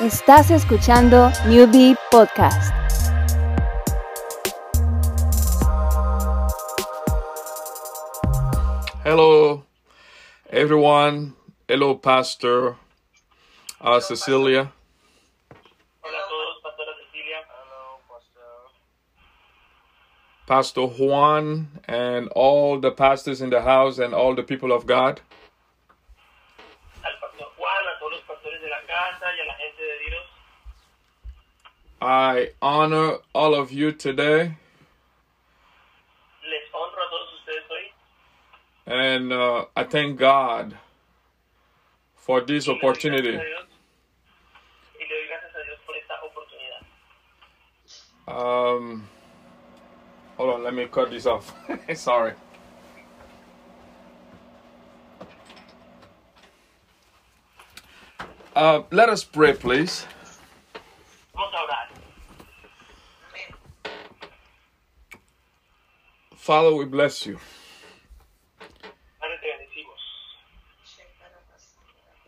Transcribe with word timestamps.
Estás 0.00 0.50
escuchando 0.50 1.30
Newbie 1.46 1.94
Podcast. 2.10 2.72
Hello, 9.04 9.64
everyone. 10.48 11.34
Hello, 11.68 11.94
Pastor 11.96 12.76
uh, 13.82 14.00
Cecilia. 14.00 14.72
Pastor 20.46 20.88
Juan, 20.88 21.68
and 21.86 22.28
all 22.34 22.80
the 22.80 22.90
pastors 22.90 23.40
in 23.40 23.50
the 23.50 23.60
house 23.60 23.98
and 23.98 24.12
all 24.12 24.34
the 24.34 24.42
people 24.42 24.72
of 24.72 24.84
God. 24.84 25.20
Al 27.04 27.12
Pastor 27.20 27.46
Juan, 27.56 27.84
a 27.86 27.98
todos 28.00 28.12
los 28.12 28.22
pastores 28.22 28.60
de 28.60 28.68
la 28.68 28.80
casa 28.82 29.26
y 29.30 29.40
a 29.40 29.46
la 29.46 29.54
gente 29.54 29.80
de 29.80 29.98
Dios. 30.10 30.26
I 32.02 32.50
honor 32.62 33.18
all 33.34 33.54
of 33.54 33.72
you 33.72 33.92
today, 33.92 34.56
Les 36.42 36.64
honro 36.72 37.02
a 37.04 37.08
todos 37.10 37.28
ustedes 37.38 37.64
hoy. 37.70 37.92
and 38.86 39.32
uh, 39.32 39.64
I 39.76 39.84
thank 39.84 40.18
God 40.18 40.76
for 42.16 42.40
this 42.40 42.68
opportunity. 42.68 43.32
gracias 43.32 43.42
a 43.42 43.48
Dios- 43.48 43.66
Y 44.98 45.04
le 45.04 45.08
doy 45.08 45.26
gracias 45.28 45.54
a 45.54 45.62
Dios 45.66 45.78
por 45.86 45.96
esta 45.96 46.14
oportunidad. 46.24 46.82
Um, 48.28 49.08
hold 50.38 50.50
on, 50.54 50.62
let 50.64 50.72
me 50.74 50.86
cut 50.86 51.10
this 51.10 51.26
off. 51.26 51.52
Sorry. 51.94 52.32
Uh, 58.54 58.82
let 58.90 59.08
us 59.08 59.24
pray, 59.24 59.52
please. 59.52 60.04
Vamos 61.34 61.52
a 61.54 61.62
orar. 61.64 61.79
Father, 66.50 66.74
we 66.74 66.84
bless 66.84 67.26
you. 67.26 67.38
Padre, 69.20 69.36
te 69.40 69.46
bendecimos. 69.54 70.02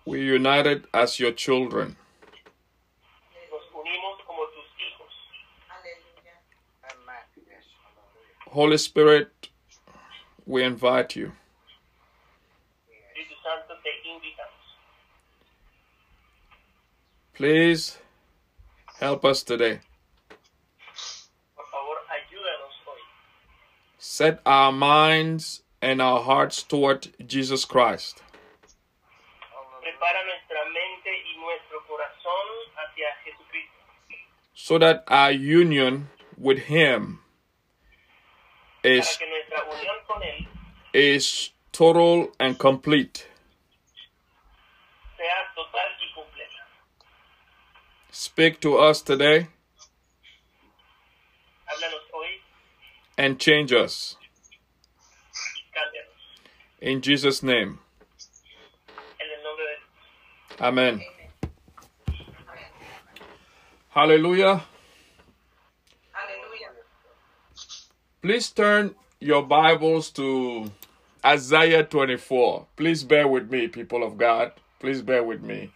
We 0.04 0.20
united 0.20 0.84
as 0.94 1.18
your 1.18 1.32
children. 1.32 1.96
Nos 3.50 3.62
unimos 3.74 4.24
como 4.24 4.46
tus 4.54 4.68
hijos. 4.78 5.10
Holy 8.46 8.78
Spirit, 8.78 9.48
we 10.46 10.62
invite 10.62 11.16
you. 11.16 11.32
Espíritu 12.86 13.34
Santo, 13.42 13.74
te 13.82 13.90
invitamos. 14.08 14.62
Please 17.34 17.98
help 19.00 19.24
us 19.24 19.42
today. 19.42 19.80
Por 21.56 21.66
favor, 21.72 21.96
ayúdanos 22.08 22.72
hoy. 22.86 23.00
Set 24.12 24.40
our 24.44 24.70
minds 24.70 25.62
and 25.80 26.02
our 26.02 26.20
hearts 26.20 26.62
toward 26.62 27.08
Jesus 27.26 27.64
Christ. 27.64 28.20
Prepara 29.80 30.20
nuestra 30.28 30.60
mente 30.68 31.08
y 31.08 31.40
nuestro 31.40 31.80
corazón 31.88 32.44
hacia 32.76 33.08
Jesucristo. 33.24 33.80
so 34.52 34.78
that 34.78 35.04
our 35.08 35.32
union 35.32 36.10
with 36.36 36.58
him 36.58 37.20
is 38.84 39.16
que 39.16 39.26
nuestra 39.26 39.64
unión 39.64 39.96
con 40.06 40.20
Él 40.20 40.46
is 40.92 41.52
total 41.72 42.28
and 42.38 42.58
complete. 42.58 43.26
sea 45.16 45.24
total 45.56 45.88
y 45.98 46.12
completa. 46.14 46.60
Speak 48.10 48.60
to 48.60 48.76
us 48.76 49.00
today 49.00 49.48
Háblanos 51.66 52.04
hoy 52.12 52.42
and 53.16 53.38
change 53.38 53.72
us. 53.72 54.16
In 56.80 57.00
Jesus' 57.00 57.42
name. 57.42 57.78
En 59.20 59.28
el 59.36 59.42
nombre 59.44 59.64
de 59.64 60.56
Jesús. 60.56 60.66
Amen. 60.66 61.02
Hallelujah. 63.90 64.62
Please 68.22 68.50
turn 68.50 68.94
your 69.18 69.42
Bibles 69.42 70.10
to 70.10 70.70
Isaiah 71.24 71.84
24. 71.84 72.66
Please 72.76 73.02
bear 73.04 73.26
with 73.26 73.50
me, 73.50 73.66
people 73.68 74.04
of 74.04 74.16
God. 74.16 74.52
Please 74.78 75.02
bear 75.02 75.24
with 75.24 75.42
me. 75.42 75.72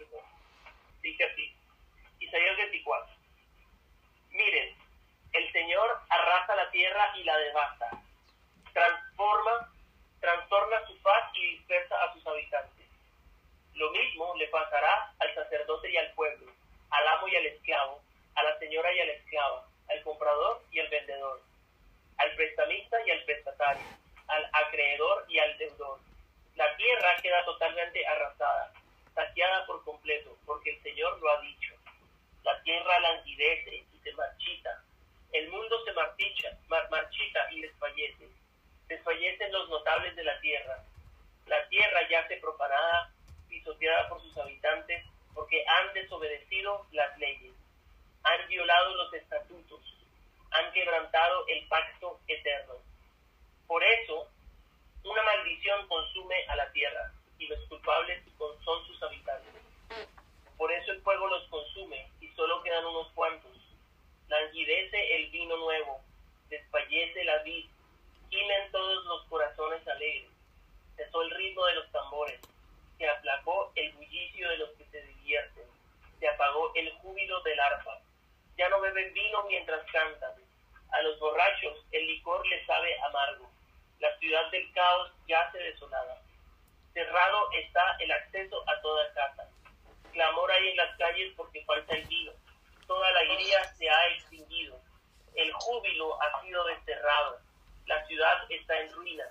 La 97.86 98.04
ciudad 98.08 98.50
está 98.50 98.80
en 98.80 98.92
ruinas. 98.92 99.28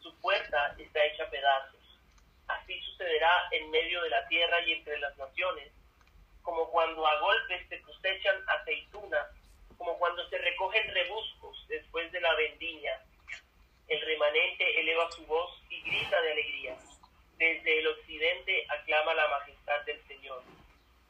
Su 0.00 0.14
puerta 0.20 0.74
está 0.78 1.04
hecha 1.06 1.30
pedazos. 1.30 1.80
Así 2.46 2.78
sucederá 2.82 3.48
en 3.50 3.70
medio 3.70 4.02
de 4.02 4.10
la 4.10 4.28
tierra 4.28 4.60
y 4.66 4.72
entre 4.72 4.98
las 4.98 5.16
naciones, 5.16 5.72
como 6.42 6.70
cuando 6.70 7.06
a 7.06 7.20
golpes 7.20 7.66
se 7.68 7.80
cosechan 7.80 8.36
aceitunas, 8.46 9.26
como 9.78 9.98
cuando 9.98 10.28
se 10.28 10.36
recogen 10.36 10.92
rebuscos 10.92 11.66
después 11.68 12.12
de 12.12 12.20
la 12.20 12.34
vendimia. 12.34 13.02
El 13.86 14.00
remanente 14.02 14.80
eleva 14.80 15.10
su 15.12 15.24
voz 15.24 15.62
y 15.70 15.80
grita 15.80 16.20
de 16.20 16.32
alegría. 16.32 16.76
Desde 17.38 17.78
el 17.78 17.86
occidente 17.86 18.66
aclama 18.68 19.14
la 19.14 19.28
majestad 19.28 19.80
del 19.86 20.06
Señor. 20.06 20.42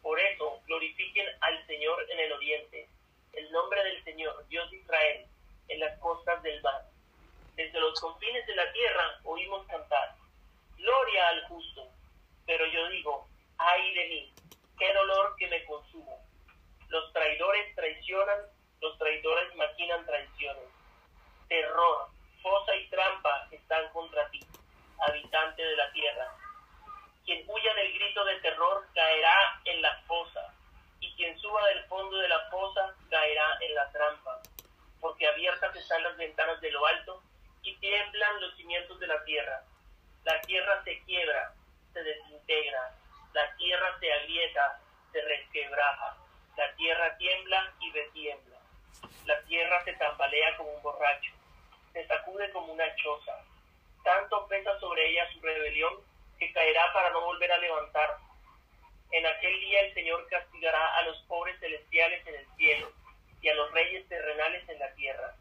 Por 0.00 0.21
eso 0.21 0.62
glorifiquen 0.67 1.27
al 1.41 1.67
Señor 1.67 2.06
en 2.09 2.21
el 2.21 2.33
oriente, 2.33 2.89
el 3.33 3.50
nombre 3.50 3.83
del 3.83 4.05
Señor, 4.05 4.47
Dios 4.47 4.71
de 4.71 4.77
Israel, 4.77 5.27
en 5.69 5.81
las 5.81 5.99
costas 5.99 6.43
del 6.43 6.61
mar. 6.62 6.82
Desde 7.55 7.81
los 7.81 8.00
confines 8.00 8.47
de 8.47 8.56
la 8.56 8.73
tierra 8.73 9.20
oímos 9.25 9.67
cantar, 9.67 10.15
Gloria 10.79 11.29
al 11.29 11.44
justo, 11.49 11.88
pero 12.47 12.65
yo 12.67 12.88
digo, 12.88 13.29
ay 13.59 13.94
de 13.94 14.09
mí, 14.09 14.32
qué 14.79 14.94
dolor 14.94 15.35
que 15.37 15.49
me 15.49 15.65
consumo. 15.65 16.25
Los 16.88 17.12
traidores 17.12 17.75
traicionan, 17.75 18.38
los 18.81 18.97
traidores 18.97 19.55
maquinan 19.56 20.06
traiciones. 20.06 20.65
Terror, 21.49 22.09
fosa 22.41 22.76
y 22.76 22.88
trampa 22.88 23.49
están 23.50 23.88
contra 23.93 24.31
ti, 24.31 24.41
habitante 25.09 25.62
de 25.62 25.76
la 25.76 25.93
tierra. 25.93 26.32
Quien 27.25 27.44
huya 27.50 27.75
del 27.75 27.93
grito 27.93 28.25
de 28.25 28.41
terror 28.41 28.87
caerá 28.94 29.61
en 29.64 29.82
la 29.82 30.00
fosa, 30.06 30.55
y 31.00 31.12
quien 31.17 31.37
suba 31.41 31.67
del 31.67 31.85
fondo 31.85 32.17
de 32.19 32.29
la 32.29 32.49
fosa 32.50 32.94
caerá 33.11 33.59
en 33.61 33.75
la 33.75 33.91
trampa 33.91 34.43
porque 35.00 35.27
abiertas 35.27 35.75
están 35.77 36.03
las 36.03 36.17
ventanas 36.17 36.61
de 36.61 36.71
lo 36.71 36.85
alto 36.87 37.23
y 37.62 37.77
tiemblan 37.77 38.41
los 38.41 38.56
cimientos 38.56 38.99
de 39.00 39.06
la 39.06 39.23
tierra. 39.25 39.62
La 40.25 40.41
tierra 40.43 40.83
se 40.85 41.00
quiebra, 41.05 41.53
se 41.93 42.03
desintegra, 42.03 42.95
la 43.33 43.56
tierra 43.56 43.99
se 44.00 44.12
agrieta, 44.12 44.81
se 45.12 45.21
resquebraja, 45.23 46.17
la 46.56 46.75
tierra 46.75 47.17
tiembla 47.17 47.73
y 47.81 47.93
retiembla. 47.93 48.59
La 49.25 49.41
tierra 49.43 49.85
se 49.85 49.93
tambalea 49.95 50.56
como 50.56 50.71
un 50.71 50.83
borracho, 50.83 51.33
se 51.93 52.06
sacude 52.06 52.50
como 52.50 52.73
una 52.73 52.95
choza. 52.97 53.45
Tanto 54.03 54.47
pesa 54.49 54.79
sobre 54.81 55.11
ella 55.11 55.31
su 55.33 55.41
rebelión 55.41 55.95
que 56.39 56.53
caerá 56.53 56.93
para 56.93 57.11
no 57.11 57.21
volver 57.21 57.53
a 57.53 57.59
levantarse. 57.59 58.25
En 59.11 59.27
aquel 59.27 59.61
día 59.61 59.81
el 59.81 59.95
Señor 59.95 60.27
castigará 60.29 60.97
a 60.97 61.03
los 61.03 61.19
pobres 61.23 61.59
celestiales 61.61 62.27
en 62.27 62.35
el 62.35 62.47
cielo 62.56 62.93
y 63.40 63.49
a 63.49 63.55
los 63.55 63.70
reyes 63.73 64.06
terrenales 64.08 64.69
en 64.69 64.79
la 64.79 64.93
tierra. 64.94 65.35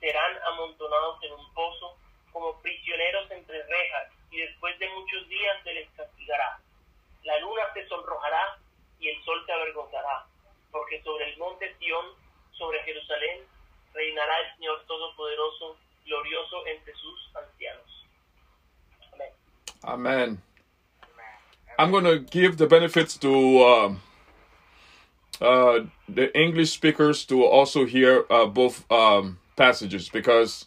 Serán 0.00 0.36
amontonados 0.52 1.22
en 1.22 1.32
un 1.32 1.54
pozo 1.54 1.96
como 2.32 2.60
prisioneros 2.60 3.30
entre 3.30 3.62
rejas 3.62 4.12
y 4.30 4.38
después 4.38 4.78
de 4.78 4.88
muchos 4.90 5.28
días 5.28 5.62
se 5.62 5.74
les 5.74 5.90
castigará. 5.90 6.58
La 7.24 7.38
luna 7.40 7.62
se 7.74 7.86
sonrojará 7.86 8.58
y 8.98 9.08
el 9.08 9.22
sol 9.24 9.42
se 9.46 9.52
avergonzará, 9.52 10.26
porque 10.70 11.02
sobre 11.02 11.30
el 11.30 11.38
monte 11.38 11.74
Sión, 11.78 12.06
sobre 12.52 12.82
Jerusalén, 12.84 13.46
reinará 13.92 14.38
el 14.40 14.56
Señor 14.56 14.84
Todopoderoso, 14.86 15.76
glorioso 16.04 16.66
entre 16.66 16.94
sus 16.94 17.36
ancianos. 17.36 18.06
Amén. 19.12 19.32
Amen. 19.84 20.42
I'm 21.78 21.90
going 21.90 22.04
to 22.04 22.20
give 22.20 22.56
the 22.56 22.66
benefits 22.66 23.16
to 23.18 23.64
um, 23.64 24.02
uh, 25.40 25.80
the 26.08 26.36
English 26.38 26.70
speakers 26.70 27.24
to 27.26 27.44
also 27.44 27.86
hear 27.86 28.24
uh, 28.30 28.46
both 28.46 28.90
um, 28.90 29.38
passages 29.56 30.08
because 30.08 30.66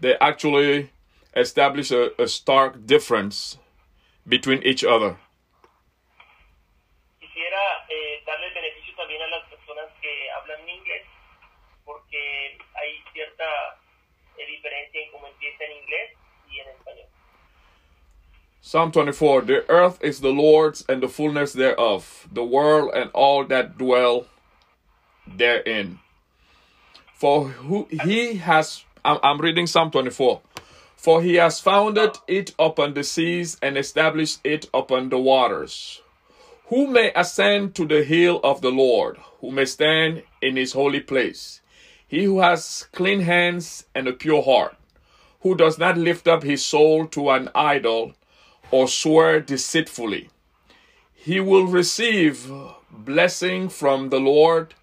they 0.00 0.16
actually 0.20 0.90
establish 1.36 1.90
a, 1.90 2.10
a 2.22 2.28
stark 2.28 2.86
difference 2.86 3.58
between 4.26 4.62
each 4.62 4.84
other. 4.84 5.16
Eh, 10.94 11.02
porque 11.84 12.58
hay 12.74 13.02
cierta 13.12 13.44
eh, 14.38 14.46
diferencia 14.46 15.00
en 15.00 15.10
cómo 15.12 15.26
empieza 15.26 15.64
en 15.64 15.72
inglés. 15.72 16.23
Psalm 18.66 18.90
24 18.92 19.42
The 19.42 19.70
earth 19.70 20.02
is 20.02 20.20
the 20.20 20.30
Lord's 20.30 20.86
and 20.88 21.02
the 21.02 21.08
fullness 21.08 21.52
thereof, 21.52 22.26
the 22.32 22.42
world 22.42 22.92
and 22.94 23.10
all 23.12 23.44
that 23.44 23.76
dwell 23.76 24.24
therein. 25.26 25.98
For 27.12 27.48
who 27.48 27.86
he 27.90 28.36
has, 28.36 28.86
I'm, 29.04 29.38
reading 29.38 29.66
Psalm 29.66 29.90
24. 29.90 30.40
For 30.96 31.20
he 31.20 31.34
has 31.34 31.60
founded 31.60 32.16
it 32.26 32.54
upon 32.58 32.94
the 32.94 33.04
seas 33.04 33.58
and 33.60 33.76
established 33.76 34.40
it 34.44 34.70
upon 34.72 35.10
the 35.10 35.18
waters. 35.18 36.00
Who 36.68 36.86
may 36.86 37.12
ascend 37.14 37.74
to 37.74 37.86
the 37.86 38.02
hill 38.02 38.40
of 38.42 38.62
the 38.62 38.72
Lord? 38.72 39.18
Who 39.42 39.50
may 39.50 39.66
stand 39.66 40.22
in 40.40 40.56
his 40.56 40.72
holy 40.72 41.00
place? 41.00 41.60
He 42.08 42.24
who 42.24 42.40
has 42.40 42.88
clean 42.92 43.20
hands 43.20 43.84
and 43.94 44.08
a 44.08 44.14
pure 44.14 44.42
heart, 44.42 44.74
who 45.42 45.54
does 45.54 45.76
not 45.76 45.98
lift 45.98 46.26
up 46.26 46.42
his 46.42 46.64
soul 46.64 47.06
to 47.08 47.28
an 47.28 47.50
idol 47.54 48.14
or 48.70 48.88
swear 48.88 49.40
deceitfully. 49.40 50.28
He 51.14 51.40
will 51.40 51.66
receive 51.66 52.50
blessing 52.90 53.68
from 53.68 54.10
the 54.10 54.20
Lord 54.20 54.74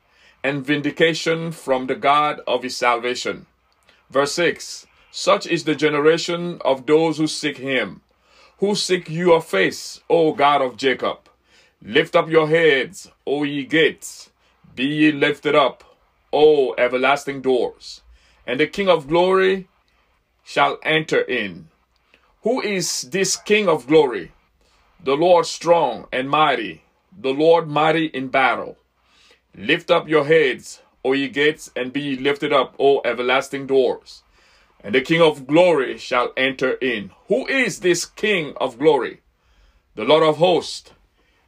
and 0.44 0.66
vindication 0.66 1.52
from 1.52 1.88
the 1.88 1.96
God 1.96 2.42
of 2.48 2.64
his 2.64 2.76
salvation. 2.76 3.46
Verse 4.10 4.34
6 4.34 4.88
Such 5.12 5.46
is 5.46 5.64
the 5.64 5.76
generation 5.76 6.60
of 6.66 6.86
those 6.86 7.18
who 7.18 7.28
seek 7.28 7.58
him, 7.58 8.02
who 8.60 8.76
seek 8.76 9.10
your 9.10 9.42
face, 9.42 10.02
O 10.10 10.34
God 10.34 10.62
of 10.62 10.78
Jacob. 10.78 11.30
Lift 11.82 12.16
up 12.16 12.30
your 12.30 12.48
heads, 12.48 13.10
O 13.26 13.44
ye 13.44 13.66
gates, 13.66 14.30
be 14.76 14.86
ye 14.86 15.12
lifted 15.12 15.56
up, 15.56 15.84
O 16.32 16.74
everlasting 16.78 17.42
doors, 17.42 18.02
and 18.46 18.60
the 18.60 18.68
King 18.68 18.88
of 18.88 19.08
glory 19.08 19.68
shall 20.44 20.78
enter 20.84 21.22
in. 21.22 21.68
Who 22.44 22.60
is 22.60 23.04
this 23.04 23.36
King 23.36 23.70
of 23.70 23.86
glory? 23.86 24.32
The 25.04 25.16
Lord 25.16 25.46
strong 25.46 26.08
and 26.12 26.28
mighty, 26.28 26.82
the 27.16 27.30
Lord 27.30 27.68
mighty 27.68 28.06
in 28.06 28.30
battle. 28.30 28.80
Lift 29.56 29.92
up 29.92 30.10
your 30.10 30.26
heads, 30.26 30.82
O 31.06 31.14
ye 31.14 31.28
gates, 31.28 31.70
and 31.76 31.94
be 31.94 32.18
lifted 32.18 32.52
up, 32.52 32.76
O 32.80 33.00
everlasting 33.06 33.68
doors, 33.68 34.24
and 34.84 34.96
the 34.96 35.02
King 35.02 35.22
of 35.22 35.46
glory 35.46 36.00
shall 36.00 36.34
enter 36.36 36.72
in. 36.82 37.12
Who 37.28 37.46
is 37.46 37.82
this 37.82 38.06
King 38.06 38.54
of 38.58 38.80
glory? 38.80 39.22
The 39.94 40.04
Lord 40.06 40.24
of 40.24 40.38
hosts. 40.38 40.92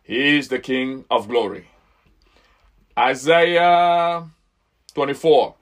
He 0.03 0.37
is 0.37 0.49
the 0.49 0.59
King 0.59 1.05
of 1.09 1.27
glory. 1.27 1.69
Isaiah 2.95 4.29
24. 4.93 5.55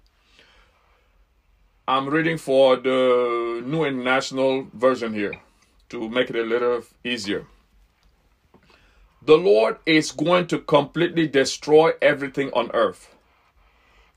I'm 1.87 2.09
reading 2.09 2.37
for 2.37 2.75
the 2.75 3.63
New 3.65 3.83
International 3.85 4.67
Version 4.71 5.13
here 5.15 5.33
to 5.89 6.07
make 6.09 6.29
it 6.29 6.35
a 6.35 6.43
little 6.43 6.83
easier. 7.03 7.47
The 9.23 9.35
Lord 9.37 9.77
is 9.87 10.11
going 10.11 10.45
to 10.47 10.59
completely 10.59 11.27
destroy 11.27 11.93
everything 11.99 12.51
on 12.53 12.69
earth. 12.75 13.15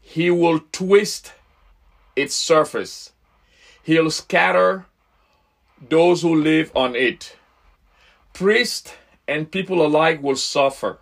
He 0.01 0.31
will 0.31 0.61
twist 0.73 1.33
its 2.15 2.35
surface. 2.35 3.13
He'll 3.83 4.11
scatter 4.11 4.85
those 5.89 6.21
who 6.21 6.35
live 6.35 6.71
on 6.75 6.95
it. 6.95 7.37
Priests 8.35 8.93
and 9.27 9.51
people 9.51 9.85
alike 9.85 10.23
will 10.23 10.37
suffer. 10.37 10.99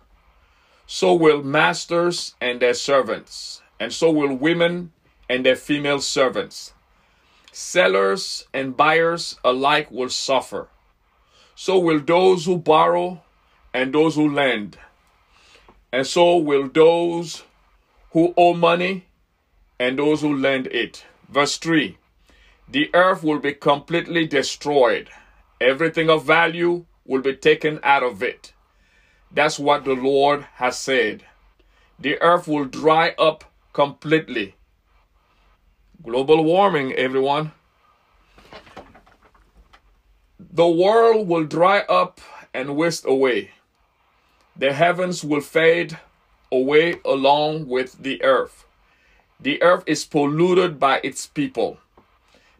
So 0.87 1.13
will 1.13 1.43
masters 1.43 2.35
and 2.39 2.61
their 2.61 2.73
servants, 2.73 3.61
and 3.81 3.91
so 3.91 4.11
will 4.11 4.33
women 4.33 4.93
and 5.33 5.43
their 5.43 5.55
female 5.55 5.99
servants. 5.99 6.73
Sellers 7.51 8.45
and 8.53 8.77
buyers 8.77 9.35
alike 9.43 9.89
will 9.89 10.09
suffer. 10.09 10.67
So 11.55 11.79
will 11.79 12.01
those 12.01 12.45
who 12.45 12.59
borrow 12.59 13.23
and 13.73 13.91
those 13.91 14.13
who 14.13 14.29
lend. 14.29 14.77
And 15.91 16.05
so 16.05 16.37
will 16.37 16.69
those 16.69 17.41
who 18.11 18.35
owe 18.37 18.53
money 18.53 19.05
and 19.79 19.97
those 19.97 20.21
who 20.21 20.37
lend 20.37 20.67
it. 20.67 21.03
Verse 21.27 21.57
3 21.57 21.97
The 22.69 22.91
earth 22.93 23.23
will 23.23 23.39
be 23.39 23.53
completely 23.53 24.27
destroyed, 24.27 25.09
everything 25.59 26.11
of 26.11 26.25
value 26.25 26.85
will 27.05 27.21
be 27.21 27.35
taken 27.35 27.79
out 27.81 28.03
of 28.03 28.21
it. 28.21 28.53
That's 29.31 29.57
what 29.57 29.83
the 29.83 29.95
Lord 29.95 30.45
has 30.61 30.77
said. 30.77 31.25
The 31.99 32.21
earth 32.21 32.47
will 32.47 32.65
dry 32.65 33.15
up 33.17 33.45
completely. 33.73 34.53
Global 36.03 36.43
warming, 36.43 36.91
everyone. 36.95 37.53
The 40.37 40.67
world 40.67 41.29
will 41.29 41.45
dry 41.45 41.79
up 41.87 42.19
and 42.53 42.75
waste 42.75 43.05
away. 43.07 43.51
The 44.53 44.73
heavens 44.73 45.23
will 45.23 45.39
fade 45.39 45.97
away 46.51 46.99
along 47.05 47.69
with 47.69 48.03
the 48.03 48.21
earth. 48.21 48.65
The 49.39 49.63
earth 49.63 49.85
is 49.87 50.03
polluted 50.03 50.77
by 50.77 50.99
its 51.05 51.25
people. 51.25 51.77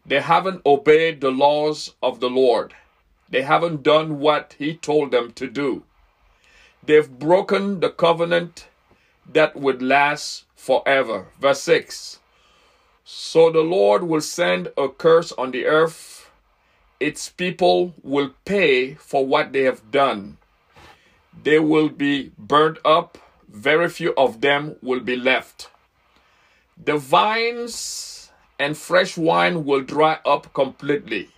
They 0.05 0.21
haven't 0.21 0.61
obeyed 0.65 1.19
the 1.19 1.31
laws 1.31 1.95
of 2.01 2.21
the 2.21 2.29
Lord. 2.29 2.73
They 3.29 3.41
haven't 3.41 3.83
done 3.83 4.21
what 4.21 4.55
He 4.57 4.73
told 4.73 5.11
them 5.11 5.33
to 5.33 5.49
do. 5.49 5.83
They've 6.81 7.11
broken 7.11 7.81
the 7.81 7.89
covenant 7.89 8.69
that 9.29 9.57
would 9.57 9.81
last 9.81 10.45
forever. 10.55 11.27
Verse 11.41 11.61
6 11.63 12.19
So 13.05 13.51
the 13.51 13.61
Lord 13.61 14.03
will 14.03 14.21
send 14.21 14.71
a 14.77 14.87
curse 14.87 15.33
on 15.33 15.51
the 15.51 15.65
earth. 15.65 16.31
Its 16.99 17.27
people 17.27 17.93
will 18.01 18.31
pay 18.45 18.93
for 18.93 19.25
what 19.25 19.51
they 19.51 19.63
have 19.63 19.91
done. 19.91 20.37
They 21.43 21.59
will 21.59 21.89
be 21.89 22.31
burnt 22.37 22.77
up. 22.85 23.17
Very 23.49 23.89
few 23.89 24.13
of 24.15 24.39
them 24.39 24.77
will 24.81 25.01
be 25.01 25.17
left. 25.17 25.69
The 26.81 26.97
vines 26.97 28.31
and 28.57 28.77
fresh 28.77 29.17
wine 29.17 29.65
will 29.65 29.81
dry 29.81 30.19
up 30.25 30.53
completely. 30.53 31.29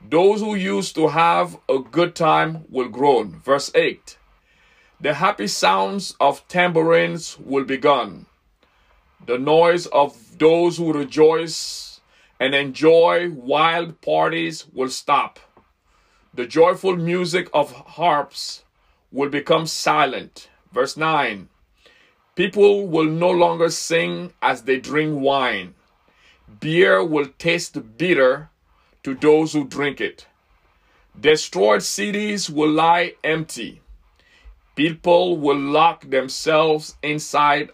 Those 0.00 0.40
who 0.40 0.54
used 0.54 0.94
to 0.94 1.08
have 1.08 1.58
a 1.68 1.80
good 1.80 2.14
time 2.14 2.64
will 2.70 2.88
groan. 2.88 3.40
Verse 3.44 3.72
8 3.74 4.16
The 5.00 5.14
happy 5.14 5.48
sounds 5.48 6.14
of 6.20 6.46
tambourines 6.46 7.36
will 7.38 7.64
be 7.64 7.76
gone. 7.76 8.26
The 9.28 9.36
noise 9.38 9.84
of 9.88 10.38
those 10.38 10.78
who 10.78 10.90
rejoice 10.90 12.00
and 12.40 12.54
enjoy 12.54 13.28
wild 13.28 14.00
parties 14.00 14.64
will 14.72 14.88
stop. 14.88 15.38
The 16.32 16.46
joyful 16.46 16.96
music 16.96 17.50
of 17.52 17.70
harps 17.72 18.64
will 19.12 19.28
become 19.28 19.66
silent. 19.66 20.48
Verse 20.72 20.96
9 20.96 21.50
People 22.36 22.88
will 22.88 23.04
no 23.04 23.28
longer 23.28 23.68
sing 23.68 24.32
as 24.40 24.62
they 24.62 24.80
drink 24.80 25.20
wine. 25.20 25.74
Beer 26.58 27.04
will 27.04 27.26
taste 27.38 27.98
bitter 27.98 28.48
to 29.02 29.14
those 29.14 29.52
who 29.52 29.68
drink 29.68 30.00
it. 30.00 30.26
Destroyed 31.20 31.82
cities 31.82 32.48
will 32.48 32.70
lie 32.70 33.12
empty. 33.22 33.82
People 34.74 35.36
will 35.36 35.58
lock 35.58 36.08
themselves 36.08 36.96
inside 37.02 37.72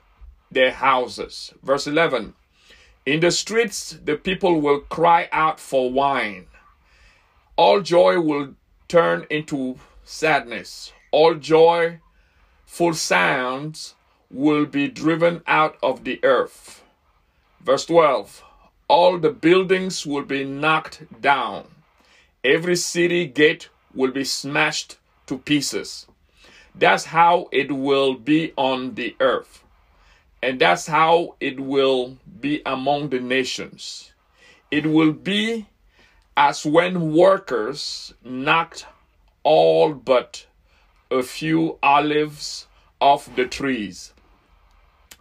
their 0.54 0.72
houses. 0.72 1.52
Verse 1.62 1.86
11 1.86 2.34
In 3.04 3.20
the 3.20 3.30
streets, 3.30 3.98
the 4.04 4.16
people 4.16 4.60
will 4.60 4.80
cry 4.80 5.28
out 5.32 5.60
for 5.60 5.90
wine. 5.90 6.46
All 7.56 7.80
joy 7.80 8.20
will 8.20 8.54
turn 8.88 9.26
into 9.30 9.78
sadness. 10.04 10.92
All 11.10 11.34
joy, 11.34 12.00
full 12.66 12.94
sounds 12.94 13.94
will 14.30 14.66
be 14.66 14.88
driven 14.88 15.42
out 15.46 15.76
of 15.82 16.04
the 16.04 16.18
earth. 16.24 16.82
Verse 17.60 17.86
12 17.86 18.42
All 18.88 19.18
the 19.18 19.30
buildings 19.30 20.04
will 20.04 20.24
be 20.24 20.44
knocked 20.44 21.20
down. 21.20 21.66
Every 22.42 22.76
city 22.76 23.26
gate 23.26 23.68
will 23.94 24.10
be 24.10 24.24
smashed 24.24 24.98
to 25.26 25.38
pieces. 25.38 26.06
That's 26.74 27.06
how 27.06 27.48
it 27.52 27.72
will 27.72 28.14
be 28.14 28.52
on 28.56 28.94
the 28.94 29.16
earth. 29.20 29.63
And 30.44 30.60
that's 30.60 30.86
how 30.86 31.36
it 31.40 31.58
will 31.58 32.18
be 32.38 32.60
among 32.66 33.08
the 33.08 33.18
nations. 33.18 34.12
It 34.70 34.84
will 34.84 35.14
be 35.14 35.68
as 36.36 36.66
when 36.66 37.14
workers 37.14 38.12
knocked 38.22 38.84
all 39.42 39.94
but 39.94 40.46
a 41.10 41.22
few 41.22 41.78
olives 41.82 42.66
off 43.00 43.34
the 43.34 43.46
trees. 43.46 44.12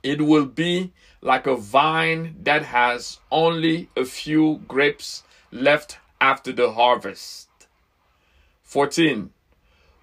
It 0.04 0.24
will 0.24 0.46
be 0.46 0.92
like 1.22 1.48
a 1.48 1.56
vine 1.56 2.36
that 2.44 2.64
has 2.66 3.20
only 3.32 3.88
a 3.96 4.04
few 4.04 4.60
grapes 4.68 5.24
left 5.54 6.00
after 6.20 6.52
the 6.52 6.74
harvest. 6.74 7.48
14. 8.64 9.30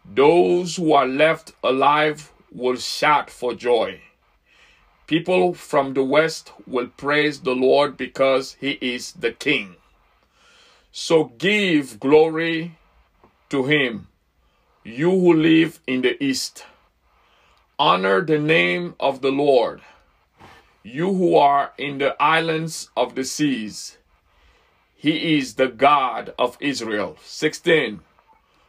Those 0.02 0.76
who 0.76 0.94
are 0.94 1.06
left 1.06 1.52
alive 1.62 2.32
will 2.50 2.76
shout 2.76 3.28
for 3.28 3.52
joy. 3.52 4.00
People 5.11 5.55
from 5.55 5.95
the 5.95 6.05
west 6.05 6.52
will 6.69 6.87
praise 6.87 7.40
the 7.40 7.57
Lord 7.57 7.97
because 7.97 8.55
he 8.61 8.79
is 8.81 9.11
the 9.11 9.33
king. 9.33 9.75
So 10.93 11.25
give 11.37 11.99
glory 11.99 12.79
to 13.49 13.64
him, 13.64 14.07
you 14.85 15.11
who 15.11 15.35
live 15.35 15.81
in 15.85 16.02
the 16.02 16.14
east. 16.23 16.64
Honor 17.76 18.21
the 18.21 18.38
name 18.38 18.95
of 19.00 19.21
the 19.21 19.33
Lord, 19.33 19.81
you 20.85 21.12
who 21.12 21.35
are 21.35 21.73
in 21.76 21.99
the 21.99 22.14
islands 22.23 22.90
of 22.97 23.17
the 23.17 23.25
seas. 23.25 23.99
He 24.95 25.37
is 25.38 25.55
the 25.55 25.67
God 25.67 26.35
of 26.38 26.57
Israel. 26.61 27.17
16. 27.25 27.99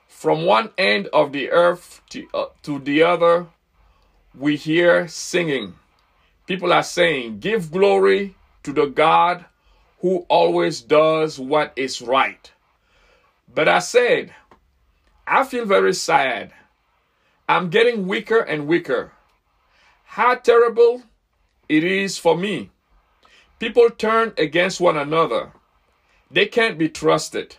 From 0.07 0.45
one 0.45 0.71
end 0.75 1.07
of 1.13 1.33
the 1.33 1.51
earth 1.51 2.01
to, 2.09 2.27
uh, 2.33 2.45
to 2.63 2.79
the 2.79 3.03
other, 3.03 3.45
we 4.33 4.55
hear 4.55 5.07
singing. 5.07 5.75
People 6.51 6.73
are 6.73 6.83
saying, 6.83 7.39
Give 7.39 7.71
glory 7.71 8.35
to 8.63 8.73
the 8.73 8.87
God 8.87 9.45
who 9.99 10.25
always 10.27 10.81
does 10.81 11.39
what 11.39 11.71
is 11.77 12.01
right. 12.01 12.51
But 13.55 13.69
I 13.69 13.79
said, 13.79 14.33
I 15.25 15.45
feel 15.45 15.65
very 15.65 15.93
sad. 15.93 16.51
I'm 17.47 17.69
getting 17.69 18.05
weaker 18.05 18.39
and 18.39 18.67
weaker. 18.67 19.13
How 20.03 20.35
terrible 20.35 21.03
it 21.69 21.85
is 21.85 22.17
for 22.17 22.35
me. 22.37 22.71
People 23.57 23.89
turn 23.89 24.33
against 24.37 24.81
one 24.81 24.97
another. 24.97 25.53
They 26.29 26.47
can't 26.47 26.77
be 26.77 26.89
trusted. 26.89 27.55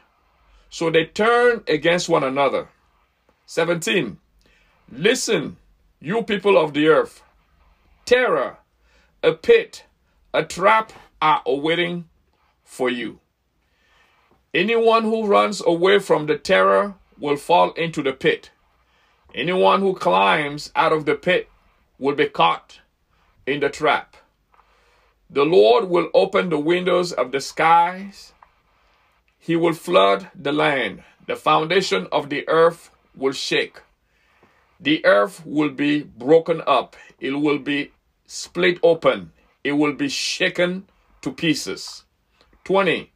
So 0.68 0.90
they 0.90 1.06
turn 1.06 1.64
against 1.66 2.10
one 2.10 2.24
another. 2.24 2.68
17. 3.46 4.18
Listen, 4.90 5.56
you 5.98 6.22
people 6.24 6.58
of 6.58 6.74
the 6.74 6.88
earth. 6.88 7.22
Terror, 8.04 8.58
a 9.22 9.32
pit, 9.32 9.84
a 10.34 10.44
trap 10.44 10.92
are 11.20 11.42
awaiting 11.46 12.08
for 12.64 12.90
you. 12.90 13.20
Anyone 14.54 15.04
who 15.04 15.26
runs 15.26 15.62
away 15.64 15.98
from 15.98 16.26
the 16.26 16.36
terror 16.36 16.94
will 17.18 17.36
fall 17.36 17.72
into 17.72 18.02
the 18.02 18.12
pit. 18.12 18.50
Anyone 19.34 19.80
who 19.80 19.94
climbs 19.94 20.70
out 20.76 20.92
of 20.92 21.06
the 21.06 21.14
pit 21.14 21.48
will 21.98 22.14
be 22.14 22.28
caught 22.28 22.80
in 23.46 23.60
the 23.60 23.70
trap. 23.70 24.16
The 25.30 25.44
Lord 25.44 25.88
will 25.88 26.10
open 26.12 26.50
the 26.50 26.58
windows 26.58 27.12
of 27.12 27.32
the 27.32 27.40
skies 27.40 28.32
he 29.44 29.56
will 29.56 29.72
flood 29.72 30.30
the 30.36 30.52
land. 30.52 31.02
The 31.26 31.34
foundation 31.34 32.06
of 32.12 32.30
the 32.30 32.48
earth 32.48 32.90
will 33.16 33.32
shake. 33.32 33.80
The 34.78 35.04
earth 35.04 35.42
will 35.44 35.70
be 35.70 36.04
broken 36.04 36.62
up. 36.64 36.94
It 37.18 37.32
will 37.32 37.58
be 37.58 37.90
split 38.32 38.78
open. 38.82 39.30
It 39.62 39.72
will 39.72 39.92
be 39.92 40.08
shaken 40.08 40.86
to 41.20 41.30
pieces. 41.30 42.04
20. 42.64 43.12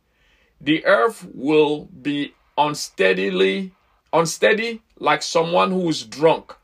The 0.61 0.85
earth 0.85 1.27
will 1.33 1.87
be 1.87 2.35
unsteadily 2.59 3.73
unsteady 4.13 4.83
like 4.99 5.23
someone 5.23 5.71
who 5.71 5.89
is 5.89 6.05
drunk. 6.05 6.55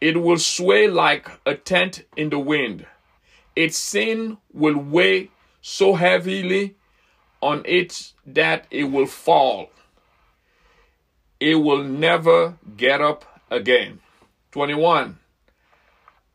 It 0.00 0.22
will 0.22 0.38
sway 0.38 0.88
like 0.88 1.28
a 1.44 1.54
tent 1.54 2.04
in 2.16 2.30
the 2.30 2.38
wind. 2.38 2.86
Its 3.54 3.76
sin 3.76 4.38
will 4.54 4.78
weigh 4.78 5.30
so 5.60 5.94
heavily 5.94 6.76
on 7.42 7.62
it 7.66 8.12
that 8.24 8.66
it 8.70 8.84
will 8.84 9.06
fall. 9.06 9.70
It 11.38 11.56
will 11.56 11.84
never 11.84 12.56
get 12.78 13.02
up 13.02 13.24
again. 13.50 14.00
21. 14.52 15.19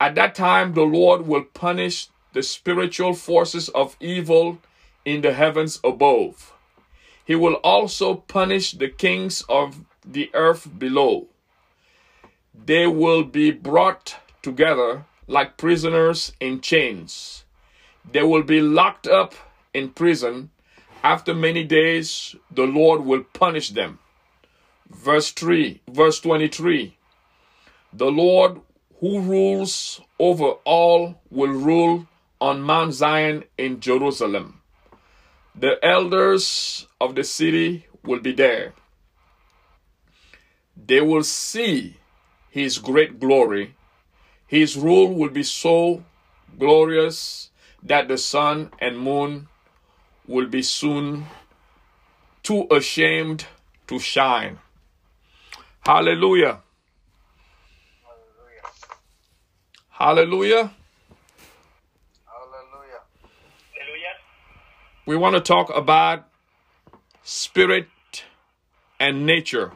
At 0.05 0.13
that 0.13 0.35
time, 0.35 0.75
the 0.75 0.83
Lord 0.83 1.25
will 1.25 1.45
punish 1.45 2.09
the 2.33 2.43
spiritual 2.43 3.15
forces 3.15 3.69
of 3.69 3.97
evil 3.99 4.59
in 5.03 5.21
the 5.21 5.33
heavens 5.33 5.79
above. 5.83 6.53
He 7.25 7.33
will 7.33 7.55
also 7.63 8.13
punish 8.13 8.73
the 8.73 8.87
kings 8.87 9.41
of 9.49 9.83
the 10.05 10.29
earth 10.35 10.69
below. 10.77 11.25
They 12.53 12.85
will 12.85 13.23
be 13.23 13.49
brought 13.49 14.17
together 14.43 15.05
like 15.25 15.57
prisoners 15.57 16.33
in 16.39 16.61
chains. 16.61 17.43
They 18.11 18.21
will 18.21 18.43
be 18.43 18.61
locked 18.61 19.07
up 19.07 19.33
in 19.73 19.89
prison 19.89 20.51
after 21.03 21.33
many 21.33 21.63
days, 21.63 22.35
the 22.51 22.67
Lord 22.67 23.01
will 23.05 23.23
punish 23.33 23.69
them. 23.69 23.97
Verse 24.87 25.31
3, 25.31 25.81
verse 25.89 26.19
23. 26.19 26.95
The 27.91 28.11
Lord 28.11 28.61
who 29.05 29.21
rules 29.21 30.01
over 30.17 30.53
all 30.65 31.21
will 31.29 31.51
rule 31.51 32.07
on 32.41 32.59
Mount 32.59 32.91
Zion 32.91 33.43
in 33.55 33.79
Jerusalem. 33.79 34.63
The 35.53 35.77
elders 35.85 36.87
of 36.99 37.13
the 37.13 37.23
city 37.23 37.85
will 38.03 38.19
be 38.19 38.31
there. 38.31 38.73
They 40.75 41.01
will 41.01 41.21
see 41.21 41.97
his 42.49 42.79
great 42.79 43.19
glory. 43.19 43.75
His 44.47 44.75
rule 44.75 45.13
will 45.13 45.29
be 45.29 45.43
so 45.43 46.03
glorious 46.57 47.51
that 47.83 48.07
the 48.07 48.17
sun 48.17 48.71
and 48.79 48.97
moon 48.97 49.49
will 50.25 50.47
be 50.47 50.63
soon 50.63 51.27
too 52.41 52.65
ashamed 52.71 53.45
to 53.85 53.99
shine. 53.99 54.57
Hallelujah. 55.85 56.64
Hallelujah. 59.97 60.73
Hallelujah. 62.27 63.01
Aleluya. 63.79 64.11
We 65.05 65.15
want 65.15 65.35
to 65.35 65.39
talk 65.39 65.69
about 65.73 66.25
spirit 67.23 67.87
and 68.99 69.25
nature. 69.25 69.71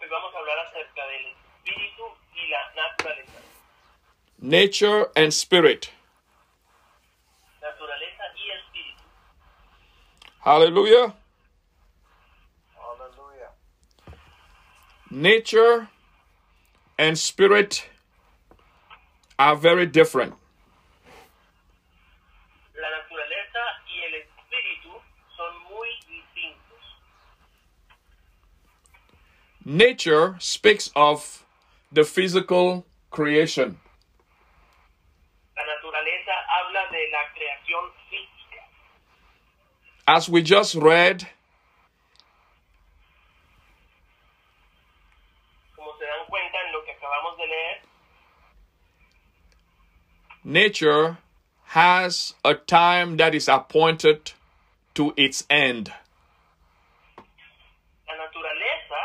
Hoy 0.00 0.08
vamos 0.08 0.32
hablar 0.32 0.56
acerca 0.64 1.04
del 1.04 1.36
espíritu 1.36 2.16
y 2.34 2.48
la 2.48 2.62
naturaleza. 2.80 3.44
Nature 4.40 5.08
and 5.16 5.34
spirit. 5.34 5.90
Naturaleza 7.60 8.24
y 8.36 8.48
espíritu. 8.56 9.04
Hallelujah. 10.40 11.14
Hallelujah. 12.74 13.50
Nature 15.10 15.88
and 16.98 17.18
spirit 17.18 17.90
are 19.38 19.56
very 19.56 19.86
different. 19.86 20.34
La 22.74 22.88
naturaleza 22.90 23.62
y 23.88 24.00
el 24.06 24.14
espíritu 24.22 25.00
son 25.36 25.52
muy 25.70 25.88
distintos. 26.06 26.82
Nature 29.64 30.36
speaks 30.38 30.90
of 30.94 31.44
the 31.92 32.04
physical 32.04 32.84
creation. 33.10 33.78
La 35.56 35.62
naturaleza 35.62 36.32
habla 36.58 36.90
de 36.90 37.10
la 37.10 37.24
creación 37.34 37.92
física. 38.10 38.62
As 40.06 40.28
we 40.28 40.42
just 40.42 40.74
read, 40.74 41.28
Como 45.76 45.96
se 45.98 46.04
dan 46.04 46.26
cuenta 46.28 46.58
en 46.66 46.74
nature 50.44 51.16
has 51.64 52.34
a 52.44 52.54
time 52.54 53.16
that 53.16 53.34
is 53.34 53.48
appointed 53.48 54.32
to 54.94 55.12
its 55.16 55.44
end. 55.50 55.92
La 58.06 58.14
naturaleza 58.14 59.00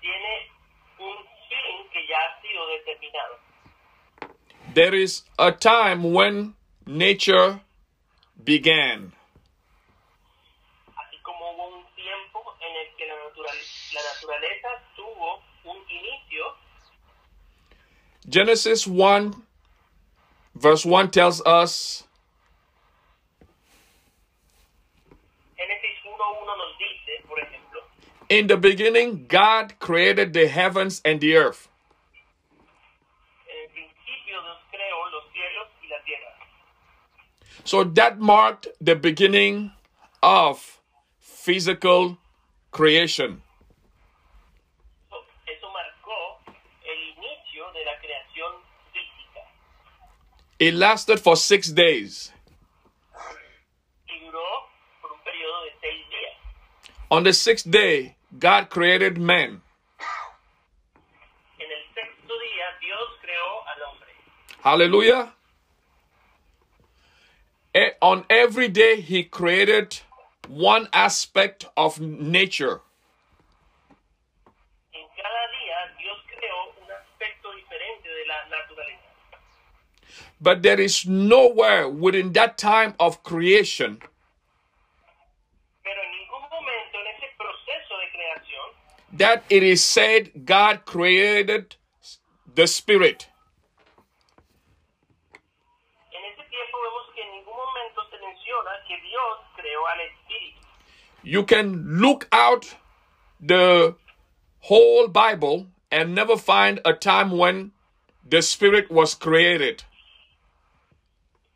tiene 0.00 0.50
un 0.98 1.16
fin 1.48 1.88
que 1.92 2.00
ya 2.08 2.18
ha 2.18 2.40
sido 2.42 2.66
determinado. 2.76 3.38
There 4.74 4.94
is 4.94 5.22
a 5.38 5.52
time 5.52 6.12
when 6.12 6.54
nature 6.86 7.60
began. 8.44 9.12
Así 10.96 11.16
como 11.22 11.52
hubo 11.54 11.76
un 11.78 11.84
tiempo 11.96 12.42
en 12.60 12.76
el 12.76 12.96
que 12.98 13.06
la, 13.06 13.14
natural- 13.14 13.66
la 13.94 14.02
naturaleza 14.14 14.68
tuvo 14.96 15.40
un 15.64 15.76
inicio, 15.88 16.44
Genesis 18.28 18.86
1, 18.86 19.42
verse 20.60 20.84
1 20.84 21.10
tells 21.10 21.40
us 21.46 22.04
Génesis 25.56 25.98
1.1 26.04 26.46
nos 26.46 26.74
dice, 26.78 27.26
por 27.28 27.38
ejemplo, 27.38 27.80
In 28.28 28.46
the 28.46 28.56
beginning, 28.56 29.26
God 29.26 29.74
created 29.78 30.32
the 30.32 30.46
heavens 30.48 31.00
and 31.04 31.20
the 31.20 31.36
earth. 31.36 31.68
en 33.48 33.56
el 33.64 33.68
principio 33.72 34.40
Dios 34.42 34.58
creó 34.70 35.10
los 35.10 35.24
cielos 35.32 35.68
y 35.82 35.88
la 35.88 36.00
tierra. 36.04 36.32
So 37.64 37.84
that 37.84 38.18
marked 38.20 38.68
the 38.80 38.94
beginning 38.94 39.72
of 40.22 40.80
physical 41.18 42.18
creation. 42.70 43.42
Eso- 45.10 45.24
Eso 45.46 45.68
marcó 45.72 46.38
el 46.84 46.98
inicio 47.16 47.72
de 47.72 47.84
la 47.84 47.96
creación 47.98 48.52
física 48.92 49.42
It 50.60 50.74
lasted 50.74 51.18
for 51.20 51.36
six 51.36 51.68
days. 51.72 52.32
y 54.06 54.18
duró 54.26 54.44
por 55.00 55.10
un 55.12 55.18
periodo 55.24 55.64
de 55.64 55.70
seis 55.80 56.04
días. 56.10 56.36
On 57.10 57.24
the 57.24 57.32
sixth 57.32 57.70
day, 57.70 58.14
God 58.38 58.68
created 58.68 59.16
man. 59.18 59.62
En 61.58 61.66
el 61.70 61.84
sexto 61.94 62.34
día 62.38 62.66
Dios 62.80 63.08
creó 63.22 63.64
al 63.66 63.82
hombre. 63.88 64.12
Hallelujah. 64.62 65.32
E- 67.74 67.94
On 68.02 68.24
every 68.28 68.68
day, 68.68 69.00
He 69.00 69.24
created 69.24 70.00
one 70.48 70.88
aspect 70.92 71.64
of 71.76 71.98
nature. 72.00 72.82
En 74.92 75.06
cada 75.16 75.44
día 75.56 75.96
Dios 75.98 76.18
creó 76.28 76.74
un 76.84 76.90
aspecto 76.90 77.48
diferente 77.54 78.08
de 78.08 78.26
la 78.26 78.44
naturaleza. 78.50 79.08
But 80.40 80.62
there 80.62 80.80
is 80.80 81.06
nowhere 81.06 81.88
within 81.88 82.32
that 82.32 82.56
time 82.56 82.94
of 82.98 83.22
creation 83.22 84.00
Pero 85.84 86.00
en 86.02 86.10
ningún 86.10 86.48
momento 86.50 86.98
en 86.98 87.06
ese 87.14 87.28
proceso 87.36 87.92
de 88.00 88.08
creación 88.12 88.66
that 89.18 89.44
it 89.50 89.62
is 89.62 89.84
said 89.84 90.46
God 90.46 90.84
created 90.86 91.76
the 92.54 92.66
spirit. 92.66 93.28
En 96.12 96.22
ese 96.24 96.44
tiempo 96.48 96.76
vemos 96.82 97.06
que 97.14 97.22
en 97.22 97.30
ningún 97.32 97.56
momento 97.56 98.00
se 98.10 98.16
menciona 98.18 98.70
que 98.86 98.96
Dios 99.00 99.38
creó 99.56 99.86
al 99.86 100.00
Espíritu. 100.00 100.66
You 101.22 101.44
can 101.44 102.00
look 102.00 102.28
out 102.32 102.74
the 103.40 103.94
whole 104.60 105.08
Bible 105.08 105.68
and 105.90 106.14
never 106.14 106.36
find 106.36 106.80
a 106.84 106.92
time 106.92 107.30
when 107.30 107.72
the 108.28 108.42
spirit 108.42 108.90
was 108.90 109.14
created. 109.14 109.82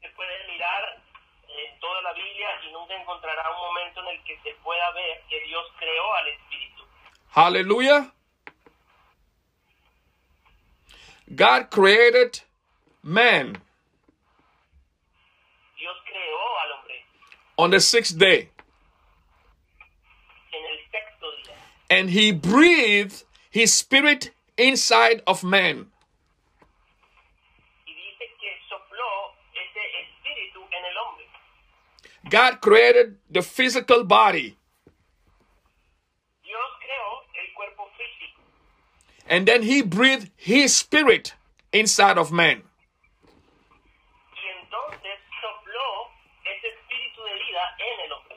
Se 0.01 0.09
puede 0.17 0.35
mirar 0.49 1.03
en 1.49 1.81
toda 1.81 2.03
la 2.03 2.13
Biblia 2.15 2.49
y 2.67 2.73
nunca 2.73 2.95
encontrará 2.95 3.51
un 3.51 3.61
momento 3.69 4.01
en 4.01 4.09
el 4.17 4.25
que 4.25 4.39
se 4.43 4.55
pueda 4.63 4.91
ver 4.93 5.23
que 5.29 5.44
Dios 5.55 5.67
creó 5.79 6.15
al 6.15 6.29
Espíritu. 6.29 6.83
Hallelujah. 7.31 8.13
God 11.33 11.71
created 11.71 12.41
man 13.05 13.63
Dios 15.79 15.97
creó 16.11 16.41
al 16.63 16.73
hombre 16.73 17.05
on 17.57 17.71
the 17.71 17.81
sixth 17.81 18.19
day 18.19 18.51
en 20.53 20.65
el 20.73 20.79
sexto 20.91 21.27
día 21.45 21.55
and 21.89 22.11
he 22.11 22.33
breathed 22.33 23.23
his 23.51 23.73
spirit 23.73 24.33
inside 24.59 25.23
of 25.27 25.45
man. 25.45 25.93
y 27.87 27.93
dice 27.95 28.27
que 28.41 28.51
sopló 28.69 29.35
ese 29.55 29.83
espíritu 30.03 30.61
en 30.73 30.85
el 30.85 30.97
hombre. 30.99 31.27
God 32.29 32.61
created 32.61 33.19
the 33.31 33.43
physical 33.43 34.03
body 34.05 34.57
Dios 36.45 36.71
creó 36.79 37.43
el 37.43 37.53
cuerpo 37.55 37.91
físico 37.97 38.43
and 39.27 39.47
then 39.47 39.63
he 39.63 39.83
breathed 39.83 40.31
his 40.37 40.75
spirit 40.75 41.35
inside 41.73 42.19
of 42.19 42.31
man. 42.33 42.63
y 44.35 44.47
entonces 44.61 45.19
sopló 45.41 46.11
ese 46.45 46.69
espíritu 46.69 47.25
de 47.25 47.35
vida 47.35 47.63
en 47.79 48.01
el 48.05 48.13
hombre. 48.13 48.37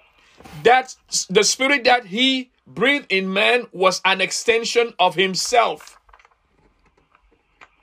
That's 0.63 1.25
the 1.29 1.43
spirit 1.43 1.83
that 1.85 2.05
he 2.05 2.49
breathed 2.65 3.11
in 3.11 3.31
man 3.31 3.67
was 3.71 4.01
an 4.05 4.21
extension 4.21 4.93
of 4.99 5.15
himself. 5.15 5.97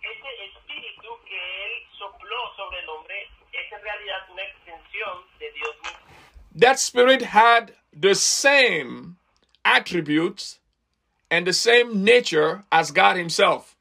Ese 0.02 0.30
espíritu 0.48 1.10
que 1.26 1.36
él 1.36 1.72
sopló 1.98 2.56
sobre 2.56 2.78
el 2.80 2.88
hombre 2.88 3.28
es 3.52 3.72
en 3.72 3.82
realidad 3.82 4.28
una 4.32 4.42
extensión 4.42 5.22
de 5.38 5.52
Dios 5.52 5.76
mismo. 5.82 5.98
That 6.56 6.78
spirit 6.78 7.22
had 7.22 7.74
the 7.92 8.14
same 8.14 9.16
attributes 9.64 10.58
and 11.34 11.44
the 11.48 11.52
same 11.52 12.04
nature 12.04 12.62
as 12.70 12.92
God 12.92 13.16
himself. 13.16 13.74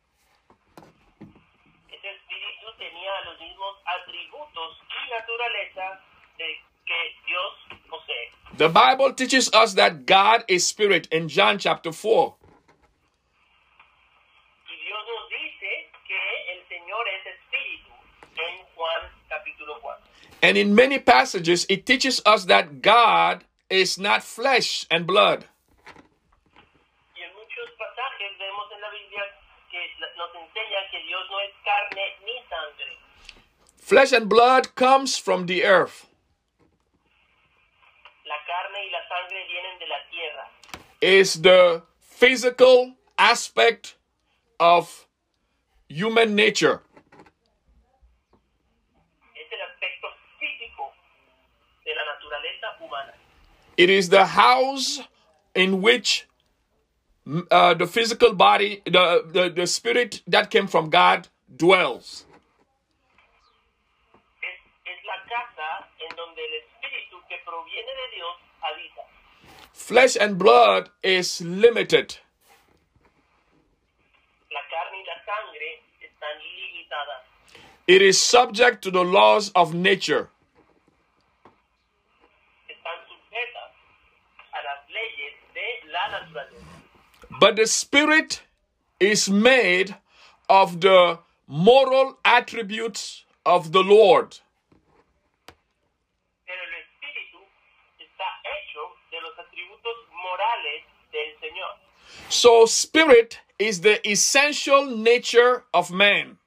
Ese 1.94 2.10
espíritu 2.18 2.68
tenía 2.82 3.14
los 3.30 3.38
mismos 3.40 3.78
atributos 3.86 4.72
y 4.90 5.02
naturaleza 5.14 6.02
de 6.40 6.50
que 6.88 7.00
Dios 7.28 7.54
posee. 7.92 8.58
The 8.58 8.70
Bible 8.70 9.14
teaches 9.14 9.54
us 9.54 9.76
that 9.76 10.08
God 10.08 10.44
is 10.48 10.66
spirit 10.66 11.08
in 11.12 11.30
John 11.30 11.60
chapter 11.60 11.92
4. 11.92 12.34
Y 14.66 14.76
Dios 14.82 15.04
nos 15.06 15.30
dice 15.30 15.72
que 16.08 16.22
el 16.54 16.62
Señor 16.68 17.06
es 17.14 17.24
espíritu 17.38 17.94
en 18.34 18.66
Juan 18.76 19.02
capítulo 19.30 19.80
4. 19.80 20.02
And 20.42 20.58
in 20.58 20.74
many 20.74 20.98
passages, 20.98 21.68
it 21.70 21.86
teaches 21.86 22.20
us 22.26 22.46
that 22.46 22.82
God 22.82 23.46
is 23.70 24.00
not 24.00 24.24
flesh 24.24 24.88
and 24.90 25.06
blood. 25.06 25.46
Y 27.16 27.22
en 27.22 27.32
muchos 27.36 27.70
pasajes 27.78 28.38
vemos 28.40 28.68
en 28.74 28.82
la 28.82 28.90
Biblia 28.90 29.24
que 29.74 29.90
nos 30.18 30.30
enseña 30.36 30.88
que 30.92 31.00
Dios 31.08 31.24
no 31.32 31.40
es 31.40 31.52
carne 31.66 32.04
ni 32.24 32.38
sangre. 32.48 32.98
Flesh 33.82 34.14
and 34.14 34.30
blood 34.30 34.76
comes 34.76 35.18
from 35.18 35.48
the 35.48 35.64
earth. 35.66 36.06
La 38.26 38.38
carne 38.46 38.86
y 38.86 38.92
la 38.92 39.02
sangre 39.10 39.44
vienen 39.50 39.80
de 39.80 39.88
la 39.88 40.00
tierra. 40.12 40.50
Is 41.02 41.42
the 41.42 41.82
physical 42.00 42.94
aspect 43.18 43.96
of 44.60 45.08
human 45.90 46.36
nature. 46.36 46.82
Es 49.36 49.50
el 49.52 49.62
aspecto 49.70 50.08
físico 50.40 50.94
de 51.84 51.96
la 51.96 52.04
naturaleza 52.14 52.78
humana. 52.80 53.14
It 53.76 53.90
is 53.90 54.10
the 54.10 54.26
house 54.26 55.02
in 55.56 55.82
which 55.82 56.28
uh, 57.52 57.74
the 57.74 57.88
physical 57.88 58.34
body, 58.34 58.82
the, 58.86 59.24
the, 59.32 59.50
the 59.50 59.68
spirit 59.68 60.22
that 60.28 60.50
came 60.50 60.68
from 60.68 60.90
God 60.90 61.28
dwells. 61.56 62.26
Es, 64.42 64.60
es 64.86 65.00
la 65.06 65.18
casa 65.30 65.88
en 66.02 66.16
donde 66.16 66.42
el 66.42 66.54
espíritu 66.62 67.22
que 67.30 67.38
proviene 67.46 67.92
de 68.02 68.08
Dios 68.16 68.36
habita. 68.62 69.02
Flesh 69.74 70.18
and 70.20 70.38
blood 70.38 70.90
is 71.02 71.42
limited. 71.42 72.18
La 74.52 74.62
carne 74.70 74.98
y 74.98 75.06
la 75.08 75.18
sangre 75.26 75.84
están 76.02 76.38
limitadas. 76.42 77.24
It 77.88 78.02
is 78.02 78.20
subject 78.20 78.82
to 78.84 78.92
the 78.92 79.04
laws 79.04 79.52
of 79.56 79.74
nature. 79.74 80.30
But 87.44 87.58
the 87.58 87.68
Spirit 87.68 88.42
is 89.02 89.30
made 89.30 89.98
of 90.48 90.80
the 90.80 91.20
moral 91.46 92.18
attributes 92.24 93.26
of 93.46 93.74
the 93.74 93.84
Lord. 93.84 94.40
So, 102.30 102.66
spirit 102.66 103.40
is 103.60 103.82
the 103.82 104.00
essential 104.10 104.86
nature 104.86 105.66
of 105.74 105.92
man. 105.92 106.38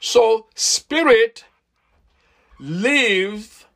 So, 0.00 0.46
spirit 0.56 1.44
live 2.60 3.66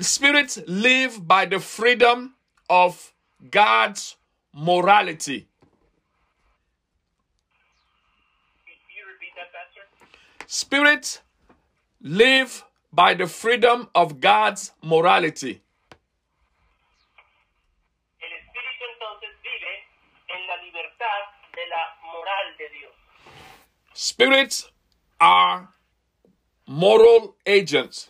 spirits 0.00 0.58
live 0.66 1.26
by 1.26 1.46
the 1.46 1.58
freedom 1.58 2.34
of 2.68 3.12
God's 3.50 4.16
morality. 4.52 5.48
Can 8.66 8.76
you 8.96 9.04
repeat 9.08 9.32
that, 9.36 9.50
Pastor? 9.52 9.80
Spirits 10.46 11.20
live 12.02 12.64
by 12.92 13.14
the 13.14 13.26
freedom 13.26 13.88
of 13.94 14.20
God's 14.20 14.72
morality. 14.82 15.62
El 18.20 18.28
espíritu 18.28 18.84
entonces 18.92 19.30
vive 19.42 19.72
en 20.28 20.46
la 20.46 20.56
libertad 20.62 21.20
de 21.54 21.66
la 21.68 21.96
moral 22.12 22.56
de 22.58 22.68
Dios. 22.78 22.92
Spirits 23.94 24.70
are 25.18 25.68
moral 26.72 27.34
agents. 27.44 28.08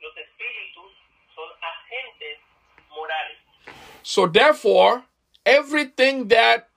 Los 0.00 0.14
espíritus 0.14 0.92
son 1.34 1.50
agentes 1.60 2.38
morales. 2.94 3.38
So 4.04 4.28
therefore, 4.28 5.02
everything 5.44 6.28
that 6.28 6.68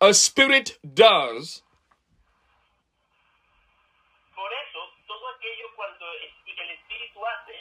a 0.00 0.14
spirit 0.14 0.78
does 0.82 1.62
Por 4.36 4.50
eso, 4.62 4.78
todo 5.08 5.26
aquello 5.34 5.66
cuando 5.74 6.06
el 6.06 6.30
el 6.62 6.70
espíritu 6.70 7.18
hace, 7.26 7.58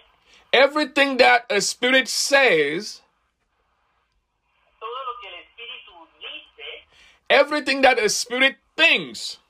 everything 0.54 1.18
that 1.18 1.46
a 1.50 1.60
spirit 1.60 2.08
says, 2.08 3.02
todo 4.80 4.92
lo 4.92 5.20
que 5.20 5.28
el 5.28 5.36
dice, 6.20 6.86
everything 7.30 7.82
that 7.82 7.98
a 7.98 8.10
spirit 8.10 8.58
thinks 8.78 9.42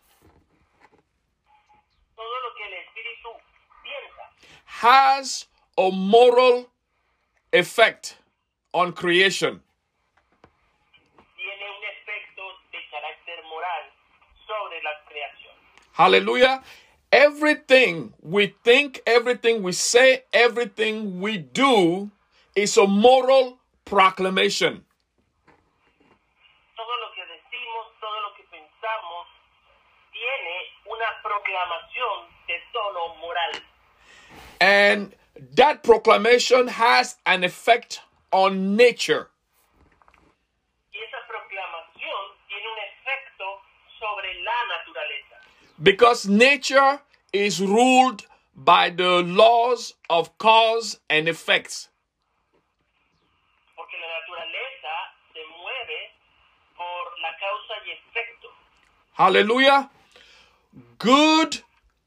todo 2.21 2.39
lo 2.41 2.54
que 2.56 2.65
el 2.67 2.73
espíritu 2.73 3.30
piensa, 3.82 4.30
has 4.82 5.46
a 5.78 5.91
moral 5.91 6.65
effect 7.54 8.17
on 8.74 8.91
creation. 8.94 9.62
tiene 11.38 11.65
un 11.70 11.84
efecto 11.94 12.41
de 12.72 12.80
carácter 12.89 13.44
moral 13.44 13.84
sobre 14.48 14.82
la 14.82 14.91
creación. 15.08 15.54
Hallelujah. 15.94 16.63
Everything 17.12 18.13
we 18.24 18.56
think, 18.63 19.02
everything 19.06 19.62
we 19.62 19.72
say, 19.72 20.24
everything 20.34 21.22
we 21.22 21.38
do 21.38 22.10
is 22.56 22.76
a 22.78 22.88
moral 22.88 23.60
proclamation. 23.86 24.84
Todo 26.76 26.96
lo 26.98 27.13
que 27.13 27.22
decimos, 27.28 27.86
todo 28.00 28.20
lo 28.22 28.34
que 28.34 28.44
pensamos, 28.50 29.28
tiene 30.12 30.56
una 30.86 31.22
proclamación 31.22 32.34
de 32.48 32.58
tono 32.74 33.15
moral. 33.22 33.62
And 34.62 35.15
that 35.56 35.82
proclamation 35.82 36.67
has 36.67 37.15
an 37.26 37.43
effect 37.43 38.00
on 38.32 38.76
nature. 38.76 39.28
Y 40.93 41.00
esa 41.02 41.17
proclamación 41.28 42.21
tiene 42.47 42.67
un 42.69 42.80
efecto 42.93 43.45
sobre 44.00 44.30
la 44.45 44.60
naturaleza. 44.69 45.36
Because 45.82 46.28
nature 46.28 47.02
is 47.34 47.60
ruled 47.60 48.28
by 48.56 48.91
the 48.91 49.24
laws 49.24 49.95
of 50.12 50.38
cause 50.38 51.00
and 51.10 51.28
effects. 51.28 51.89
Porque 53.76 53.97
la 54.00 54.10
naturaleza 54.19 54.93
se 55.34 55.41
mueve 55.58 56.00
por 56.78 57.04
la 57.24 57.34
causa 57.41 57.82
y 57.84 57.97
efecto. 57.97 58.47
Hallelujah. 59.13 59.89
Good 61.00 61.63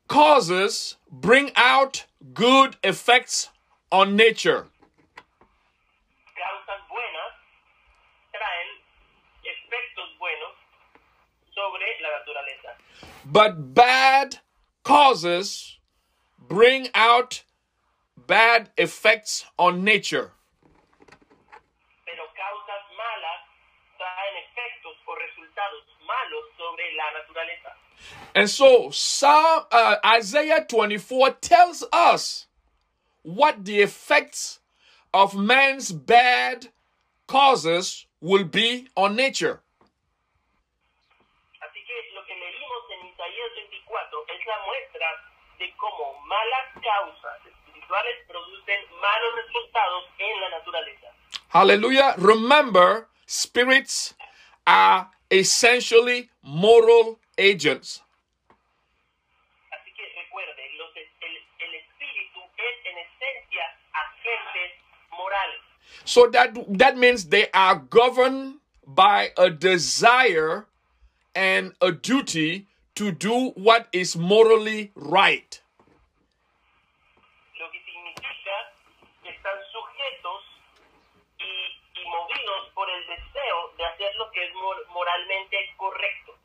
causes 0.06 0.96
bring 1.10 1.50
out 1.56 2.06
good 2.32 2.76
effects 2.82 3.50
on 3.92 4.16
nature. 4.16 4.66
Causas 6.34 6.80
buenas 6.88 7.32
traen 8.32 8.68
efectos 9.44 10.18
buenos 10.18 10.54
sobre 11.54 11.84
la 12.00 12.08
naturaleza. 12.18 12.76
But 13.26 13.74
bad 13.74 14.38
causes 14.82 15.78
bring 16.38 16.88
out 16.94 17.42
bad 18.16 18.70
effects 18.76 19.44
on 19.58 19.84
nature. 19.84 20.32
Pero 28.34 28.48
causas 28.48 28.84
malas 28.84 28.84
traen 28.84 28.84
efectos 28.84 28.84
o 28.84 28.86
resultados 28.86 28.90
malos 28.90 28.90
sobre 28.90 28.90
la 28.90 28.90
naturaleza. 28.90 28.90
And 28.90 28.90
so 28.90 28.90
Psalm, 28.90 29.64
uh, 29.70 29.96
Isaiah 30.04 30.66
24 30.68 31.30
tells 31.40 31.84
us 31.92 32.46
what 33.22 33.64
the 33.64 33.80
effects 33.80 34.58
of 35.12 35.36
man's 35.36 35.92
bad 35.92 36.68
causes 37.26 38.06
will 38.20 38.44
be 38.44 38.88
on 38.96 39.16
nature. 39.16 39.60
Así 41.62 41.80
que 41.86 41.94
lo 42.14 42.24
que 42.26 42.34
leímos 42.34 42.84
en 42.90 43.06
Isaías 43.06 43.50
24 43.54 44.26
es 44.28 44.46
la 44.46 44.58
muestra 44.66 45.06
de 45.58 45.72
cómo 45.76 46.20
malas 46.26 46.74
causas 46.82 47.38
espirituales 47.46 48.16
producen 48.26 48.80
malos 49.00 49.34
resultados 49.46 50.04
en 50.18 50.40
la 50.40 50.48
naturaleza. 50.50 51.06
Hallelujah. 51.50 52.14
Remember, 52.18 53.06
spirits 53.26 54.14
are 54.66 55.08
essentially 55.30 56.30
moral 56.42 57.20
agents. 57.38 58.02
Así 59.72 59.92
que 59.94 60.02
recuerde, 60.16 60.70
los, 60.78 60.90
el, 60.96 61.36
el 61.58 61.74
espíritu 61.74 62.40
es 62.56 62.86
en 62.86 62.98
esencia 62.98 63.64
agentes 63.92 64.72
morales. 65.10 65.60
So 66.04 66.28
that 66.30 66.54
that 66.78 66.96
means 66.96 67.28
they 67.28 67.48
are 67.52 67.76
governed 67.76 68.60
by 68.86 69.32
a 69.38 69.48
desire 69.50 70.66
and 71.34 71.72
a 71.80 71.90
duty 71.92 72.66
to 72.94 73.10
do 73.10 73.50
what 73.56 73.88
is 73.92 74.14
morally 74.16 74.92
right. 74.94 75.60
Lo 77.58 77.70
que 77.70 77.80
significa 77.80 78.56
que 79.22 79.30
están 79.30 79.58
sujetos 79.72 80.42
y, 81.38 81.50
y 81.98 82.04
movidos 82.06 82.70
por 82.74 82.88
el 82.90 83.06
deseo 83.06 83.72
de 83.78 83.84
hacer 83.84 84.14
lo 84.18 84.30
que 84.30 84.44
es 84.44 84.54
mor- 84.54 84.86
moralmente 84.92 85.56
correcto. 85.76 86.36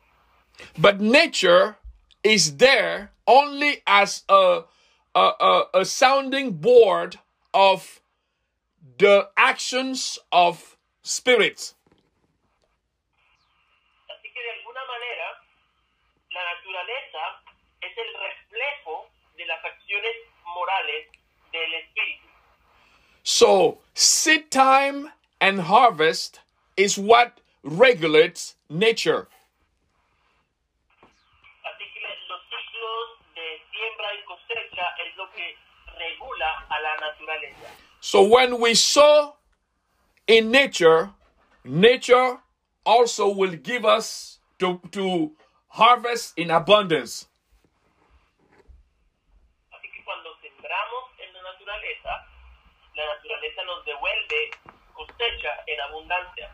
But 0.78 1.00
nature 1.00 1.76
is 2.22 2.56
there 2.56 3.10
only 3.26 3.82
as 3.86 4.24
a, 4.28 4.62
a, 5.14 5.30
a, 5.40 5.62
a 5.74 5.84
sounding 5.84 6.52
board 6.52 7.18
of 7.54 8.00
the 8.98 9.28
actions 9.36 10.18
of 10.32 10.76
spirits. 11.02 11.74
Así 14.10 14.28
que 14.32 14.42
de 14.42 14.50
alguna 14.58 14.84
manera, 14.86 15.26
la 16.32 16.42
naturaleza 16.52 17.24
es 17.80 17.96
el 17.96 18.14
reflejo 18.20 19.10
de 19.36 19.46
las 19.46 19.64
acciones 19.64 20.16
morales 20.44 21.06
del 21.52 21.74
espíritu. 21.74 22.28
So, 23.22 23.78
seed 23.94 24.50
time 24.50 25.12
and 25.40 25.60
harvest 25.60 26.40
is 26.76 26.98
what 26.98 27.40
regulates 27.62 28.56
nature. 28.68 29.28
Así 31.64 31.84
que 31.92 32.00
los 32.28 32.40
ciclos 32.48 33.18
de 33.34 33.60
siembra 33.70 34.14
y 34.14 34.24
cosecha 34.24 34.96
es 35.04 35.16
lo 35.16 35.29
que 35.29 35.29
regula 35.29 35.29
a 35.29 35.29
la 35.29 35.29
naturaleza. 35.29 35.29
So, 38.10 38.22
when 38.22 38.60
we 38.60 38.74
sow 38.74 39.36
in 40.26 40.50
nature, 40.50 41.10
nature 41.64 42.38
also 42.84 43.28
will 43.28 43.54
give 43.54 43.84
us 43.84 44.38
to, 44.58 44.80
to 44.92 45.32
harvest 45.68 46.32
in 46.36 46.50
abundance. 46.50 47.28
Así 49.70 49.88
que 49.92 50.02
cuando 50.04 50.30
sembramos 50.42 51.04
en 51.20 51.32
la 51.34 51.42
naturaleza, 51.52 52.26
la 52.96 53.06
naturaleza 53.14 53.64
nos 53.66 53.84
devuelve 53.84 54.50
cosecha 54.94 55.62
en 55.68 55.80
abundancia. 55.80 56.50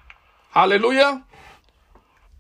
Hallelujah. 0.51 1.25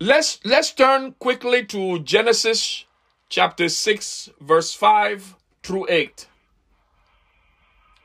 Let's 0.00 0.40
let's 0.44 0.72
turn 0.72 1.14
quickly 1.18 1.64
to 1.66 2.00
Genesis 2.00 2.85
chapter 3.30 3.68
6 3.68 4.30
verse 4.40 4.74
5 4.74 5.37
through 5.62 5.87
8. 5.88 6.26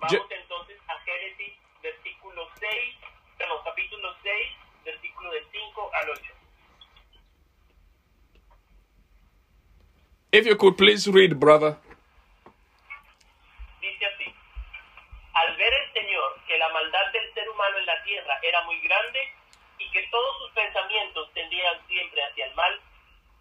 Vamos 0.02 0.12
Ye- 0.30 0.36
entonces 0.36 0.78
a 0.88 1.00
Génesis, 1.02 1.54
versículo 1.82 2.50
6, 2.60 2.96
perdón, 3.38 3.58
capítulo 3.64 4.16
6, 4.24 4.52
versículo 4.84 5.32
de 5.32 5.44
5 5.52 5.92
al 5.94 6.10
8. 6.10 6.34
If 10.34 10.46
you 10.48 10.56
could 10.58 10.76
please 10.78 11.08
read, 11.12 11.36
brother. 11.36 11.76
Dice 13.82 14.06
así, 14.06 14.34
al 15.34 15.56
ver 15.58 15.74
el 15.74 15.94
Señor 15.94 16.40
que 16.48 16.58
la 16.58 16.70
maldad 16.70 17.12
del 17.12 17.34
ser 17.34 17.50
humano 17.50 17.78
en 17.78 17.86
la 17.86 18.04
tierra 18.04 18.40
era 18.42 18.64
muy 18.64 18.80
grande 18.82 19.20
y 19.78 19.90
que 19.92 20.08
todos 20.08 20.38
sus 20.40 20.52
pensamientos 20.52 21.30
tendían 21.34 21.86
siempre 21.88 22.24
hacia 22.24 22.46
el 22.46 22.56
mal, 22.56 22.80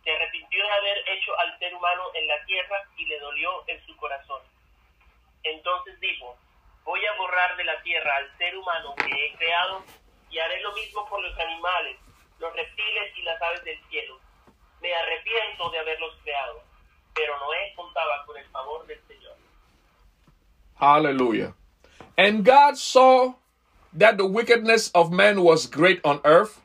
se 0.02 0.10
arrepintió 0.10 0.64
de 0.64 0.70
haber 0.72 1.08
hecho 1.10 1.38
al 1.38 1.58
ser 1.58 1.74
humano 1.74 2.02
en 2.14 2.26
la 2.26 2.44
tierra 2.46 2.82
y 2.96 3.04
le 3.06 3.18
dolió 3.20 3.64
en 3.68 3.86
su 3.86 3.94
corazón. 3.96 4.42
Entonces 5.44 5.98
dijo, 6.00 6.36
voy 6.84 7.00
a 7.06 7.16
borrar 7.18 7.56
de 7.56 7.64
la 7.64 7.82
tierra 7.82 8.16
al 8.16 8.38
ser 8.38 8.56
humano 8.56 8.94
que 8.96 9.10
he 9.10 9.36
creado 9.36 9.82
y 10.30 10.38
haré 10.38 10.60
lo 10.62 10.72
mismo 10.74 11.06
con 11.08 11.22
los 11.22 11.38
animales, 11.38 11.96
los 12.38 12.54
reptiles 12.54 13.16
y 13.16 13.22
las 13.22 13.40
aves 13.42 13.64
del 13.64 13.78
cielo. 13.88 14.18
Me 14.80 14.94
arrepiento 14.94 15.70
de 15.70 15.78
haberlos 15.78 16.16
creado, 16.22 16.62
pero 17.14 17.38
Noé 17.38 17.72
contaba 17.76 18.24
con 18.26 18.36
el 18.36 18.46
favor 18.46 18.86
del 18.86 19.00
Señor. 19.06 19.36
Hallelujah. 20.76 21.54
And 22.16 22.44
God 22.44 22.76
saw 22.76 23.34
that 23.92 24.16
the 24.16 24.26
wickedness 24.26 24.90
of 24.94 25.12
man 25.12 25.42
was 25.42 25.66
great 25.66 26.00
on 26.04 26.20
earth, 26.24 26.60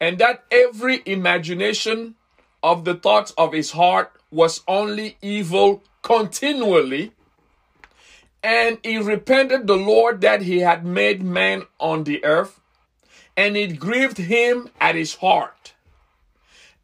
and 0.00 0.18
that 0.18 0.44
every 0.50 1.02
imagination 1.06 2.16
of 2.62 2.84
the 2.84 2.94
thoughts 2.94 3.32
of 3.38 3.52
his 3.52 3.72
heart 3.72 4.12
was 4.30 4.62
only 4.66 5.16
evil 5.22 5.82
continually. 6.02 7.12
And 8.42 8.78
he 8.82 8.98
repented 8.98 9.66
the 9.66 9.76
Lord 9.76 10.20
that 10.22 10.42
he 10.42 10.60
had 10.60 10.84
made 10.84 11.22
man 11.22 11.62
on 11.78 12.04
the 12.04 12.24
earth, 12.24 12.60
and 13.36 13.56
it 13.56 13.78
grieved 13.78 14.18
him 14.18 14.68
at 14.80 14.94
his 14.96 15.14
heart. 15.16 15.74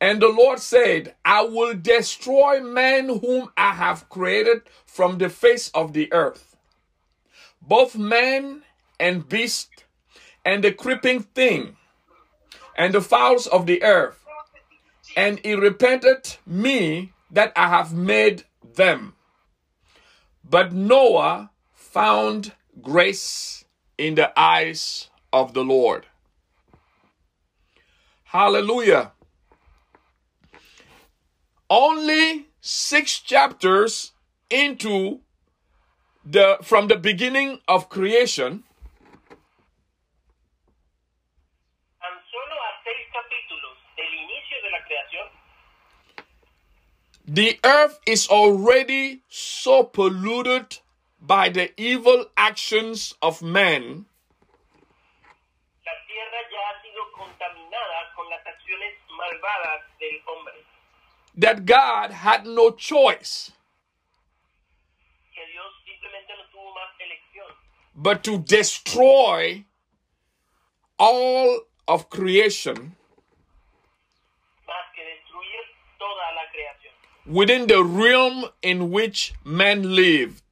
And 0.00 0.22
the 0.22 0.28
Lord 0.28 0.60
said, 0.60 1.16
I 1.24 1.42
will 1.42 1.74
destroy 1.74 2.60
man 2.60 3.08
whom 3.08 3.50
I 3.56 3.72
have 3.72 4.08
created 4.08 4.62
from 4.86 5.18
the 5.18 5.28
face 5.28 5.70
of 5.70 5.92
the 5.92 6.12
earth, 6.12 6.56
both 7.60 7.96
man 7.96 8.62
and 9.00 9.28
beast, 9.28 9.84
and 10.44 10.62
the 10.62 10.72
creeping 10.72 11.22
thing, 11.22 11.76
and 12.76 12.94
the 12.94 13.00
fowls 13.00 13.48
of 13.48 13.66
the 13.66 13.82
earth. 13.82 14.24
And 15.16 15.40
he 15.44 15.54
repented 15.54 16.36
me 16.46 17.12
that 17.32 17.52
I 17.56 17.68
have 17.68 17.92
made 17.92 18.44
them. 18.76 19.14
But 20.50 20.72
Noah 20.72 21.50
found 21.74 22.52
grace 22.80 23.64
in 23.98 24.14
the 24.14 24.32
eyes 24.38 25.10
of 25.32 25.52
the 25.52 25.62
Lord. 25.62 26.06
Hallelujah. 28.24 29.12
Only 31.68 32.46
six 32.60 33.18
chapters 33.20 34.12
into 34.50 35.20
the 36.24 36.58
from 36.62 36.88
the 36.88 36.96
beginning 36.96 37.60
of 37.68 37.88
creation, 37.88 38.64
Tan 42.00 42.14
solo 42.30 42.56
a 42.56 42.70
seis 42.84 43.08
capítulos 43.12 43.76
del 43.96 44.12
inicio 44.12 44.56
de 44.62 44.70
la 44.70 44.80
creación, 44.84 45.28
the 47.28 47.60
earth 47.62 48.00
is 48.06 48.26
already 48.28 49.20
so 49.28 49.84
polluted 49.84 50.78
by 51.20 51.50
the 51.50 51.70
evil 51.80 52.24
actions 52.38 53.14
of 53.20 53.42
man. 53.42 54.06
La 55.84 55.92
tierra 56.08 56.40
ya 56.50 56.60
ha 56.64 56.74
sido 56.80 57.04
contaminada 57.12 58.14
con 58.16 58.30
las 58.30 58.40
acciones 58.46 58.94
malvadas 59.12 59.82
del 60.00 60.16
hombre, 60.26 60.54
that 61.36 61.66
God 61.66 62.12
had 62.12 62.46
no 62.46 62.70
choice 62.70 63.52
que 65.34 65.44
Dios 65.52 65.66
simplemente 65.84 66.32
no 66.32 66.44
tuvo 66.50 66.72
más 66.72 66.96
elección. 66.98 67.52
but 67.94 68.24
to 68.24 68.38
destroy 68.38 69.66
all 70.98 71.60
of 71.86 72.08
creation 72.08 72.96
más 74.66 74.86
que 74.94 75.04
destruir 75.04 75.60
toda 75.98 76.32
la 76.32 76.50
creación 76.52 76.94
within 77.28 77.66
the 77.66 77.84
realm 77.84 78.46
in 78.62 78.90
which 78.90 79.34
men 79.44 79.94
lived. 79.94 80.42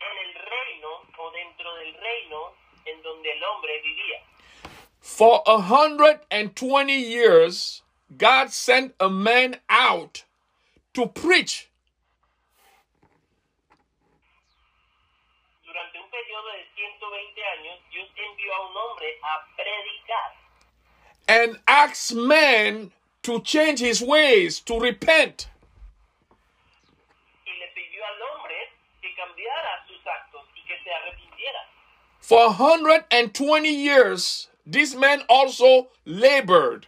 en 0.00 0.16
el 0.26 0.34
reino 0.34 0.88
o 1.18 1.30
dentro 1.30 1.74
del 1.76 1.94
reino 2.00 2.52
en 2.86 3.02
donde 3.02 3.30
el 3.30 3.42
hombre 3.44 3.80
vivía. 3.82 4.20
For 5.00 5.42
a 5.46 5.60
hundred 5.60 6.20
and 6.30 6.56
twenty 6.56 6.96
years, 6.98 7.82
God 8.16 8.50
sent 8.50 8.94
a 8.98 9.10
man 9.10 9.56
out 9.68 10.24
to 10.94 11.06
preach 11.06 11.68
Durante 15.64 15.98
un 15.98 16.08
periodo 16.10 16.48
de 16.52 16.64
120 16.74 17.44
años, 17.58 17.78
Dios 17.90 18.08
envió 18.16 18.54
a 18.54 18.60
un 18.68 18.76
hombre 18.76 19.18
a 19.22 19.46
predicar 19.56 20.32
and 21.28 21.58
asked 21.66 22.14
man 22.14 22.92
to 23.24 23.40
change 23.40 23.80
his 23.80 24.00
ways, 24.02 24.60
to 24.60 24.78
repent. 24.78 25.48
y 27.46 27.52
le 27.58 27.66
pidió 27.74 28.04
al 28.04 28.22
hombre 28.22 28.54
que 29.00 29.08
cambiara 29.16 29.84
sus 29.88 30.06
actos 30.06 30.44
y 30.54 30.62
que 30.66 30.76
se 30.84 30.90
arrepintiera. 30.90 31.60
For 32.20 32.46
a 32.46 32.50
hundred 32.52 33.04
and 33.10 33.34
twenty 33.34 33.70
years, 33.70 34.48
this 34.66 34.94
man 34.94 35.22
also 35.28 35.88
labored 36.04 36.86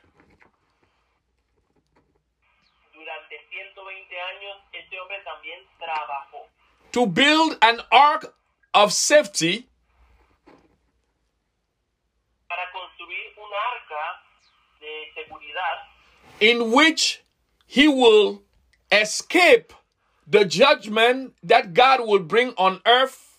Durante 2.92 3.36
120 3.50 4.16
años, 4.16 4.56
este 4.72 4.98
hombre 5.00 5.16
también 5.24 5.60
trabajó 5.78 6.46
to 6.92 7.06
build 7.06 7.56
an 7.62 7.80
ark 7.90 8.34
of 8.74 8.92
safety 8.92 9.68
para 12.48 12.70
construir 12.72 13.32
un 13.36 13.50
arca 13.52 14.22
de 14.80 15.12
seguridad 15.14 15.95
in 16.40 16.72
which 16.72 17.24
he 17.66 17.88
will 17.88 18.42
escape 18.92 19.72
the 20.26 20.44
judgment 20.44 21.34
that 21.42 21.74
God 21.74 22.00
will 22.00 22.20
bring 22.20 22.52
on 22.58 22.80
earth 22.86 23.38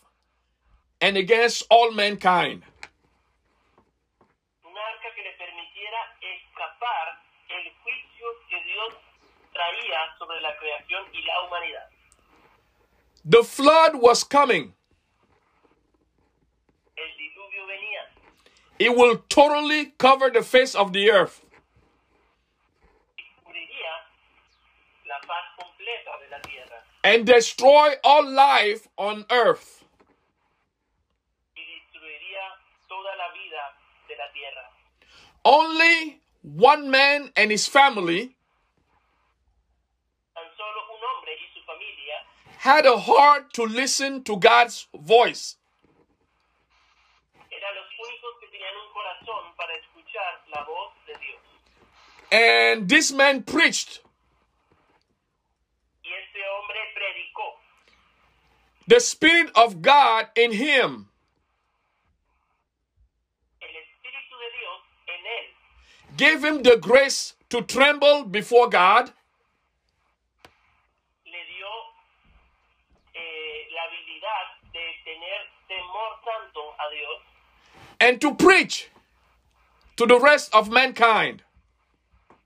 and 1.01 1.17
against 1.17 1.63
all 1.69 1.91
mankind. 1.91 2.63
un 4.65 4.73
arca 4.73 5.09
que 5.15 5.23
le 5.23 5.33
permitiera 5.37 5.99
escapar 6.21 7.05
el 7.49 7.71
juicio 7.83 8.27
que 8.49 8.57
Dios 8.63 8.93
traía 9.53 10.17
sobre 10.17 10.41
la 10.41 10.55
creación 10.57 11.03
y 11.13 11.21
la 11.25 11.43
humanidad. 11.45 11.87
The 13.25 13.43
flood 13.43 13.95
was 14.01 14.23
coming. 14.23 14.73
El 16.95 17.11
venía, 17.67 18.01
It 18.79 18.95
will 18.95 19.17
totally 19.29 19.87
cover 19.97 20.29
the 20.29 20.41
face 20.43 20.73
of 20.75 20.93
the 20.93 21.11
earth. 21.11 21.41
cubriría 23.43 23.91
la 25.05 25.19
paz 25.21 25.45
completa 25.57 26.17
de 26.19 26.26
la 26.26 26.26
tierra 26.26 26.26
and 27.03 27.25
destroy 27.25 27.93
all 28.03 28.25
life 28.29 28.87
on 28.97 29.25
earth. 29.31 29.83
y 31.55 31.61
destruiría 31.61 32.43
toda 32.87 33.15
la 33.15 33.31
vida 33.33 33.61
de 34.07 34.15
la 34.15 34.31
tierra. 34.33 34.69
Only 35.45 36.21
one 36.41 36.89
man 36.89 37.31
and 37.35 37.51
his 37.51 37.67
family 37.67 38.35
Tan 40.35 40.45
solo 40.57 40.81
un 40.93 41.01
hombre 41.01 41.33
y 41.33 41.47
su 41.53 41.61
familia 41.65 42.15
had 42.59 42.85
a 42.85 42.97
heart 42.99 43.53
to 43.53 43.65
listen 43.65 44.23
to 44.23 44.35
God's 44.37 44.87
voice. 44.93 45.55
eran 47.49 47.75
los 47.75 47.87
únicos 48.05 48.31
que 48.41 48.47
tenían 48.47 48.75
un 48.85 48.93
corazón 48.93 49.55
para 49.55 49.73
escuchar 49.75 50.43
la 50.53 50.63
voz 50.63 50.93
de 51.07 51.13
Dios. 51.19 51.41
And 52.31 52.89
this 52.89 53.11
man 53.13 53.43
preached. 53.43 54.01
Hombre 56.47 56.79
predicó. 56.95 57.59
The 58.87 58.99
Spirit 58.99 59.51
of 59.55 59.81
God 59.81 60.27
in 60.35 60.51
him 60.53 61.09
El 63.61 63.69
Espíritu 63.69 64.35
de 64.39 64.49
Dios 64.57 64.79
en 65.07 65.21
él 65.37 66.17
gave 66.17 66.43
him 66.43 66.63
the 66.63 66.77
grace 66.77 67.33
to 67.49 67.61
tremble 67.61 68.23
before 68.23 68.69
God 68.69 69.11
le 71.25 71.41
dio 71.45 71.67
eh, 73.13 73.67
la 73.73 73.81
habilidad 73.83 74.71
de 74.73 74.85
tener 75.03 75.41
temor 75.67 76.21
tanto 76.23 76.61
a 76.79 76.89
Dios 76.95 77.21
and 77.99 78.21
to 78.21 78.33
preach 78.35 78.89
to 79.97 80.05
the 80.05 80.19
rest 80.19 80.53
of 80.53 80.69
mankind. 80.69 81.43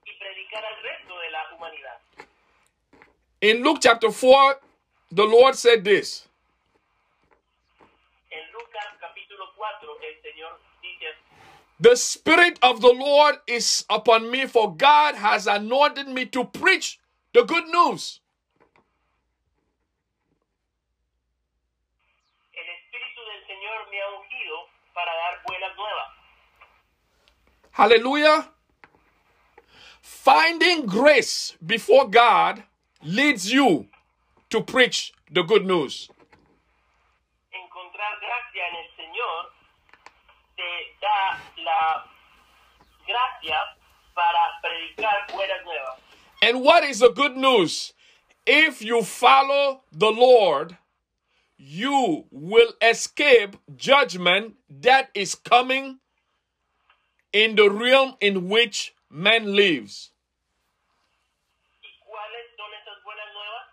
y 0.06 0.12
predicar 0.18 0.64
al 0.66 0.82
resto 0.84 1.20
de 1.20 1.30
la 1.30 1.56
humanidad. 1.56 2.00
In 3.42 3.64
Luke 3.64 3.80
chapter 3.82 4.12
4, 4.12 4.56
the 5.12 5.26
Lord 5.26 5.56
said 5.56 5.84
this 5.84 6.28
En 8.32 8.46
Lucas 8.54 9.02
capítulo 9.02 9.50
4 9.58 9.98
el 10.06 10.16
Señor 10.22 10.60
dice 10.84 11.10
The 11.80 11.96
Spirit 11.96 12.60
of 12.62 12.82
the 12.82 12.94
Lord 12.94 13.40
is 13.48 13.84
upon 13.90 14.30
me, 14.30 14.46
for 14.46 14.76
God 14.76 15.16
has 15.16 15.48
anointed 15.48 16.08
me 16.08 16.26
to 16.28 16.46
preach 16.46 17.00
the 17.34 17.44
good 17.44 17.66
news. 17.66 18.20
el 22.54 22.62
Espíritu 22.62 23.22
del 23.26 23.42
Señor 23.50 23.90
me 23.90 23.98
ha 24.02 24.10
ungido 24.22 24.70
para 24.94 25.12
dar 25.18 25.42
buenas 25.48 25.76
nuevas. 25.76 26.08
Hallelujah. 27.72 28.52
Finding 30.04 30.86
grace 30.86 31.58
before 31.66 32.08
God 32.08 32.64
leads 33.04 33.52
you 33.52 33.88
to 34.50 34.62
preach 34.62 35.14
the 35.32 35.44
good 35.44 35.66
news. 35.66 36.10
Encontrar 37.54 38.20
gracia 38.20 38.64
en 38.68 38.76
el 38.76 38.90
Señor 38.98 39.52
te 40.56 40.72
da 41.02 41.40
la 41.64 42.06
gracia 43.08 43.58
para 44.14 44.60
predicar 44.62 45.28
buenas 45.34 45.64
nuevas. 45.66 46.00
And 46.42 46.62
what 46.62 46.84
is 46.84 47.00
the 47.00 47.10
good 47.10 47.38
news? 47.38 47.94
If 48.46 48.82
you 48.82 49.04
follow 49.04 49.82
the 49.92 50.10
Lord, 50.10 50.78
you 51.58 52.26
will 52.32 52.74
escape 52.82 53.56
judgment 53.78 54.56
that 54.82 55.10
is 55.14 55.36
coming 55.36 56.00
in 57.32 57.56
the 57.56 57.70
realm 57.70 58.16
in 58.20 58.50
which 58.50 58.96
man 59.10 59.54
lives. 59.56 60.10
¿Y 61.84 61.90
cuáles 62.02 62.46
son 62.58 62.74
esas 62.74 62.98
buenas 63.04 63.30
nuevas? 63.34 63.68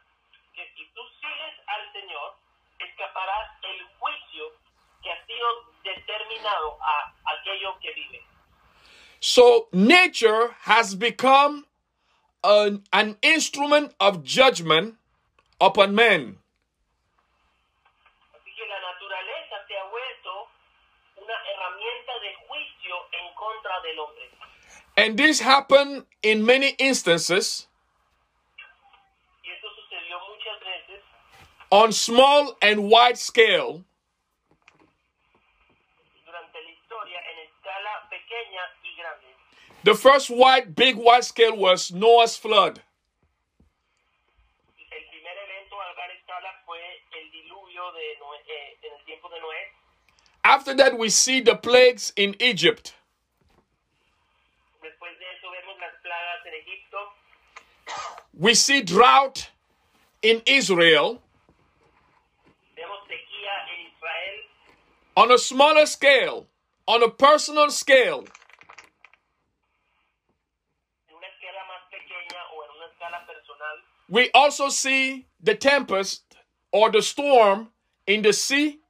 Que 0.55 0.65
si 0.77 0.85
tú 0.93 1.01
sigues 1.21 1.55
al 1.67 1.93
Señor, 1.97 2.37
escaparás 2.79 3.49
el 3.63 3.87
juicio 3.99 4.53
determinado 5.85 6.79
a 6.81 7.13
aquello 7.33 7.79
que 7.81 7.93
vive. 7.95 8.23
So 9.21 9.69
nature 9.73 10.55
has 10.61 10.95
become 10.95 11.67
an, 12.45 12.85
an 12.93 13.17
instrument 13.23 13.95
of 13.99 14.23
judgment 14.23 14.95
upon 15.61 15.95
man. 15.95 16.39
Así 18.35 18.51
que 18.55 18.65
la 18.67 18.79
naturaleza 18.81 19.57
se 19.67 19.75
ha 19.75 19.85
vuelto 19.91 20.49
una 21.17 21.35
herramienta 21.51 22.13
de 22.23 22.35
juicio 22.47 22.95
en 23.13 23.35
contra 23.35 23.81
del 23.83 23.99
hombre. 23.99 24.29
And 24.97 25.17
this 25.17 25.41
happened 25.41 26.07
in 26.23 26.45
many 26.45 26.75
instances 26.79 27.69
Y 29.45 29.51
esto 29.51 29.69
sucedió 29.75 30.19
muchas 30.29 30.61
veces 30.61 31.05
on 31.71 31.93
small 31.93 32.57
and 32.61 32.81
wide 32.91 33.17
scale 33.17 33.85
durante 36.25 36.63
la 36.63 36.71
historia 36.71 37.21
en 37.31 37.39
escala 37.47 38.09
pequeña 38.11 38.18
y 38.18 38.18
grande. 38.18 38.18
The 39.85 39.95
first 39.95 40.29
wide, 40.29 40.75
big 40.75 40.97
wide 40.97 41.25
scale 41.25 41.57
was 41.57 41.93
Noah's 41.93 42.37
flood. 42.37 42.83
El 44.91 45.05
primer 45.09 45.37
evento 45.47 45.77
a 45.81 45.95
gran 45.95 46.11
escala 46.11 46.51
fue 46.67 46.79
el 47.17 47.31
diluvio 47.31 47.93
de 47.95 48.19
Noé, 48.21 48.39
eh, 48.49 48.77
en 48.83 48.93
el 48.99 49.05
tiempo 49.07 49.29
de 49.29 49.41
Noé. 49.41 49.63
After 50.45 50.75
that, 50.75 50.99
we 50.99 51.09
see 51.09 51.41
the 51.41 51.55
plagues 51.55 52.13
in 52.17 52.35
Egypt. 52.41 52.95
Después 54.83 55.17
de 55.19 55.27
eso 55.37 55.49
vemos 55.51 55.79
las 55.81 55.95
plagas 56.03 56.45
en 56.47 56.55
Egipto. 56.55 56.99
We 58.35 58.55
see 58.55 58.83
drought 58.83 59.49
in 60.23 60.43
Israel. 60.47 61.23
Vemos 62.77 62.99
sequía 63.07 63.55
en 63.73 63.87
Israel. 63.87 64.37
On 65.17 65.31
a 65.31 65.39
smaller 65.39 65.87
scale, 65.87 66.47
on 66.89 67.03
a 67.03 67.09
personal 67.11 67.71
scale, 67.71 68.25
En 71.07 71.15
una 71.15 71.27
escala 71.27 71.65
más 71.69 71.83
pequeña 71.91 72.41
o 72.55 72.65
en 72.65 72.71
una 72.77 72.87
escala 72.87 73.27
personal. 73.27 73.77
we 74.09 74.31
also 74.33 74.71
see 74.71 75.27
the 75.39 75.55
tempest 75.55 76.23
or 76.73 76.91
the 76.91 77.03
storm 77.03 77.69
in 78.07 78.23
the 78.23 78.33
sea 78.33 78.81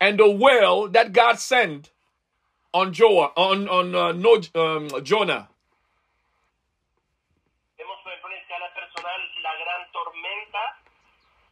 and 0.00 0.18
the 0.18 0.28
whale 0.28 0.88
that 0.88 1.12
God 1.12 1.38
sent 1.38 1.92
on 2.74 2.92
Joah, 2.92 3.30
on 3.36 3.68
on 3.68 3.94
uh, 3.94 4.10
no, 4.10 4.34
um, 4.56 4.88
Jonah. 5.04 5.48
Vemos, 7.78 7.98
por 8.02 8.10
ejemplo, 8.10 8.30
en 8.34 8.42
escala 8.42 8.74
personal 8.74 9.20
la 9.40 9.54
gran 9.54 9.92
tormenta 9.92 10.82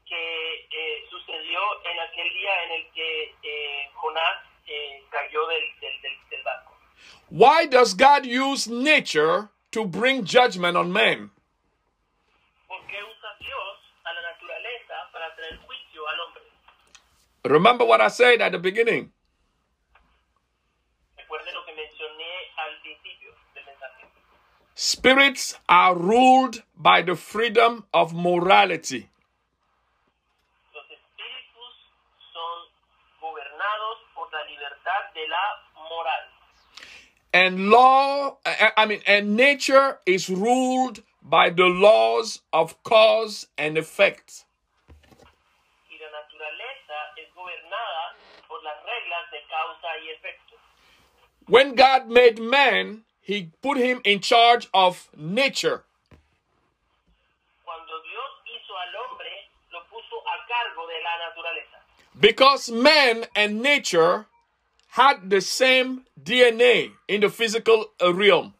que 0.08 0.66
eh, 0.72 1.06
sucedió 1.08 1.60
en 1.86 2.00
aquel 2.00 2.28
día 2.34 2.64
en 2.64 2.72
el 2.72 2.90
que 2.92 3.34
eh, 3.44 3.90
Jonás 3.94 4.51
cayó 5.10 5.46
del, 5.48 5.62
del, 5.80 6.00
del, 6.02 6.12
del 6.30 6.42
barco. 6.44 6.72
Why 7.30 7.66
does 7.66 7.94
God 7.94 8.26
use 8.26 8.68
nature 8.68 9.48
to 9.72 9.84
bring 9.84 10.24
judgment 10.24 10.76
on 10.76 10.92
man? 10.92 11.30
¿Por 12.68 12.78
qué 12.88 12.98
usa 13.02 13.30
Dios 13.40 13.78
a 14.04 14.12
la 14.12 14.22
naturaleza 14.22 14.94
para 15.12 15.34
traer 15.36 15.58
juicio 15.66 16.06
al 16.08 16.20
hombre? 16.20 16.42
Remember 17.44 17.86
what 17.86 18.00
I 18.00 18.08
said 18.08 18.40
at 18.40 18.52
the 18.52 18.58
beginning. 18.58 19.12
Recuerde 21.16 21.52
lo 21.54 21.64
que 21.64 21.72
mencioné 21.72 22.32
al 22.58 22.80
principio 22.82 23.32
del 23.54 23.64
mensaje. 23.64 24.06
Spirits 24.74 25.58
are 25.68 25.94
ruled 25.96 26.62
by 26.76 27.02
the 27.02 27.14
freedom 27.16 27.84
of 27.92 28.12
morality. 28.12 29.08
Los 30.74 30.84
espíritus 30.90 31.74
son 32.32 32.68
gobernados 33.20 33.98
por 34.14 34.28
la 34.32 34.44
libertad 34.44 35.12
de 35.14 35.26
la 35.28 35.44
moral. 35.88 36.28
And 37.32 37.70
law, 37.70 38.36
I 38.44 38.72
I 38.76 38.86
mean, 38.86 39.00
and 39.06 39.36
nature 39.36 39.98
is 40.04 40.28
ruled 40.28 41.02
by 41.22 41.48
the 41.48 41.64
laws 41.64 42.40
of 42.52 42.82
cause 42.82 43.46
and 43.56 43.78
effect. 43.78 44.44
Y 45.88 45.96
la 45.98 46.08
naturaleza 46.12 46.98
es 47.16 47.32
gobernada 47.34 48.14
por 48.48 48.62
las 48.62 48.76
reglas 48.84 49.30
de 49.32 49.40
causa 49.48 49.88
y 50.02 50.10
efecto. 50.12 50.56
When 51.48 51.74
God 51.74 52.08
made 52.08 52.38
man, 52.38 53.04
he 53.22 53.50
put 53.62 53.78
him 53.78 54.00
in 54.04 54.20
charge 54.20 54.68
of 54.74 55.08
nature. 55.16 55.84
Cuando 57.64 57.94
Dios 58.02 58.30
hizo 58.44 58.76
al 58.76 58.92
hombre, 59.00 59.30
lo 59.72 59.80
puso 59.88 60.20
a 60.26 60.36
cargo 60.46 60.86
de 60.86 61.00
la 61.00 61.16
naturaleza. 61.24 61.80
Because 62.20 62.70
man 62.70 63.24
and 63.34 63.62
nature 63.62 64.26
had 64.92 65.30
the 65.30 65.40
same 65.40 66.04
DNA 66.22 66.92
in 67.08 67.22
the 67.22 67.30
physical 67.30 67.86
realm. 67.98 68.52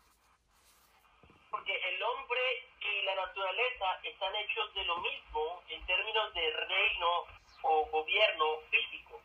Porque 1.51 1.75
el 1.77 2.01
hombre 2.01 2.41
y 2.81 3.05
la 3.05 3.15
naturaleza 3.21 4.01
están 4.03 4.33
hechos 4.41 4.73
de 4.75 4.83
lo 4.87 4.97
mismo 5.03 5.61
en 5.69 5.85
términos 5.85 6.33
de 6.33 6.41
reino 6.73 7.27
o 7.65 7.85
gobierno 7.93 8.63
físico. 8.71 9.21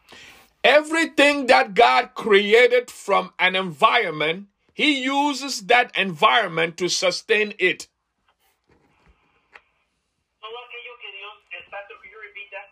Everything 0.66 1.48
that 1.48 1.74
God 1.74 2.14
created 2.14 2.92
from 2.92 3.32
an 3.40 3.56
environment, 3.56 4.48
he 4.74 5.00
uses 5.00 5.68
that 5.68 5.96
environment 5.96 6.76
to 6.76 6.90
sustain 6.90 7.54
it. 7.58 7.88
Todo 10.42 10.58
aquello 10.58 11.00
que 11.00 11.12
Dios, 11.16 11.38
el 11.54 11.72
pastor, 11.72 11.96
could 12.02 12.12
you 12.12 12.20
repeat 12.20 12.52
that? 12.52 12.68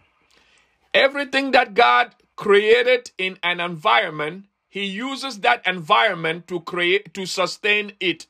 Everything 0.94 1.52
that 1.52 1.74
God 1.74 2.16
created 2.36 3.12
in 3.18 3.38
an 3.44 3.60
environment, 3.60 4.46
he 4.70 4.84
uses 4.86 5.40
that 5.40 5.66
environment 5.66 6.48
to 6.48 6.60
create 6.62 7.14
to 7.14 7.26
sustain 7.26 7.94
it. 8.00 8.28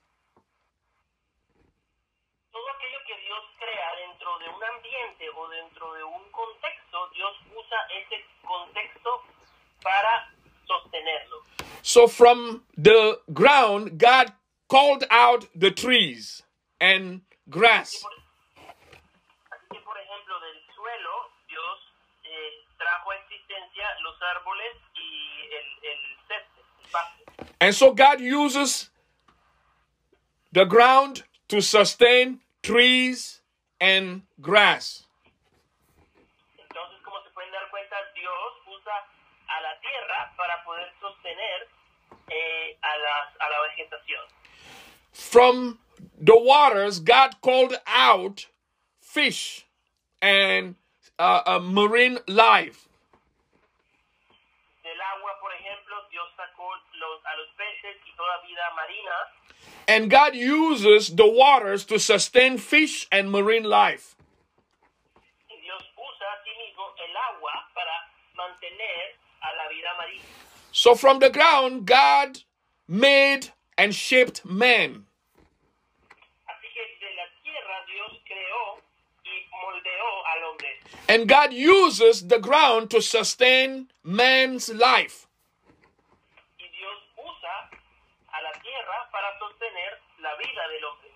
Todo 2.51 2.67
aquello 2.69 2.99
que 3.07 3.17
Dios 3.25 3.43
crea 3.57 3.89
dentro 3.97 4.29
de 4.39 4.47
un 4.49 4.61
ambiente 4.61 5.25
o 5.35 5.49
dentro 5.49 5.93
de 5.93 6.03
un 6.03 6.23
contexto, 6.31 7.09
Dios 7.13 7.33
usa 7.49 7.79
ese 7.97 8.23
contexto 8.45 9.09
para 9.81 10.29
sostenerlo. 10.67 11.43
So 11.81 12.07
from 12.07 12.63
the 12.77 13.19
ground, 13.33 13.97
God 13.97 14.33
called 14.67 15.05
out 15.09 15.47
the 15.55 15.71
trees 15.71 16.43
and 16.79 17.21
grass. 17.49 18.03
Así 19.49 19.67
que, 19.71 19.79
por 19.81 19.97
ejemplo, 19.97 20.39
del 20.41 20.61
suelo, 20.75 21.31
Dios 21.47 21.79
eh, 22.23 22.65
trajo 22.77 23.13
existencia 23.55 23.85
los 24.03 24.21
árboles 24.21 24.75
y 24.95 25.41
el, 25.53 25.91
el 25.91 26.17
césped, 26.27 26.63
el 26.83 26.89
pasto. 26.91 27.23
And 27.59 27.73
so 27.73 27.93
God 27.93 28.19
uses 28.21 28.89
the 30.51 30.65
ground 30.65 31.23
to 31.47 31.61
sustain 31.61 32.39
trees 32.61 33.41
and 33.79 34.23
grass. 34.41 35.05
Entonces, 36.57 37.01
como 37.03 37.21
se 37.23 37.29
pueden 37.33 37.51
dar 37.51 37.69
cuenta, 37.69 37.95
Dios 38.13 38.53
usa 38.67 38.93
a 39.47 39.61
la 39.61 39.79
tierra 39.81 40.33
para 40.37 40.63
poder 40.63 40.91
sostener 40.99 41.67
eh, 42.29 42.77
a, 42.81 42.97
las, 42.97 43.35
a 43.39 43.49
la 43.49 43.59
vegetación. 43.67 44.23
From 45.11 45.79
the 46.19 46.37
waters, 46.37 46.99
God 46.99 47.41
called 47.41 47.75
out 47.87 48.47
fish 48.99 49.65
and 50.21 50.75
uh, 51.17 51.41
uh, 51.45 51.59
marine 51.59 52.19
life. 52.27 52.89
And 59.87 60.09
God 60.09 60.35
uses 60.35 61.15
the 61.15 61.27
waters 61.27 61.85
to 61.85 61.99
sustain 61.99 62.57
fish 62.57 63.07
and 63.11 63.31
marine 63.31 63.63
life. 63.63 64.15
So 70.71 70.93
from 70.93 71.19
the 71.19 71.29
ground, 71.29 71.85
God 71.85 72.41
made 72.87 73.49
and 73.77 73.95
shaped 73.95 74.45
man. 74.45 75.05
And 81.07 81.29
God 81.29 81.53
uses 81.53 82.27
the 82.27 82.39
ground 82.39 82.89
to 82.89 83.01
sustain 83.01 83.87
man's 84.03 84.69
life. 84.73 85.24
Vida 90.45 90.61
del 90.69 90.89
hombre. 90.89 91.09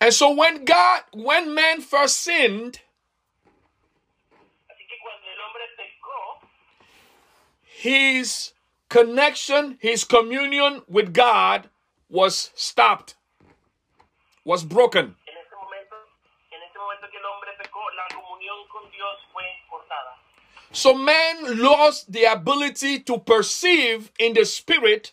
And 0.00 0.12
so 0.12 0.34
when 0.34 0.64
God, 0.64 1.02
when 1.12 1.54
man 1.54 1.80
first 1.80 2.20
sinned, 2.20 2.80
pecó, 5.78 6.46
his 7.62 8.52
connection, 8.88 9.78
his 9.80 10.04
communion 10.04 10.82
with 10.88 11.12
God 11.12 11.68
was 12.08 12.50
stopped, 12.54 13.16
was 14.44 14.64
broken. 14.64 15.16
So 20.72 20.92
man 20.92 21.58
lost 21.58 22.12
the 22.12 22.24
ability 22.24 23.00
to 23.00 23.18
perceive 23.18 24.12
in 24.18 24.34
the 24.34 24.44
spirit 24.44 25.12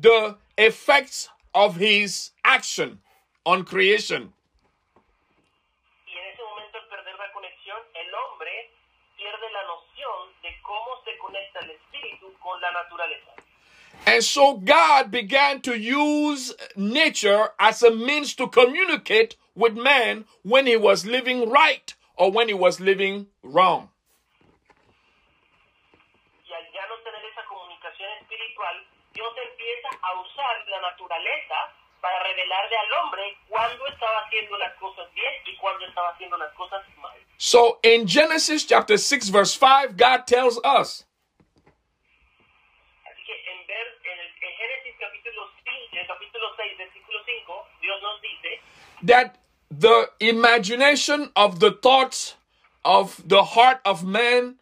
the 0.00 0.36
effects 0.56 1.28
of 1.56 1.76
his 1.76 2.32
action 2.44 3.00
on 3.46 3.64
creation. 3.64 4.30
Y 6.06 6.12
en 6.12 6.24
ese 6.34 6.42
momento, 6.44 6.76
al 6.76 6.86
perder 6.88 7.16
la 7.16 7.32
conexión, 7.32 7.78
el 7.94 8.12
hombre 8.14 8.52
pierde 9.16 9.50
la 9.50 9.62
noción 9.64 10.36
de 10.42 10.50
cómo 10.62 11.02
se 11.04 11.16
conecta 11.16 11.60
el 11.60 11.70
espíritu 11.70 12.32
con 12.40 12.60
la 12.60 12.70
naturaleza. 12.72 13.32
And 14.06 14.22
so 14.22 14.58
God 14.58 15.10
began 15.10 15.62
to 15.62 15.74
use 15.74 16.54
nature 16.76 17.48
as 17.58 17.82
a 17.82 17.90
means 17.90 18.34
to 18.34 18.48
communicate 18.48 19.36
with 19.54 19.74
man 19.74 20.26
when 20.42 20.66
he 20.66 20.76
was 20.76 21.06
living 21.06 21.48
right 21.48 21.94
or 22.16 22.30
when 22.30 22.48
he 22.48 22.54
was 22.54 22.80
living 22.80 23.28
wrong. 23.42 23.88
Y 26.44 26.52
al 26.52 26.64
ya 26.70 26.86
no 26.86 26.96
tener 27.02 27.24
esa 27.32 27.42
comunicación 27.48 28.10
espiritual, 28.20 28.76
Dios 29.14 29.32
empieza 29.48 29.95
a 30.06 30.20
usar 30.20 30.68
la 30.68 30.80
naturaleza 30.80 31.54
para 32.00 32.22
revelarle 32.22 32.76
al 32.76 32.92
hombre 32.92 33.36
cuándo 33.48 33.86
estaba 33.86 34.20
haciendo 34.20 34.56
las 34.58 34.74
cosas 34.74 35.12
bien 35.14 35.32
y 35.46 35.56
cuándo 35.56 35.84
estaba 35.86 36.10
haciendo 36.10 36.36
las 36.36 36.52
cosas 36.54 36.82
mal. 36.98 37.16
So 37.38 37.78
in 37.82 38.06
Genesis 38.06 38.66
chapter 38.66 38.98
6 38.98 39.30
verse 39.30 39.58
5 39.58 39.96
God 39.96 40.26
tells 40.26 40.58
us 40.64 41.04
Así 43.04 43.22
que 43.26 43.34
en, 43.52 43.66
ver, 43.66 43.86
en, 44.04 44.18
el, 44.20 44.26
en 44.26 44.52
Génesis 44.56 44.94
capítulo, 45.00 45.50
5, 45.64 45.96
eh, 45.96 46.06
capítulo 46.06 46.46
6, 46.56 46.78
versículo 46.78 47.18
5, 47.24 47.68
Dios 47.80 48.02
nos 48.02 48.20
dice 48.22 48.60
that 49.02 49.38
the 49.70 50.10
imagination 50.20 51.30
of 51.34 51.58
the 51.58 51.72
thoughts 51.72 52.36
of 52.84 53.20
the 53.26 53.42
heart 53.42 53.80
of 53.84 54.04
man 54.04 54.56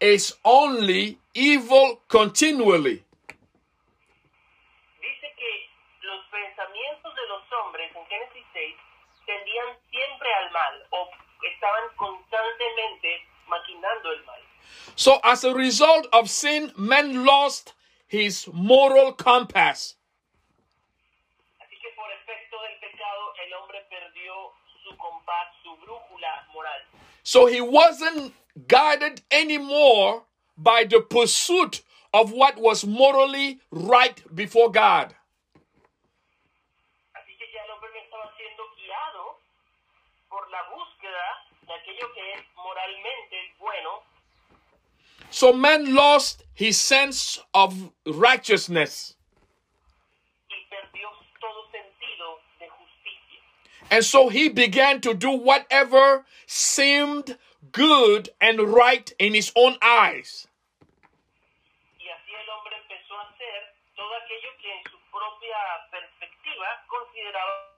is 0.00 0.34
only 0.44 1.18
evil 1.34 2.00
continually. 2.08 3.02
dice 5.00 5.34
que 5.36 5.70
los 6.02 6.24
pensamientos 6.30 7.14
de 7.14 7.26
los 7.28 7.42
hombres 7.52 7.94
en 7.94 8.06
Génesis 8.06 8.44
6 8.52 8.76
tendían 9.26 9.76
siempre 9.90 10.34
al 10.34 10.50
mal 10.52 10.86
o 10.90 11.10
estaban 11.42 11.96
constantemente 11.96 13.26
maquinando 13.46 14.12
el 14.12 14.24
mal. 14.24 14.40
So 14.94 15.20
as 15.22 15.44
a 15.44 15.52
result 15.54 16.06
of 16.12 16.30
sin 16.30 16.72
man 16.76 17.24
lost 17.24 17.74
his 18.08 18.48
moral 18.52 19.12
compass. 19.12 19.96
Así 21.60 21.76
que 21.80 21.90
por 21.94 22.10
efecto 22.10 22.56
del 22.62 22.78
pecado 22.80 23.34
el 23.44 23.52
hombre 23.54 23.84
perdió 23.90 24.52
su 24.82 24.96
compás, 24.96 25.48
su 25.62 25.76
brújula 25.76 26.46
moral. 26.52 26.80
So 27.22 27.46
he 27.46 27.60
wasn't 27.60 28.32
guided 28.68 29.22
anymore 29.30 30.22
by 30.56 30.84
the 30.84 31.00
pursuit 31.00 31.82
of 32.14 32.32
what 32.32 32.56
was 32.56 32.86
morally 32.86 33.60
right 33.70 34.22
before 34.34 34.70
God. 34.70 35.14
Así 37.14 37.36
que 37.36 37.46
ya 37.52 37.62
el 37.64 37.70
hombre 37.72 37.90
no 37.92 38.00
estaba 38.00 38.32
siendo 38.36 38.62
guiado 38.76 39.38
por 40.28 40.45
la 40.56 40.62
búsqueda 40.74 41.26
de 41.66 41.74
aquello 41.74 42.12
que 42.14 42.32
es 42.32 42.40
moralmente 42.56 43.54
bueno, 43.58 44.02
So 45.30 45.52
man 45.52 45.92
lost 45.94 46.44
his 46.54 46.80
sense 46.80 47.38
of 47.52 47.74
righteousness. 48.06 49.16
y 50.48 50.54
perdió 50.70 51.08
todo 51.40 51.68
sentido 51.72 52.40
de 52.60 52.68
justicia. 52.68 53.40
And 53.90 54.04
so 54.04 54.28
he 54.30 54.48
began 54.48 55.00
to 55.02 55.12
do 55.14 55.30
whatever 55.32 56.24
seemed 56.46 57.36
good 57.72 58.30
and 58.40 58.60
right 58.60 59.12
in 59.18 59.34
his 59.34 59.52
own 59.56 59.76
eyes. 59.82 60.46
Y 61.98 62.08
así 62.08 62.32
el 62.32 62.48
hombre 62.50 62.76
empezó 62.76 63.18
a 63.18 63.22
hacer 63.28 63.74
todo 63.96 64.14
aquello 64.14 64.48
que 64.62 64.72
en 64.72 64.82
su 64.90 64.98
propia 65.10 65.58
perspectiva 65.90 66.84
consideraba 66.88 67.12
que 67.12 67.28
era 67.28 67.40
correcto. 67.42 67.75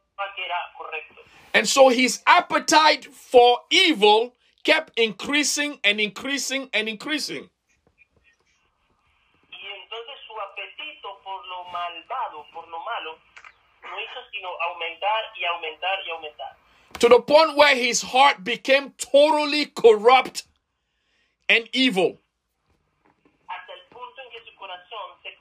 And 1.55 1.67
so 1.69 1.89
his 1.89 2.23
appetite 2.27 3.05
for 3.07 3.59
evil 3.71 4.35
kept 4.65 4.99
increasing 4.99 5.81
and 5.83 6.01
increasing 6.01 6.69
and 6.73 6.89
increasing. 6.89 7.51
Y 9.51 9.67
entonces 9.75 10.17
su 10.27 10.35
apetito 10.41 11.21
por 11.25 11.45
lo 11.47 11.65
malvado, 11.73 12.47
por 12.53 12.69
lo 12.69 12.79
malo, 12.85 13.19
no 13.83 14.01
hizo 14.01 14.21
sino 14.31 14.49
aumentar 14.61 15.25
y 15.37 15.45
aumentar 15.45 15.99
y 16.07 16.11
aumentar. 16.11 16.57
To 17.01 17.09
the 17.09 17.21
point 17.21 17.57
where 17.57 17.75
his 17.75 18.03
heart 18.03 18.45
became 18.45 18.93
totally 18.99 19.67
corrupt 19.67 20.45
and 21.49 21.69
evil. 21.73 22.21
Hasta 23.49 23.73
el 23.73 23.83
punto 23.89 24.23
en 24.23 24.31
que 24.31 24.41
su 24.41 24.53
se 25.23 25.37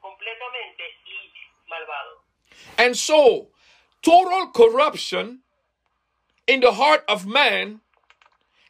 completamente 0.00 0.82
y 1.06 1.30
malvado. 1.68 2.23
And 2.78 2.96
so, 2.96 3.48
total 4.02 4.48
corruption 4.52 5.40
in 6.46 6.60
the 6.60 6.72
heart 6.72 7.04
of 7.08 7.26
man 7.26 7.80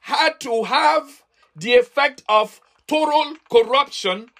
had 0.00 0.38
to 0.40 0.64
have 0.64 1.24
the 1.56 1.74
effect 1.74 2.22
of 2.28 2.60
total 2.86 3.36
corruption 3.50 4.30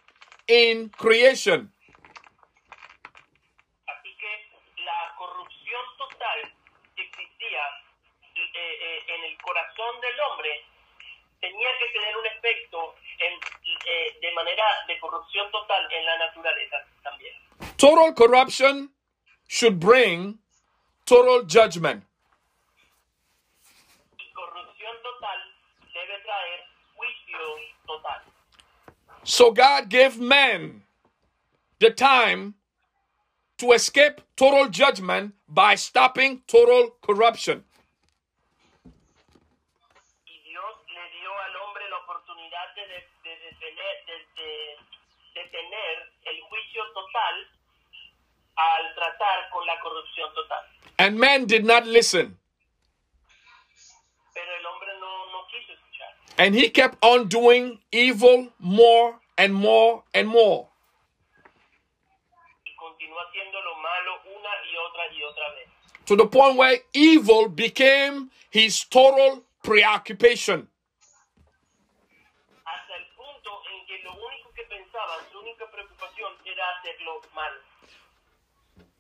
in 0.47 0.91
creation. 0.97 1.73
Así 3.89 4.11
que 4.17 4.33
la 4.85 5.15
corrupción 5.19 5.83
total 5.99 6.53
que 6.95 7.03
existía 7.03 7.65
eh, 8.35 8.51
eh, 8.55 9.01
en 9.09 9.25
el 9.25 9.39
corazón 9.43 10.01
del 10.01 10.21
hombre 10.21 10.65
tenía 11.41 11.69
que 11.79 11.87
tener 11.99 12.17
un 12.17 12.27
efecto 12.27 12.95
en, 13.19 13.33
eh, 13.87 14.19
de 14.21 14.33
manera 14.33 14.65
de 14.87 14.99
corrupción 14.99 15.51
total 15.51 15.89
en 15.93 16.05
la 16.05 16.19
naturaleza 16.19 16.77
también. 17.03 17.35
Total 17.77 18.15
corruption 18.15 18.94
should 19.47 19.79
bring 19.81 20.39
total 21.07 21.45
judgment. 21.47 22.03
Y 24.19 24.25
corrupción 24.35 24.95
total 25.03 25.39
debe 25.93 26.19
traer 26.25 26.61
juicio 26.97 27.41
total. 27.87 28.23
So 29.25 29.53
God 29.53 29.89
gave 29.89 30.19
man 30.19 30.83
the 31.79 31.91
time 31.91 32.55
to 33.59 33.73
escape 33.73 34.21
total 34.37 34.69
judgment 34.69 35.35
by 35.49 35.75
stopping 35.77 36.43
total 36.47 36.91
corruption. 37.03 37.65
De, 42.75 42.83
de- 44.37 44.77
de 45.35 45.45
tener 45.51 46.13
el 46.25 46.41
juicio 46.43 46.83
total 46.93 47.49
al 48.57 48.95
tratar 48.95 49.51
con 49.51 49.67
la 49.67 49.79
corrupción 49.81 50.33
total. 50.35 50.65
And 50.99 51.19
man 51.19 51.47
did 51.47 51.65
not 51.65 51.87
listen. 51.87 52.39
Pero 54.33 54.51
el 54.59 54.67
hombre 54.67 54.89
no, 55.01 55.33
no 55.33 55.47
quiso 55.51 55.73
escuchar. 55.73 56.09
And 56.39 56.55
he 56.55 56.71
kept 56.71 56.99
on 57.03 57.29
doing 57.29 57.81
evil 57.93 58.53
more 58.59 59.19
and 59.37 59.55
more 59.55 60.05
and 60.15 60.29
more. 60.29 60.69
Y 62.65 62.75
continuó 62.77 63.19
haciendo 63.21 63.61
lo 63.61 63.77
malo 63.77 64.23
una 64.37 64.51
y 64.71 64.77
otra 64.77 65.13
y 65.13 65.23
otra 65.23 65.55
vez. 65.55 65.69
To 66.07 66.17
the 66.17 66.27
point 66.27 66.57
where 66.57 66.79
evil 66.93 67.49
became 67.49 68.31
his 68.51 68.85
total 68.85 69.43
preoccupation. 69.63 70.69
Hasta 72.65 72.95
el 72.97 73.07
punto 73.17 73.63
en 73.73 73.87
que 73.87 73.99
lo 74.05 74.13
único 74.13 74.53
que 74.55 74.65
pensaba, 74.65 75.19
su 75.33 75.41
única 75.41 75.71
preocupación 75.71 76.33
era 76.45 76.65
hacerlo 76.79 77.23
mal. 77.35 77.53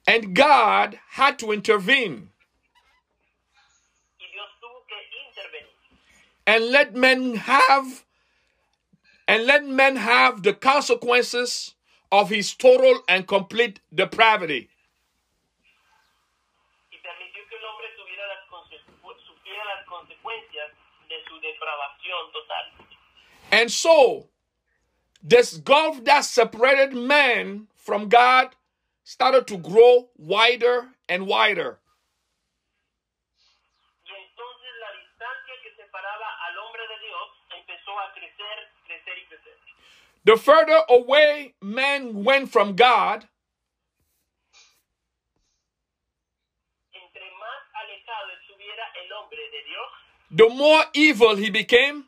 And 0.06 0.34
God 0.34 0.98
had 1.10 1.38
to 1.38 1.46
intervene 1.52 2.30
Y 4.20 4.26
Dios 4.32 4.48
tuvo 4.60 4.84
que 4.88 4.96
intervenir. 5.28 5.68
and 6.46 6.64
let 6.70 6.94
men 6.94 7.34
have 7.36 8.04
and 9.26 9.46
let 9.46 9.64
men 9.66 9.96
have 9.96 10.42
the 10.42 10.52
consequences 10.52 11.74
of 12.12 12.28
his 12.28 12.54
total 12.54 13.02
and 13.08 13.26
complete 13.26 13.80
depravity. 13.94 14.68
y 16.92 16.96
permitió 16.98 17.40
que 17.48 17.56
el 17.56 17.64
hombre 17.64 17.88
tuviera 17.96 18.26
las 18.28 18.44
conse- 18.50 18.84
supiera 19.26 19.64
las 19.64 19.86
consecuencias 19.88 20.70
de 21.08 21.16
su 21.26 21.34
depravación 21.40 22.32
total. 22.32 22.64
And 23.50 23.70
so, 23.70 24.28
this 25.22 25.56
gulf 25.56 26.04
that 26.04 26.24
separated 26.26 26.92
man 26.92 27.68
from 27.76 28.08
God 28.10 28.54
started 29.04 29.46
to 29.46 29.56
grow 29.58 30.08
wider 30.16 30.88
and 31.08 31.26
wider. 31.26 31.78
Y 34.06 34.12
entonces 34.12 34.72
la 34.80 34.90
distancia 34.98 35.54
que 35.62 35.70
separaba 35.76 36.28
al 36.48 36.58
hombre 36.58 36.82
de 36.88 36.98
Dios 37.06 37.28
empezó 37.60 37.92
a 38.00 38.12
crecer, 38.12 38.56
crecer 38.86 39.18
y 39.18 39.24
crecer. 39.28 39.54
The 40.24 40.36
further 40.36 40.80
away 40.88 41.54
man 41.60 42.24
went 42.24 42.50
from 42.50 42.74
God, 42.76 43.28
Entre 46.92 47.30
más 47.38 47.62
alejado 47.74 48.30
estuviera 48.40 48.84
el 49.04 49.12
hombre 49.12 49.50
de 49.50 49.64
Dios, 49.64 49.88
the 50.30 50.48
more 50.48 50.84
evil 50.94 51.36
he 51.36 51.50
became, 51.50 52.04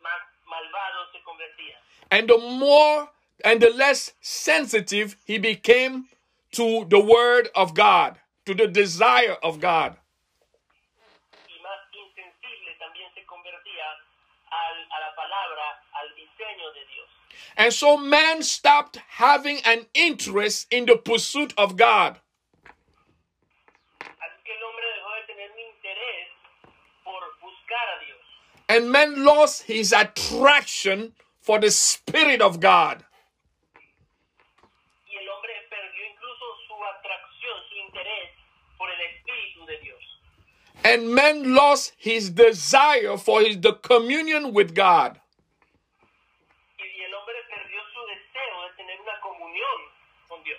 más 0.00 0.20
malvado 0.46 1.10
se 1.12 1.20
convertía. 1.22 1.76
and 2.12 2.28
the 2.28 2.38
more 2.38 3.08
and 3.44 3.60
the 3.60 3.70
less 3.70 4.12
sensitive 4.20 5.16
he 5.24 5.38
became 5.38 6.06
to 6.52 6.84
the 6.88 7.00
word 7.00 7.48
of 7.54 7.74
God, 7.74 8.18
to 8.46 8.54
the 8.54 8.66
desire 8.66 9.36
of 9.42 9.60
God. 9.60 9.96
y 11.48 11.58
más 11.62 11.80
insensible 11.92 12.76
también 12.78 13.12
se 13.14 13.24
convertía 13.24 13.84
al, 14.50 14.76
a 14.90 15.00
la 15.00 15.14
palabra, 15.14 15.82
al 15.92 16.08
diseño 16.14 16.72
de 16.74 16.84
Dios. 16.86 17.08
And 17.56 17.72
so 17.72 17.96
man 17.96 18.42
stopped 18.42 18.96
having 19.08 19.60
an 19.64 19.86
interest 19.94 20.66
in 20.72 20.86
the 20.86 20.96
pursuit 20.96 21.52
of 21.56 21.76
God. 21.76 22.20
Así 24.00 24.42
que 24.44 24.52
el 24.54 24.62
hombre 24.64 24.86
dejó 24.96 25.10
de 25.14 25.26
tener 25.26 25.50
un 25.50 25.58
interés 25.58 26.28
por 27.04 27.20
buscar 27.40 27.86
a 27.96 28.04
Dios. 28.04 28.20
And 28.68 28.90
man 28.90 29.24
lost 29.24 29.64
his 29.64 29.92
attraction 29.92 31.12
for 31.40 31.58
the 31.58 31.70
Spirit 31.70 32.40
of 32.40 32.60
God. 32.60 33.04
Y 35.10 35.16
el 35.16 35.28
hombre 35.28 35.52
perdió 35.68 36.06
incluso 36.06 36.46
su 36.68 36.74
atracción, 36.84 37.68
su 37.68 37.76
interés 37.76 38.30
por 38.78 38.88
el 38.90 39.00
Espíritu 39.00 39.66
de 39.66 39.78
Dios. 39.80 40.02
And 40.82 41.14
man 41.14 41.54
lost 41.54 41.92
his 41.98 42.30
desire 42.30 43.16
for 43.18 43.42
his, 43.42 43.60
the 43.60 43.74
communion 43.74 44.54
with 44.54 44.74
God. 44.74 45.20
Y 46.78 47.04
el 47.04 47.12
hombre 47.14 47.34
perdió 47.50 47.80
su 47.92 48.00
deseo 48.08 48.56
de 48.64 48.70
tener 48.76 48.98
una 49.00 49.20
comunión 49.20 49.78
con 50.28 50.42
Dios. 50.42 50.58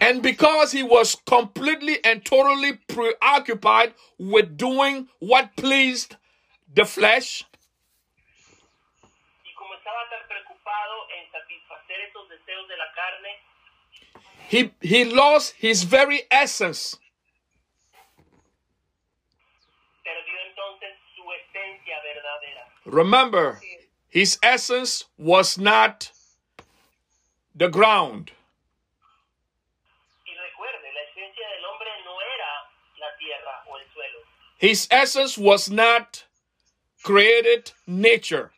And 0.00 0.22
because 0.22 0.72
he 0.72 0.82
was 0.82 1.14
completely 1.14 2.04
and 2.04 2.24
totally 2.24 2.72
preoccupied 2.88 3.94
with 4.18 4.56
doing 4.56 5.08
what 5.20 5.54
pleased 5.56 6.16
the 6.74 6.84
flesh, 6.84 7.44
Y 9.44 9.52
como 9.54 9.74
estaba 9.74 10.08
tan 10.10 10.26
preocupado 10.28 11.06
en 11.16 11.30
satisfacer 11.30 12.00
esos 12.08 12.28
deseos 12.28 12.66
de 12.68 12.76
la 12.76 12.92
carne, 12.96 13.38
he, 14.48 14.72
he 14.80 15.04
lost 15.04 15.54
his 15.56 15.84
very 15.84 16.22
essence. 16.32 16.96
perdió 20.02 20.34
entonces 20.46 20.98
su 21.14 21.22
esencia 21.32 22.00
verdadera. 22.02 22.71
Remember, 22.84 23.60
his 24.08 24.38
essence 24.42 25.04
was 25.16 25.56
not 25.58 26.10
the 27.54 27.68
ground. 27.68 28.32
Y 30.26 30.32
recuerde, 30.32 30.92
la 30.92 31.00
esencia 31.10 31.46
del 31.48 31.64
hombre 31.64 31.88
no 32.04 32.18
era 32.20 32.52
la 32.98 33.16
tierra 33.18 33.62
o 33.68 33.76
el 33.76 33.84
suelo. 33.94 34.18
His 34.58 34.88
essence 34.90 35.38
was 35.38 35.70
not 35.70 36.24
created 37.02 37.72
nature. 37.86 38.50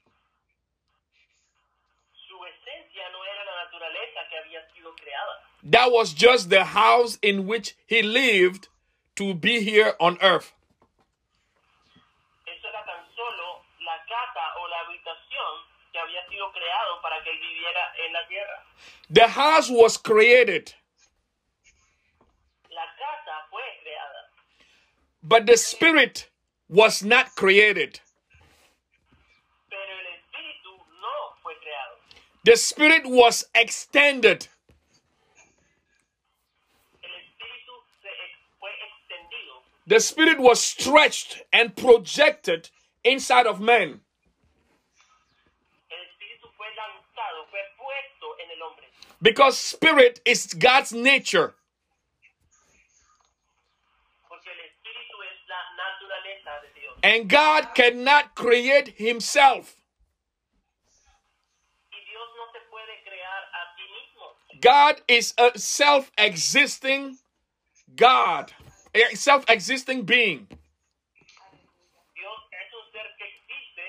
Su 2.29 2.37
esencia 2.45 3.05
no 3.13 3.23
era 3.25 3.45
la 3.45 3.65
naturaleza 3.65 4.29
que 4.29 4.37
había 4.39 4.61
sido 4.75 4.95
creada. 4.97 5.35
That 5.65 5.93
was 5.93 6.13
just 6.13 6.51
the 6.51 6.65
house 6.65 7.19
in 7.23 7.47
which 7.47 7.75
he 7.87 8.03
lived 8.03 8.69
to 9.17 9.35
be 9.35 9.61
here 9.61 9.95
on 9.99 10.19
earth. 10.21 10.53
Eso 12.47 12.69
era 12.69 12.85
tan 12.85 13.05
solo 13.17 13.65
la 13.81 13.99
casa 14.05 14.45
o 14.61 14.69
la 14.69 14.81
habitación 14.85 15.53
que 15.93 15.99
había 15.99 16.29
sido 16.29 16.53
creado 16.53 17.01
para 17.01 17.14
que 17.25 17.31
él 17.31 17.39
viviera 17.41 17.93
en 18.07 18.13
la 18.13 18.29
tierra. 18.29 18.65
The 19.11 19.29
house 19.29 19.71
was 19.71 19.97
created, 19.97 20.73
La 22.71 22.87
casa 22.99 23.47
fue 23.51 23.63
creada, 23.83 24.31
but 25.23 25.47
the 25.47 25.57
spirit 25.57 26.31
was 26.69 27.03
not 27.03 27.35
created. 27.35 28.01
pero 29.71 29.93
el 29.99 30.07
espíritu 30.15 30.71
no 31.01 31.35
fue 31.43 31.55
creado. 31.61 31.97
The 32.45 32.57
spirit 32.57 33.07
was 33.07 33.45
extended. 33.55 34.49
El 37.03 37.11
espíritu 37.11 37.73
se 38.03 38.09
ex- 38.09 38.59
fue 38.59 38.71
extendido. 38.71 39.63
The 39.87 40.01
spirit 40.01 40.39
was 40.41 40.61
stretched 40.65 41.43
and 41.53 41.77
projected 41.77 42.71
inside 43.05 43.47
of 43.47 43.61
men. 43.61 44.01
El 45.91 45.99
espíritu 46.09 46.49
fue 46.57 46.67
lanzado, 46.75 47.47
fue 47.51 47.61
hombre. 48.61 48.85
Because 49.21 49.59
spirit 49.59 50.21
is 50.25 50.53
God's 50.55 50.93
nature. 50.93 51.55
Porque 54.29 54.51
el 54.51 54.61
espíritu 54.69 55.17
es 55.23 55.39
la 55.49 55.61
naturaleza 55.79 56.61
de 56.63 56.69
Dios. 56.81 56.95
And 57.03 57.29
God 57.29 57.75
cannot 57.75 58.35
create 58.35 58.95
himself. 58.97 59.77
Y 61.93 61.99
Dios 62.05 62.29
no 62.37 62.45
se 62.53 62.61
puede 62.71 63.03
crear 63.05 63.43
a 63.53 63.63
sí 63.77 63.85
mismo. 63.95 64.25
God 64.61 65.03
is 65.09 65.35
a 65.39 65.59
self 65.59 66.11
existing 66.19 67.19
God, 67.97 68.53
a 68.95 69.15
self 69.15 69.45
existing 69.49 70.03
being. 70.05 70.47
Dios 72.17 72.41
es 72.51 72.73
un 72.75 72.93
ser 72.93 73.07
que 73.19 73.25
existe 73.25 73.87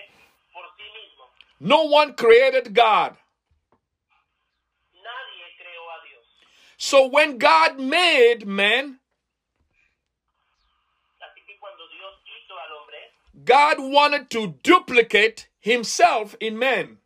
por 0.53 0.65
sí 0.77 0.83
mismo. 0.93 1.25
No 1.59 1.83
one 1.85 2.13
created 2.13 2.73
God. 2.73 3.17
Nadie 4.93 5.45
creó 5.57 5.89
a 5.89 6.03
Dios. 6.05 6.25
So 6.77 7.07
when 7.07 7.37
God 7.37 7.79
made 7.79 8.45
man, 8.45 8.99
Así 11.21 11.41
que 11.47 11.57
cuando 11.59 11.87
Dios 11.89 12.13
hizo 12.25 12.53
al 12.57 12.71
hombre, 12.71 12.97
God 13.45 13.79
wanted 13.93 14.29
to 14.31 14.55
duplicate 14.63 15.47
himself 15.59 16.35
in 16.39 16.57
man. 16.57 16.99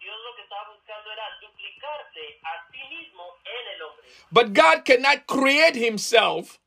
Dios 0.00 0.16
lo 0.24 0.34
que 0.36 0.42
estaba 0.42 0.72
buscando 0.74 1.10
era 1.12 1.26
duplicarse 1.40 2.40
a 2.42 2.52
sí 2.72 2.80
mismo 2.90 3.24
en 3.44 3.64
el 3.74 3.82
hombre. 3.82 4.06
But 4.32 4.52
God 4.54 4.84
cannot 4.84 5.26
create 5.26 5.76
himself, 5.76 6.58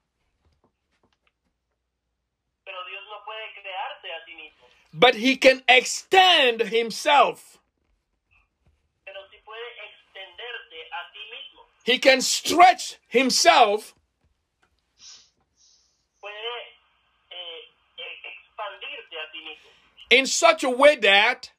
Pero 2.63 2.77
Dios 2.87 3.03
no 3.09 3.23
puede 3.25 3.45
a 4.13 4.25
sí 4.25 4.35
mismo. 4.35 4.65
but 4.93 5.15
he 5.15 5.35
can 5.35 5.61
extend 5.67 6.61
himself. 6.61 7.59
Pero 9.03 9.19
sí 9.29 9.37
puede 9.43 9.67
extenderse 9.85 10.79
a 10.91 11.11
sí 11.13 11.19
mismo. 11.29 11.61
He 11.85 11.99
can 11.99 12.19
stretch 12.21 12.97
himself 13.07 13.93
eh, 16.23 16.31
eh, 17.31 18.15
expandirse 18.25 19.15
a 19.15 19.25
sí 19.31 19.39
mismo. 19.45 19.69
in 20.09 20.25
such 20.25 20.63
a 20.63 20.69
way 20.69 20.95
that 20.95 21.51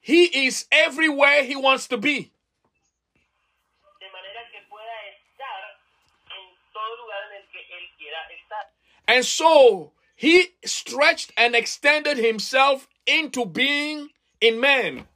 he 0.00 0.24
is 0.46 0.66
everywhere 0.70 1.44
he 1.44 1.56
wants 1.56 1.86
to 1.88 1.96
be. 1.96 2.32
De 4.00 4.08
manera 4.12 4.42
que 4.52 4.60
pueda 4.68 4.96
estar 5.14 5.62
en 6.36 6.44
todo 6.72 6.96
lugar 7.00 7.22
en 7.30 7.36
el 7.40 7.46
que 7.52 7.62
Él 7.70 7.86
quiera 7.96 8.18
estar. 8.34 8.64
And 9.08 9.24
so 9.24 9.92
he 10.16 10.54
stretched 10.64 11.32
and 11.36 11.54
extended 11.54 12.18
himself 12.18 12.88
into 13.06 13.46
being 13.46 14.10
in 14.40 14.58
man. 14.60 15.06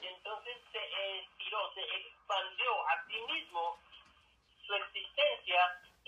Y 0.00 0.06
entonces 0.06 0.56
se 0.72 0.78
estiró, 0.78 1.60
se 1.74 1.82
expandió 1.82 2.70
a 2.88 3.04
sí 3.06 3.18
mismo 3.32 3.78
su 4.66 4.74
existencia 4.74 5.60
en 6.04 6.07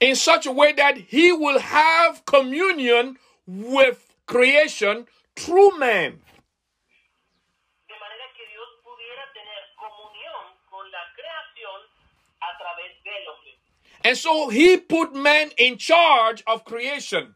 In 0.00 0.14
such 0.14 0.46
a 0.46 0.52
way 0.52 0.72
that 0.72 0.96
he 0.96 1.32
will 1.32 1.58
have 1.58 2.24
communion 2.24 3.18
with 3.46 4.14
creation 4.26 5.06
through 5.34 5.78
man. 5.78 6.20
De 7.88 7.94
manera 7.98 8.26
que 8.36 8.44
Dios 8.46 8.68
pudiera 8.84 9.24
tener 9.34 9.62
comunión 9.76 10.54
con 10.70 10.86
la 10.90 11.04
creación 11.16 11.78
a 12.40 12.50
través 12.58 12.92
del 13.02 13.22
hombre. 13.28 13.58
And 14.04 14.16
so 14.16 14.48
he 14.50 14.76
put 14.76 15.14
man 15.14 15.50
in 15.58 15.78
charge 15.78 16.42
of 16.46 16.64
creation. 16.64 17.34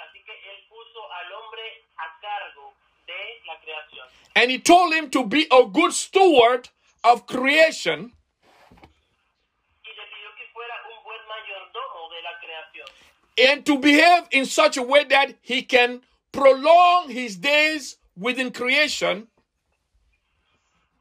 Así 0.00 0.24
que 0.24 0.32
Él 0.32 0.58
puso 0.70 1.00
al 1.12 1.32
hombre 1.32 1.66
a 1.98 2.08
cargo 2.22 2.72
de 3.06 3.22
la 3.46 3.60
creación. 3.60 4.08
And 4.36 4.50
he 4.50 4.58
told 4.58 4.94
him 4.94 5.10
to 5.10 5.26
be 5.26 5.46
a 5.50 5.64
good 5.66 5.92
steward 5.92 6.70
of 7.04 7.26
creation 7.26 8.12
Y 9.84 9.92
le 9.94 10.06
pidió 10.06 10.34
que 10.36 10.46
fuera 10.52 10.74
un 10.88 11.02
buen 11.04 11.26
mayordomo 11.26 11.68
mayordomo 11.68 12.08
de 12.10 12.22
la 12.22 12.38
creación. 12.38 12.86
And 13.38 13.64
to 13.64 13.78
behave 13.78 14.24
in 14.30 14.44
such 14.46 14.76
a 14.76 14.82
way 14.82 15.04
that 15.04 15.34
he 15.42 15.62
can 15.62 16.00
prolong 16.32 17.08
his 17.10 17.36
days 17.36 17.96
within 18.16 18.50
creation 18.50 19.28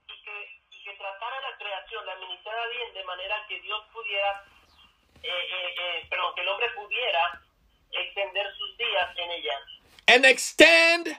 y 0.07 0.15
que, 0.23 0.35
y 0.71 0.77
que 0.85 0.93
tratara 0.97 1.37
la 1.41 1.57
creación, 1.57 2.05
la 2.05 2.13
administrara 2.13 2.63
bien 2.71 2.93
de 2.93 3.03
manera 3.05 3.35
que 3.49 3.59
Dios 3.61 3.81
pudiera, 3.93 4.43
eh, 5.23 5.29
eh, 5.29 5.75
eh, 5.79 6.07
perdón, 6.09 6.33
que 6.35 6.41
el 6.41 6.47
hombre 6.47 6.67
pudiera 6.75 7.41
extender 7.91 8.45
sus 8.57 8.77
días 8.77 9.09
en 9.17 9.31
ella 9.31 9.53
and 10.07 10.25
extend 10.25 11.17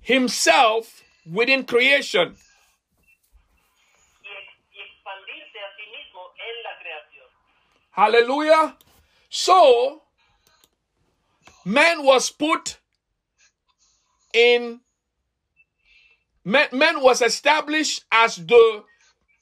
himself 0.00 1.02
within 1.24 1.64
creation. 1.64 2.36
Hallelujah. 2.36 4.34
ex- 4.34 4.74
y 4.74 4.80
expandirse 4.80 5.58
a 5.60 5.76
sí 5.76 5.82
mismo 5.96 6.32
en 6.36 6.62
la 6.62 6.78
creación. 6.78 7.26
Hallelujah. 7.92 8.76
So, 9.30 10.02
man 11.64 12.04
was 12.04 12.30
put 12.30 12.78
in, 14.32 14.80
man, 16.44 16.68
man 16.72 17.00
was 17.00 17.22
established 17.22 18.04
as 18.10 18.36
the, 18.36 18.84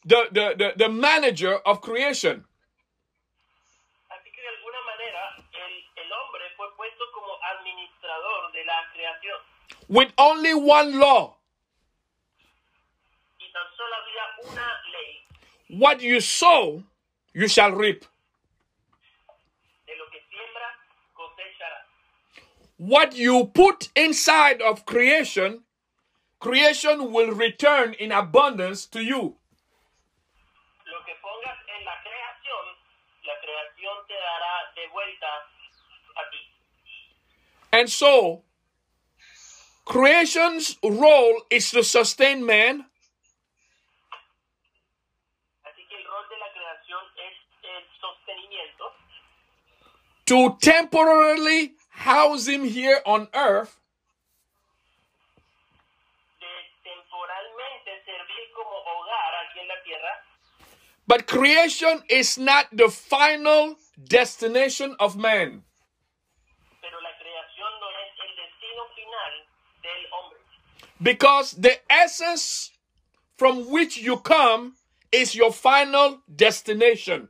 the, 0.05 0.27
the, 0.33 0.55
the, 0.59 0.73
the 0.77 0.89
manager 0.89 1.55
of 1.67 1.81
creation. 1.81 2.45
Así 4.11 4.31
que 4.31 4.43
de 4.43 4.49
alguna 4.49 4.81
manera 4.87 5.23
el, 5.53 5.73
el 6.05 6.11
hombre 6.13 6.43
fue 6.57 6.67
puesto 6.77 7.05
como 7.15 7.33
administrador 7.57 8.53
de 8.53 8.65
la 8.65 8.83
creación 8.93 9.39
with 9.89 10.13
only 10.19 10.55
one 10.55 10.99
law. 10.99 11.37
y 13.39 13.53
tan 13.53 13.67
solo 13.77 13.95
había 13.97 14.53
una 14.53 14.81
ley 14.93 15.79
What 15.79 16.01
you 16.03 16.21
sow, 16.21 16.83
you 17.35 17.49
shall 17.49 17.73
reap. 17.73 18.05
de 19.87 19.97
lo 19.97 20.05
que 20.11 20.21
siembra 20.31 20.79
cosechará. 21.15 21.87
What 22.83 23.15
you 23.15 23.47
put 23.55 23.91
inside 23.95 24.61
of 24.61 24.85
creation, 24.85 25.63
creation 26.41 27.13
will 27.13 27.31
return 27.31 27.95
in 27.95 28.11
abundance 28.11 28.87
to 28.87 29.01
you. 29.01 29.37
Lo 30.91 30.99
que 31.07 31.15
pongas 31.23 31.59
en 31.79 31.85
la 31.85 31.95
creación, 32.03 32.65
la 33.23 33.39
creación 33.39 33.95
te 34.09 34.15
dará 34.15 34.75
de 34.75 34.89
vuelta 34.91 35.31
a 36.17 36.23
ti. 36.33 36.43
And 37.71 37.89
so, 37.89 38.43
creation's 39.85 40.77
role 40.83 41.43
is 41.51 41.71
to 41.71 41.85
sustain 41.85 42.45
man, 42.45 42.85
Así 45.63 45.87
que 45.89 45.99
el 45.99 46.05
rol 46.05 46.27
de 46.29 46.37
la 46.37 46.51
creación 46.51 47.03
es 47.15 47.39
el 47.63 47.85
sostenimiento, 48.01 48.91
to 50.27 50.59
temporarily 50.61 51.77
house 52.03 52.49
him 52.49 52.65
here 52.65 53.01
on 53.07 53.29
earth, 53.35 53.79
de 56.41 56.47
temporalmente 56.83 57.91
servir 58.05 58.45
como 58.55 58.77
hogar 58.91 59.33
aquí 59.47 59.61
en 59.61 59.69
la 59.69 59.79
tierra, 59.85 60.13
but 61.07 61.27
creation 61.27 62.03
is 62.09 62.39
not 62.39 62.67
the 62.73 62.89
final 62.89 63.77
destination 63.97 64.97
of 64.99 65.17
man. 65.17 65.63
pero 66.83 67.01
la 67.01 67.17
creación 67.17 67.71
no 67.81 67.89
es 67.91 68.13
el 68.27 68.37
destino 68.37 68.83
final 68.95 69.33
del 69.83 70.07
hombre. 70.13 70.39
Because 71.01 71.53
the 71.53 71.81
essence 71.89 72.73
from 73.37 73.71
which 73.71 73.97
you 73.97 74.19
come 74.19 74.75
is 75.13 75.35
your 75.35 75.53
final 75.53 76.21
destination. 76.27 77.29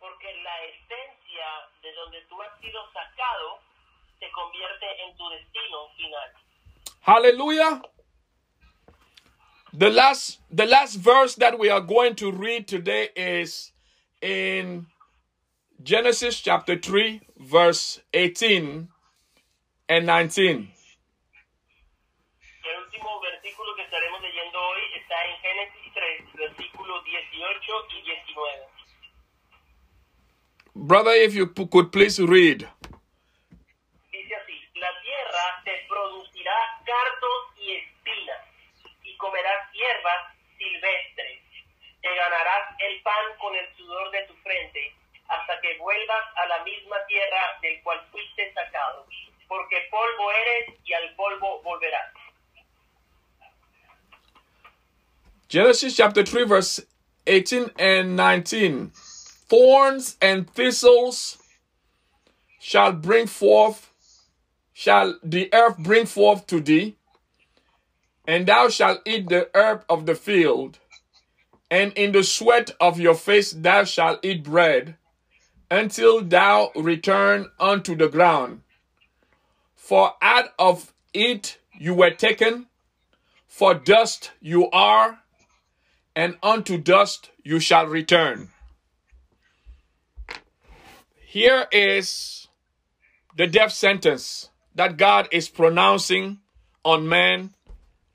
Porque 0.00 0.28
la 0.42 0.56
esencia 0.66 1.48
de 1.82 1.92
donde 1.94 2.20
tú 2.28 2.42
has 2.42 2.53
sido 2.64 2.80
sacado 2.92 3.60
se 4.18 4.30
convierte 4.30 4.86
en 5.04 5.16
tu 5.16 5.28
destino 5.28 5.88
final. 5.96 6.32
Hallelujah. 7.02 7.82
The 9.72 9.90
last 9.90 10.40
the 10.50 10.66
last 10.66 10.96
verse 10.96 11.34
that 11.36 11.58
we 11.58 11.68
are 11.68 11.80
going 11.80 12.14
to 12.16 12.30
read 12.30 12.68
today 12.68 13.08
is 13.16 13.72
in 14.22 14.86
Genesis 15.82 16.40
chapter 16.40 16.78
3 16.78 17.20
verse 17.36 18.00
18 18.14 18.88
and 19.88 20.06
19. 20.06 20.70
El 22.64 22.80
último 22.80 23.20
versículo 23.20 23.74
que 23.74 23.82
estaremos 23.82 24.22
leyendo 24.22 24.58
hoy 24.58 24.80
está 24.94 25.24
en 25.26 25.36
Génesis 25.42 25.92
3, 25.92 26.32
versículos 26.34 27.04
18 27.04 27.86
y 27.90 28.02
19. 28.02 28.73
Brother, 30.76 31.12
if 31.12 31.34
you 31.34 31.46
could 31.46 31.92
please 31.92 32.18
read. 32.18 32.66
Dice 34.10 34.34
así, 34.34 34.58
la 34.74 34.90
tierra 35.02 35.62
te 35.64 35.86
producirá 35.88 36.56
cardos 36.84 37.40
y 37.56 37.72
espinas, 37.78 38.42
y 39.04 39.16
comerás 39.16 39.70
hierbas 39.72 40.34
silvestres. 40.58 41.40
Te 42.02 42.08
ganarás 42.14 42.74
el 42.80 43.02
pan 43.02 43.38
con 43.38 43.54
el 43.54 43.66
sudor 43.76 44.10
de 44.10 44.22
tu 44.26 44.34
frente, 44.42 44.94
hasta 45.28 45.60
que 45.60 45.78
vuelvas 45.78 46.24
a 46.36 46.46
la 46.46 46.64
misma 46.64 46.96
tierra 47.06 47.58
del 47.62 47.80
cual 47.82 48.00
fuiste 48.10 48.52
sacado, 48.52 49.06
porque 49.46 49.86
polvo 49.90 50.32
eres 50.32 50.74
y 50.84 50.92
al 50.92 51.14
polvo 51.14 51.62
volverás. 51.62 52.12
Genesis 55.48 55.96
chapter 55.96 56.24
3, 56.24 56.48
verse 56.48 56.86
18 57.26 57.70
and 57.78 58.16
19. 58.16 58.90
Thorns 59.48 60.16
and 60.22 60.48
thistles 60.48 61.38
shall 62.58 62.92
bring 62.92 63.26
forth, 63.26 63.90
shall 64.72 65.18
the 65.22 65.52
earth 65.52 65.76
bring 65.78 66.06
forth 66.06 66.46
to 66.46 66.60
thee, 66.60 66.96
and 68.26 68.46
thou 68.46 68.68
shalt 68.68 69.00
eat 69.04 69.28
the 69.28 69.50
herb 69.54 69.84
of 69.88 70.06
the 70.06 70.14
field, 70.14 70.78
and 71.70 71.92
in 71.92 72.12
the 72.12 72.24
sweat 72.24 72.70
of 72.80 72.98
your 72.98 73.14
face 73.14 73.52
thou 73.52 73.84
shalt 73.84 74.24
eat 74.24 74.42
bread, 74.42 74.96
until 75.70 76.22
thou 76.22 76.70
return 76.74 77.50
unto 77.60 77.94
the 77.94 78.08
ground. 78.08 78.62
For 79.76 80.14
out 80.22 80.54
of 80.58 80.94
it 81.12 81.58
you 81.78 81.92
were 81.92 82.12
taken, 82.12 82.68
for 83.46 83.74
dust 83.74 84.30
you 84.40 84.70
are, 84.70 85.18
and 86.16 86.38
unto 86.42 86.78
dust 86.78 87.30
you 87.42 87.60
shall 87.60 87.86
return. 87.86 88.48
Here 91.34 91.66
is 91.72 92.46
the 93.36 93.48
death 93.48 93.72
sentence 93.72 94.50
that 94.76 94.96
God 94.96 95.26
is 95.32 95.48
pronouncing 95.48 96.38
on 96.84 97.08
man 97.08 97.50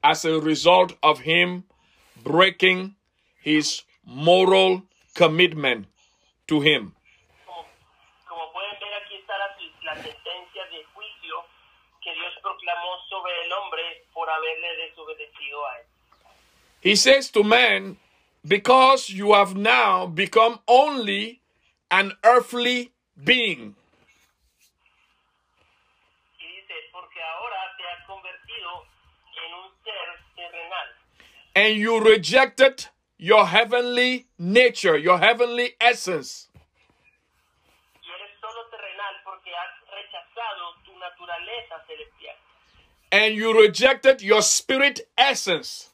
as 0.02 0.24
a 0.24 0.40
result 0.40 0.96
of 1.04 1.20
him 1.20 1.66
breaking 2.24 2.96
his 3.44 3.84
moral 4.06 4.84
commitment 5.16 5.88
to 6.48 6.62
him. 6.62 6.96
Como, 7.44 7.68
como 8.24 8.54
pueden 8.56 8.80
ver, 8.80 8.94
aquí 9.04 9.20
está 9.20 9.36
la, 9.36 9.52
la 9.84 9.96
sentencia 10.00 10.64
de 10.72 10.80
juicio 10.96 11.44
que 12.02 12.14
Dios 12.16 12.32
proclamó 12.42 13.04
sobre 13.10 13.34
el 13.44 13.52
hombre 13.52 13.84
por 14.14 14.30
haberle 14.30 14.88
desobedecido 14.88 15.66
a 15.68 15.76
él. 15.76 15.86
He 16.80 16.96
says 16.96 17.30
to 17.32 17.44
man, 17.44 17.98
Because 18.48 19.10
you 19.10 19.34
have 19.34 19.58
now 19.58 20.08
become 20.08 20.62
only 20.70 21.42
an 21.92 22.14
earthly 22.24 22.94
being, 23.24 23.76
Y 26.40 26.46
dice, 26.46 26.74
porque 26.92 27.22
ahora 27.22 27.58
te 27.78 27.84
has 27.88 28.06
convertido 28.08 28.86
en 29.46 29.54
un 29.54 29.72
ser 29.84 30.36
terrenal 30.36 30.88
and 31.56 31.76
you 31.78 32.00
rejected 32.00 32.86
your 33.18 33.46
heavenly 33.48 34.28
nature, 34.38 34.98
your 34.98 35.20
heavenly 35.20 35.76
essence. 35.82 36.48
y 38.02 38.08
eres 38.10 38.40
solo 38.40 38.66
terrenal 38.70 39.16
porque 39.24 39.52
has 39.54 39.74
rechazado 39.92 40.76
tu 40.86 40.98
naturaleza 40.98 41.84
celestial 41.88 42.36
and 43.12 43.36
you 43.36 43.54
rejected 43.54 44.22
your 44.22 44.42
spirit 44.42 45.08
essence. 45.18 45.90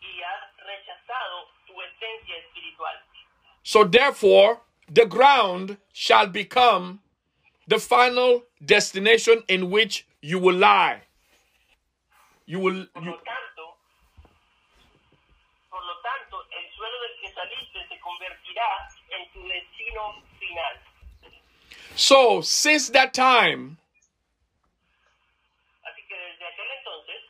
y 0.00 0.22
has 0.22 0.48
tu. 3.16 3.18
So 3.62 3.84
therefore, 3.84 4.60
the 4.88 5.06
ground 5.06 5.76
shall 5.92 6.26
become 6.26 7.00
the 7.66 7.78
final 7.78 8.44
destination 8.64 9.42
in 9.48 9.70
which 9.70 10.06
you 10.22 10.38
will 10.38 10.56
lie. 10.56 11.02
You 12.46 12.60
will 12.60 12.74
you, 12.74 12.86
lo 12.96 13.18
tanto, 13.20 13.64
por 15.70 15.80
lo 15.80 15.94
tanto, 16.02 16.36
el 16.56 16.64
suelo 16.74 16.96
del 17.04 17.14
que 17.20 17.28
saliste 17.34 17.88
se 17.88 18.00
convertirá 18.00 18.88
en 19.10 19.28
tu 19.34 19.46
destino 19.46 20.22
final. 20.40 20.74
so 21.94 22.40
since 22.40 22.88
that 22.90 23.12
time, 23.12 23.76
Así 25.84 26.02
que 26.08 26.16
desde 26.16 26.46
aquel 26.46 26.70
entonces, 26.78 27.22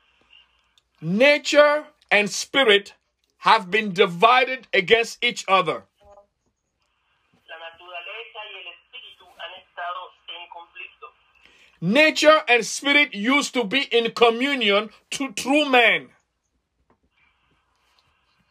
nature 1.01 1.87
and 2.13 2.31
spirit 2.31 2.95
have 3.39 3.71
been 3.73 3.93
divided 3.93 4.69
against 4.73 5.19
each 5.23 5.45
other. 5.49 5.83
naturaleza 7.59 8.39
y 8.53 8.57
el 8.57 8.67
espíritu 8.69 9.27
han 9.39 9.55
estado 9.55 10.13
en 10.29 10.49
conflicto. 10.49 11.13
Nature 11.81 12.43
and 12.49 12.65
spirit 12.67 13.15
used 13.15 13.55
to 13.55 13.65
be 13.65 13.83
in 13.93 14.11
communion 14.13 14.91
to 15.11 15.33
true 15.33 15.65
man. 15.65 16.11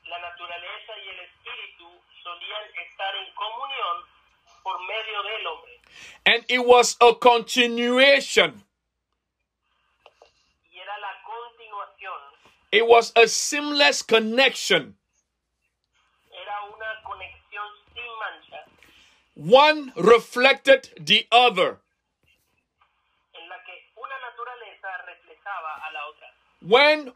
La 0.07 0.17
naturaleza 0.19 0.93
y 1.03 1.09
el 1.09 1.19
espíritu 1.28 1.88
solían 2.23 2.65
estar 2.88 3.13
en 3.15 3.34
comunión 3.36 4.05
por 4.63 4.80
medio 4.88 5.23
del 5.23 5.47
hombre. 5.47 5.71
And 6.25 6.45
it 6.49 6.65
was 6.65 6.95
a 7.01 7.13
continuation. 7.15 8.63
Y 10.71 10.80
era 10.80 10.97
la 10.99 11.13
continuación, 11.25 12.21
It 12.71 12.86
was 12.88 13.11
a 13.15 13.28
seamless 13.28 14.01
connection. 14.03 14.95
era 16.32 16.63
una 16.63 17.01
conexión 17.03 17.67
sin 17.93 18.09
mancha, 18.19 18.63
One 19.36 19.91
reflected 19.97 20.89
the 20.99 21.28
other. 21.32 21.80
en 23.34 23.47
la 23.49 23.57
que 23.63 23.73
una 23.95 24.17
naturaleza 24.19 24.97
reflejaba 25.05 25.75
a 25.88 25.91
la 25.93 26.05
otra. 26.07 26.28
When 26.68 27.13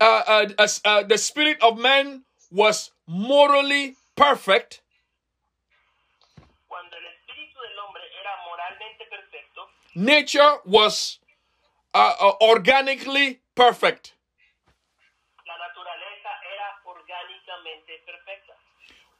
uh, 0.00 0.04
uh, 0.04 0.48
as, 0.58 0.80
uh, 0.84 1.02
the 1.02 1.18
spirit 1.18 1.58
of 1.62 1.78
man 1.78 2.22
was 2.50 2.90
morally 3.06 3.96
perfect, 4.16 4.80
Cuando 6.68 6.96
el 6.96 7.04
espíritu 7.04 7.60
del 7.60 7.78
hombre 7.84 8.02
era 8.20 8.32
moralmente 8.48 9.04
perfecto, 9.10 9.68
nature 9.94 10.58
was 10.64 11.18
uh, 11.94 12.14
uh, 12.18 12.32
organically 12.40 13.40
perfect. 13.54 14.14
la 15.46 15.56
naturaleza 15.58 16.30
era 16.54 16.80
orgánicamente 16.84 17.92
perfecta. 18.06 18.54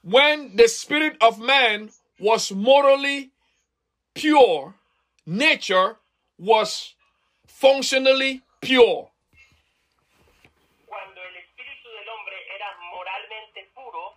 When 0.03 0.57
the 0.57 0.69
spirit 0.69 1.16
of 1.21 1.39
man 1.39 1.91
was 2.19 2.53
morally 2.53 3.33
pure, 4.14 4.75
nature 5.27 5.97
was 6.39 6.95
functionally 7.47 8.43
pure. 8.61 9.11
Cuando 10.87 11.21
el 11.23 11.37
espíritu 11.37 11.89
del 11.91 12.09
hombre 12.09 12.37
era 12.55 12.69
moralmente 12.93 13.69
puro, 13.75 14.14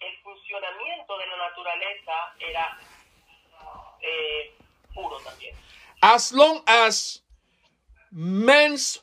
el 0.00 0.14
funcionamiento 0.56 1.18
de 1.18 1.26
la 1.26 1.36
naturaleza 1.36 2.12
era 2.38 2.78
eh, 4.02 4.54
puro 4.94 5.18
también. 5.20 5.54
As 6.02 6.32
long 6.32 6.62
as 6.66 7.20
man's 8.12 9.00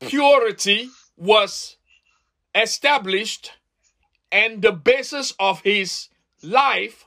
purity 0.00 0.90
was 1.16 1.76
established 2.54 3.52
and 4.32 4.62
the 4.62 4.72
basis 4.72 5.34
of 5.38 5.60
his 5.62 6.08
life, 6.42 7.04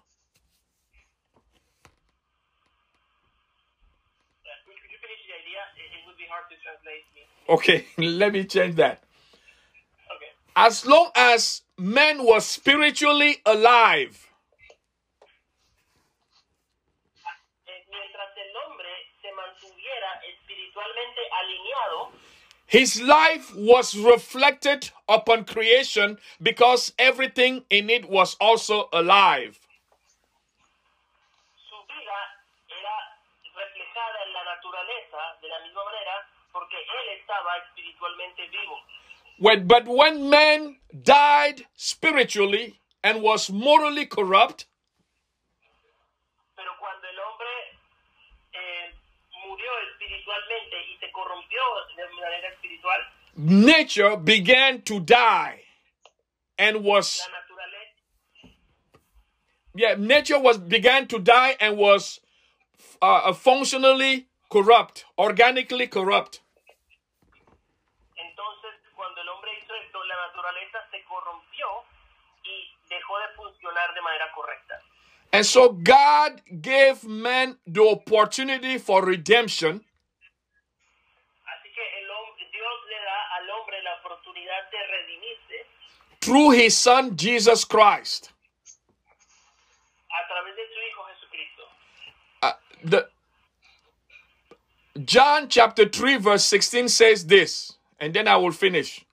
Could 4.66 4.76
could 4.82 4.92
you 4.92 4.98
finish 5.02 5.22
the 5.28 5.34
idea? 5.34 5.62
It, 5.78 5.92
it 6.00 6.06
would 6.08 6.18
be 6.18 6.26
hard 6.30 6.46
to 6.50 6.56
translate 6.64 7.06
me. 7.16 7.22
okay, 7.50 7.86
let 8.18 8.34
me 8.34 8.44
change 8.46 8.76
that. 8.76 9.04
As 10.62 10.86
long 10.86 11.10
as 11.16 11.62
man 11.78 12.22
was 12.22 12.46
spiritually 12.46 13.38
alive, 13.46 14.28
mientras 17.90 18.30
el 18.36 18.52
hombre 18.62 18.90
se 19.22 19.32
mantuviera 19.32 20.20
espiritualmente 20.28 21.22
alineado, 21.32 22.12
his 22.68 23.02
life 23.02 23.56
was 23.56 23.96
reflected 23.96 24.92
upon 25.08 25.46
creation 25.46 26.18
because 26.42 26.92
everything 27.00 27.64
in 27.70 27.90
it 27.90 28.10
was 28.10 28.36
also 28.42 28.90
alive. 28.92 29.58
Su 39.40 39.48
vida 39.48 39.48
era 39.48 39.48
reflejada 39.48 39.48
en 39.48 39.48
la 39.48 39.48
naturaleza 39.48 39.48
de 39.48 39.48
la 39.48 39.48
misma 39.48 39.48
manera 39.48 39.48
porque 39.48 39.48
él 39.48 39.48
estaba 39.48 39.48
espiritualmente 39.48 39.48
vivo. 39.48 39.48
When, 39.48 39.68
but 39.68 39.88
when 39.88 40.30
man 40.30 40.78
died 41.04 41.66
spiritually 41.76 42.80
and 43.04 43.22
was 43.22 43.50
morally 43.50 44.06
corrupt, 44.06 44.66
Pero 46.56 46.72
cuando 46.80 47.08
el 47.08 47.20
hombre 47.20 47.48
eh, 48.54 48.94
murió 49.48 49.72
espiritualmente 49.92 50.76
y 50.92 50.98
se 51.00 51.12
corrompió 51.12 51.62
de 51.96 52.10
manera 52.22 52.50
espiritual, 52.50 53.00
nature 53.36 54.18
began 54.18 54.82
to 54.82 55.00
die 55.00 55.64
and 56.58 56.84
was 56.84 57.22
yeah 59.74 59.96
nature 59.98 60.40
was 60.40 60.58
began 60.58 61.08
to 61.08 61.20
die 61.20 61.56
and 61.62 61.78
was 61.78 62.20
uh, 63.02 63.32
functionally 63.34 64.28
corrupt 64.50 65.06
organically 65.18 65.88
corrupt 65.88 66.42
entonces 68.18 68.74
cuando 69.00 69.22
el 69.22 69.30
hombre 69.30 69.52
hizo 69.58 69.74
esto, 69.76 70.04
la 70.04 70.16
naturaleza 70.28 70.86
se 70.92 71.02
corrompió 71.06 71.68
y 72.44 72.76
dejó 72.90 73.18
de 73.96 74.02
manera 74.02 74.32
correcta. 74.36 74.82
and 75.32 75.46
so 75.46 75.70
god 75.70 76.42
gave 76.62 77.04
man 77.04 77.58
the 77.68 77.82
opportunity 77.82 78.78
for 78.78 79.04
redemption 79.06 79.80
Así 81.46 81.70
que 81.74 81.82
el 82.00 82.08
Dios 82.52 82.80
le 82.90 82.96
da 83.06 83.20
al 83.38 83.50
hombre 83.50 83.82
la 83.84 83.94
oportunidad 84.02 84.70
de 84.72 84.78
redimirse 84.88 85.66
through 86.22 86.52
his 86.52 86.76
son 86.78 87.16
jesus 87.16 87.64
christ 87.66 88.32
a 90.12 90.28
través 90.28 90.56
de 90.56 90.64
su 90.74 90.80
Hijo 90.82 91.04
Jesucristo. 91.14 91.64
Uh, 92.42 92.54
the 92.84 93.10
john 95.06 95.48
chapter 95.48 95.86
3 95.88 96.18
verse 96.18 96.44
16 96.44 96.90
says 96.90 97.28
this 97.28 97.78
and 98.00 98.14
then 98.14 98.28
i 98.28 98.36
will 98.36 98.52
finish 98.52 99.06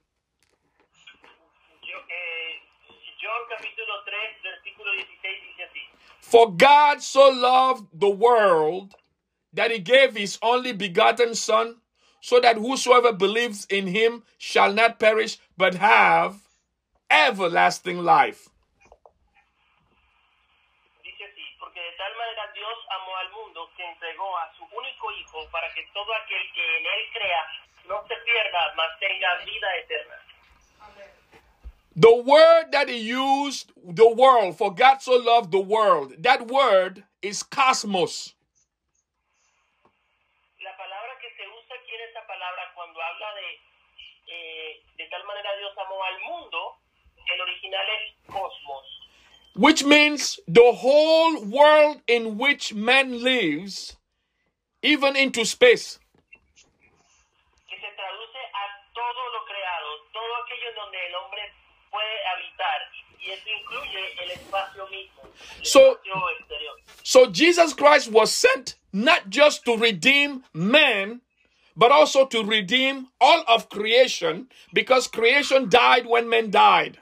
Yo- 1.83 2.03
eh, 2.09 2.59
John 3.21 3.41
capítulo 3.49 4.03
3, 4.03 4.41
versículo 4.43 4.91
16 4.93 5.41
dice 5.47 5.63
así. 5.63 5.81
For 6.27 6.51
God 6.51 7.01
so 7.01 7.29
loved 7.29 7.87
the 7.93 8.09
world 8.09 8.93
that 9.53 9.71
he 9.71 9.79
gave 9.79 10.13
his 10.13 10.37
only 10.43 10.73
begotten 10.73 11.33
Son, 11.35 11.79
so 12.19 12.41
that 12.41 12.57
whosoever 12.57 13.13
believes 13.13 13.63
in 13.71 13.87
him 13.87 14.23
shall 14.37 14.73
not 14.73 14.99
perish, 14.99 15.39
but 15.55 15.75
have 15.75 16.35
everlasting 17.09 18.03
life. 18.03 18.49
Para 25.51 25.71
que 25.73 25.83
todo 25.93 26.11
aquel 26.13 26.43
que 26.53 26.77
en 26.77 26.85
él 26.85 27.03
crea 27.13 27.43
no 27.87 28.03
se 28.07 28.15
pierda, 28.25 28.73
mas 28.75 28.99
tenga 28.99 29.37
vida 29.45 29.67
eterna. 29.77 30.26
The 31.99 32.13
word 32.13 32.69
that 32.73 32.89
he 32.89 32.99
used, 33.09 33.73
the 33.83 34.07
world, 34.07 34.55
for 34.55 34.69
God 34.71 35.01
so 35.01 35.17
loved 35.17 35.51
the 35.51 35.59
world, 35.59 36.13
that 36.21 36.45
word 36.45 37.03
is 37.23 37.41
cosmos. 37.41 38.35
La 40.61 40.77
palabra 40.77 41.17
que 41.17 41.29
se 41.33 41.41
usa 41.41 41.73
aquí 41.73 41.95
en 41.97 42.01
esta 42.05 42.21
palabra 42.29 42.69
cuando 42.75 43.01
habla 43.01 43.33
de 43.33 43.49
eh, 44.29 44.83
de 44.95 45.09
tal 45.09 45.25
manera 45.25 45.49
Dios 45.57 45.73
amó 45.73 46.03
al 46.03 46.19
mundo, 46.21 46.77
el 47.33 47.41
original 47.41 47.85
es 47.89 48.13
cosmos, 48.27 48.85
which 49.55 49.83
means 49.83 50.39
the 50.47 50.73
whole 50.73 51.45
world 51.45 52.01
in 52.05 52.37
which 52.37 52.75
man 52.75 53.23
lives, 53.23 53.97
even 54.83 55.15
into 55.15 55.43
space. 55.45 55.97
que 57.67 57.79
se 57.81 57.89
traduce 57.89 58.37
a 58.53 58.85
todo 58.93 59.29
lo 59.33 59.45
creado, 59.45 59.89
todo 60.13 60.35
aquello 60.45 60.73
donde 60.75 61.07
el 61.07 61.15
hombre 61.15 61.41
puede 61.89 62.27
habitar, 62.33 62.81
y 63.19 63.31
eso 63.31 63.49
incluye 63.49 64.23
el 64.23 64.31
espacio 64.31 64.87
mismo, 64.87 65.21
el 65.59 65.65
So- 65.65 65.91
espacio 65.93 66.29
exterior. 66.39 66.73
So 67.03 67.31
Jesus 67.31 67.73
Christ 67.73 68.09
was 68.11 68.31
sent 68.31 68.75
not 68.91 69.29
just 69.29 69.63
to 69.65 69.77
redeem 69.77 70.43
man, 70.53 71.21
but 71.75 71.91
also 71.91 72.25
to 72.25 72.43
redeem 72.43 73.07
all 73.21 73.43
of 73.47 73.69
creation 73.69 74.49
because 74.73 75.07
creation 75.07 75.69
died 75.69 76.05
when 76.07 76.27
men 76.27 76.49
died. 76.51 76.99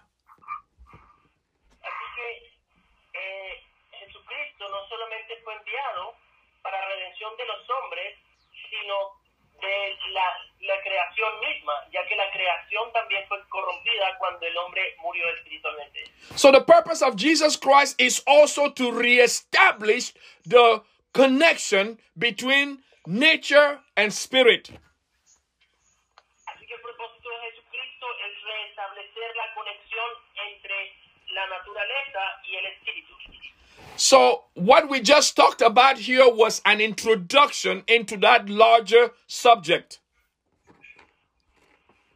Así 1.81 2.05
que 2.15 2.27
eh, 3.13 3.63
Jesucristo 3.99 4.67
no 4.69 4.87
solamente 4.89 5.37
fue 5.43 5.53
enviado 5.55 6.15
para 6.61 6.77
redención 6.87 7.35
de 7.37 7.45
los 7.45 7.69
hombres, 7.69 8.17
sino 8.69 8.95
de 9.61 9.95
la, 10.11 10.27
la 10.65 10.81
creación 10.81 11.39
misma, 11.39 11.73
ya 11.91 12.05
que 12.07 12.15
la 12.15 12.29
creación 12.31 12.91
también 12.93 13.25
fue 13.27 13.37
corrompida 13.49 14.17
cuando 14.17 14.45
el 14.45 14.57
hombre 14.57 14.95
murió 15.01 15.29
espiritualmente. 15.35 16.11
So 16.35 16.51
the 16.51 16.61
purpose 16.61 17.01
of 17.01 17.15
Jesus 17.15 17.57
Christ 17.57 17.99
is 17.99 18.23
also 18.27 18.69
to 18.71 18.91
reestablish 18.91 20.13
the 20.45 20.81
connection 21.13 21.97
between 22.17 22.83
nature 23.05 23.79
and 23.95 24.11
spirit. 24.11 24.69
Así 26.47 26.65
que 26.67 26.75
el 26.75 26.81
propósito 26.81 27.29
de 27.29 27.51
Jesucristo 27.51 28.07
es 28.25 28.33
restablecer 28.43 29.35
la 29.35 29.53
conexión 29.53 30.09
entre 30.51 30.93
la 31.33 31.47
naturaleza 31.47 32.41
y 32.43 32.55
el 32.55 32.65
espíritu. 32.65 33.15
So, 33.97 34.43
what 34.55 34.89
we 34.89 34.99
just 34.99 35.35
talked 35.35 35.61
about 35.61 35.97
here 35.97 36.27
was 36.27 36.61
an 36.65 36.81
introduction 36.81 37.83
into 37.87 38.17
that 38.17 38.49
larger 38.49 39.11
subject. 39.27 39.99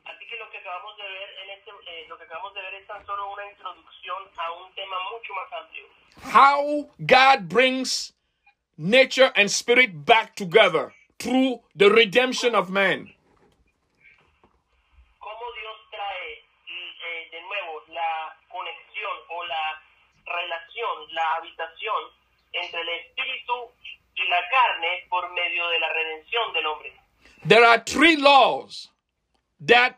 Así 0.06 0.28
que 0.28 0.38
lo 0.38 0.50
que 0.52 0.59
acabamos 0.70 0.98
de 0.98 1.04
ver 1.04 1.30
en 1.44 1.50
este, 1.58 1.72
eh, 1.88 2.06
lo 2.08 2.18
que 2.18 2.24
acabamos 2.26 2.54
de 2.54 2.62
ver 2.62 2.74
es 2.76 2.88
tan 2.88 3.04
solo 3.06 3.32
una 3.32 3.46
introducción 3.50 4.24
a 4.38 4.52
un 4.52 4.74
tema 4.76 4.98
mucho 5.12 5.34
más 5.34 5.52
amplio. 5.54 5.86
How 6.32 6.90
God 7.00 7.50
brings 7.50 8.14
nature 8.78 9.32
and 9.36 9.50
spirit 9.50 10.06
back 10.06 10.36
together 10.36 10.94
through 11.18 11.62
the 11.76 11.90
redemption 11.90 12.54
of 12.54 12.70
man. 12.70 13.12
Cómo 15.18 15.46
Dios 15.60 15.78
trae 15.90 16.34
eh, 16.38 17.30
de 17.32 17.42
nuevo 17.42 17.84
la 17.88 18.38
conexión 18.50 19.18
o 19.30 19.44
la 19.46 19.82
relación, 20.26 21.14
la 21.14 21.36
habitación 21.36 22.14
entre 22.54 22.82
el 22.82 22.90
espíritu 22.90 23.72
y 24.16 24.28
la 24.28 24.48
carne 24.50 25.08
por 25.10 25.32
medio 25.32 25.68
de 25.70 25.80
la 25.80 25.94
redención 25.94 26.54
del 26.54 26.66
hombre. 26.68 26.94
There 27.48 27.66
are 27.66 27.80
three 27.80 28.18
laws 28.18 28.92
that 29.66 29.96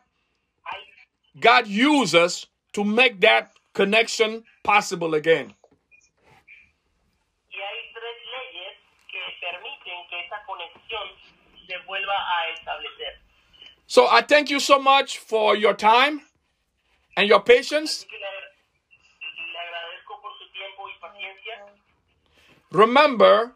God 1.39 1.67
uses 1.67 2.47
to 2.73 2.84
make 2.84 3.21
that 3.21 3.51
connection 3.73 4.43
possible 4.63 5.13
again. 5.15 5.53
y 7.49 7.57
hay 7.57 7.93
tres 7.93 8.17
leyes 8.32 8.77
que 9.09 9.19
permiten 9.39 10.07
que 10.09 10.19
esa 10.25 10.43
conexión 10.45 11.07
se 11.67 11.77
vuelva 11.86 12.15
a 12.15 12.49
establecer. 12.53 13.19
So 13.88 14.07
I 14.07 14.21
thank 14.21 14.49
you 14.49 14.59
so 14.59 14.79
much 14.79 15.17
for 15.19 15.55
your 15.55 15.73
time 15.73 16.21
and 17.17 17.27
your 17.27 17.41
patience. 17.41 18.05
Así 18.05 18.07
que 18.07 18.17
le, 18.17 18.25
le 19.51 19.59
agradezco 19.59 20.21
por 20.21 20.32
su 20.38 20.49
tiempo 20.53 20.88
y 20.88 20.93
paciencia. 20.99 21.65
Remember, 22.71 23.55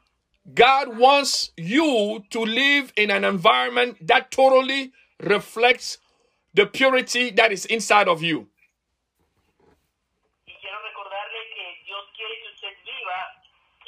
God 0.54 0.98
wants 0.98 1.52
you 1.56 2.24
to 2.30 2.46
live 2.46 2.92
in 2.98 3.10
an 3.12 3.24
environment 3.24 4.06
that 4.06 4.30
totally 4.30 4.92
reflects 5.22 6.00
the 6.56 6.66
purity 6.66 7.32
that 7.32 7.52
is 7.52 7.66
inside 7.66 8.08
of 8.08 8.24
you. 8.24 8.48
Y 10.48 10.54
quiero 10.62 10.80
recordarle 10.88 11.42
que 11.54 11.84
Dios 11.86 12.04
quiere 12.16 12.36
que 12.42 12.48
usted 12.56 12.76
viva 12.86 13.20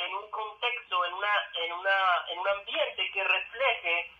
en 0.03 0.13
un 0.13 0.29
contexto, 0.29 1.05
en, 1.07 1.13
una, 1.13 1.33
en, 1.63 1.71
una, 1.71 1.97
en 2.31 2.39
un 2.39 2.47
ambiente 2.59 3.09
que 3.13 3.23
refleje 3.23 4.11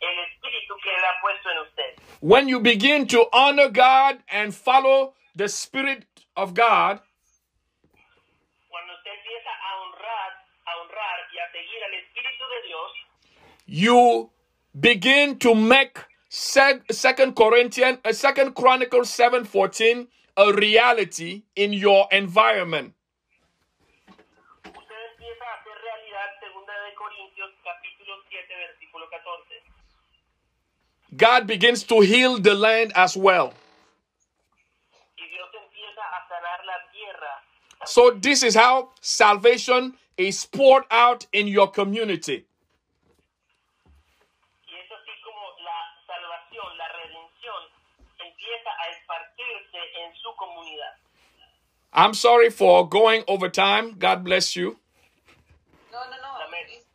el 0.00 0.18
espíritu 0.28 0.76
que 0.82 0.90
Él 0.90 1.04
ha 1.04 1.20
puesto 1.22 1.50
en 1.50 1.58
usted. 1.58 1.90
When 2.20 2.46
you 2.48 2.60
begin 2.60 3.06
to 3.08 3.26
honor 3.32 3.70
God 3.70 4.22
and 4.28 4.54
follow 4.54 5.14
the 5.34 5.48
Spirit 5.48 6.04
of 6.36 6.52
God, 6.52 7.00
Cuando 8.68 8.92
usted 8.94 9.12
empieza 9.12 9.48
a 9.48 9.80
honrar, 9.80 10.30
a 10.66 10.76
honrar 10.76 11.18
y 11.32 11.38
a 11.38 11.50
seguir 11.52 11.82
al 11.84 11.94
Espíritu 11.94 12.44
de 12.48 12.62
Dios, 12.68 12.92
you 13.66 14.30
begin 14.74 15.38
to 15.38 15.54
make 15.54 16.04
Second 16.36 17.36
Corinthians, 17.36 17.98
uh, 18.04 18.12
Second 18.12 18.54
Chronicles 18.54 19.08
seven 19.10 19.44
fourteen 19.44 20.08
a 20.36 20.52
reality 20.52 21.44
in 21.54 21.72
your 21.72 22.08
environment. 22.10 22.92
usted 24.66 24.94
empieza 25.14 25.44
a 25.44 25.54
hacer 25.54 25.76
realidad 25.78 26.28
segunda 26.40 26.72
de 26.72 26.94
Corintios 26.94 27.50
capítulo 27.62 28.16
7 28.28 28.54
versículo 28.66 29.06
14. 29.10 29.62
God 31.16 31.46
begins 31.46 31.84
to 31.84 32.00
heal 32.00 32.40
the 32.40 32.54
land 32.54 32.92
as 32.96 33.16
well. 33.16 33.54
Y 35.16 35.28
Dios 35.28 35.48
empieza 35.54 36.02
a 36.02 36.26
sanar 36.28 36.64
la 36.66 36.78
tierra. 36.92 37.42
So 37.86 38.10
this 38.10 38.42
is 38.42 38.56
how 38.56 38.90
salvation 39.00 39.94
is 40.16 40.44
poured 40.46 40.84
out 40.90 41.26
in 41.32 41.46
your 41.46 41.70
community. 41.70 42.44
Y 44.66 44.74
es 44.74 44.90
así 44.90 45.12
como 45.22 45.54
la 45.62 45.78
salvación, 46.06 46.76
la 46.76 46.88
redención 46.88 47.70
empieza 48.18 48.70
a 48.70 48.88
esparcirse 48.90 49.78
en 50.02 50.13
su 50.24 50.32
comunidad. 50.38 50.96
I'm 51.92 52.14
sorry 52.14 52.50
for 52.50 52.88
going 52.88 53.22
over 53.28 53.48
time. 53.50 53.96
God 53.98 54.24
bless 54.24 54.56
you. 54.56 54.78
No, 55.92 55.98
no, 56.10 56.16
no. 56.16 56.30
Amen. 56.48 56.64
It's, 56.72 56.86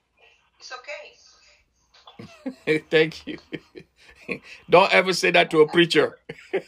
it's 0.59 0.73
okay. 2.65 2.79
Thank 2.89 3.27
you. 3.27 3.37
Don't 4.69 4.91
ever 4.93 5.13
say 5.13 5.31
that 5.31 5.49
to 5.51 5.61
a 5.61 5.67
preacher. 5.67 6.17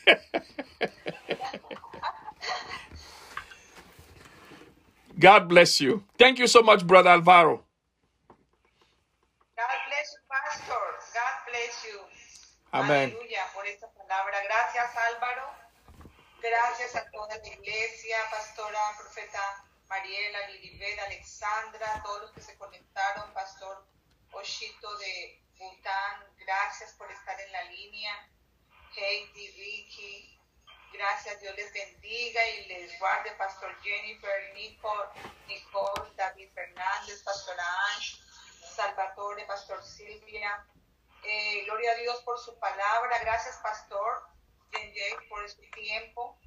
God 5.20 5.50
bless 5.50 5.82
you. 5.82 6.04
Thank 6.18 6.40
you 6.40 6.48
so 6.48 6.62
much, 6.62 6.88
Brother 6.88 7.10
Alvaro. 7.12 7.62
God 9.58 9.80
bless 9.90 10.08
you, 10.14 10.22
Pastor. 10.32 10.74
God 11.14 11.36
bless 11.46 11.84
you. 11.86 12.00
Amén. 12.74 13.12
Aleluya 13.12 13.44
por 13.54 13.66
esta 13.68 13.88
palabra. 13.94 14.42
Gracias, 14.48 14.96
Álvaro. 14.96 15.61
Gracias 16.42 16.96
a 16.96 17.08
toda 17.12 17.38
la 17.38 17.48
iglesia, 17.48 18.18
Pastora, 18.32 18.80
Profeta 18.98 19.64
Mariela, 19.88 20.48
Lilibet, 20.48 20.98
Alexandra, 21.02 22.02
todos 22.04 22.22
los 22.24 22.32
que 22.32 22.42
se 22.42 22.58
conectaron, 22.58 23.32
Pastor 23.32 23.86
Oshito 24.32 24.98
de 24.98 25.40
Bután. 25.60 26.36
Gracias 26.40 26.94
por 26.94 27.12
estar 27.12 27.40
en 27.40 27.52
la 27.52 27.64
línea. 27.66 28.28
Heidi, 28.96 29.52
Vicky. 29.52 30.40
Gracias, 30.94 31.40
Dios 31.42 31.56
les 31.56 31.72
bendiga 31.74 32.48
y 32.48 32.66
les 32.66 32.98
guarde, 32.98 33.32
Pastor 33.34 33.80
Jennifer, 33.84 34.54
Nicole, 34.56 35.10
Nicole 35.46 36.10
David 36.16 36.50
Fernández, 36.56 37.22
Pastora 37.22 37.64
Ange, 37.94 38.18
Salvatore, 38.76 39.46
Pastor 39.46 39.84
Silvia. 39.84 40.66
Eh, 41.24 41.66
gloria 41.66 41.92
a 41.92 41.96
Dios 41.98 42.20
por 42.24 42.40
su 42.40 42.58
palabra. 42.58 43.20
Gracias, 43.20 43.58
Pastor 43.58 44.31
Por 45.30 45.50
su 45.50 45.62
tiempo. 45.72 46.38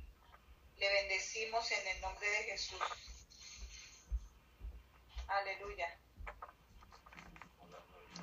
Le 0.79 0.89
bendecimos 0.89 1.71
en 1.71 1.89
el 1.89 2.01
nombre 2.01 2.29
de 2.29 2.43
Jesús. 2.45 2.81
Aleluya. 5.29 5.99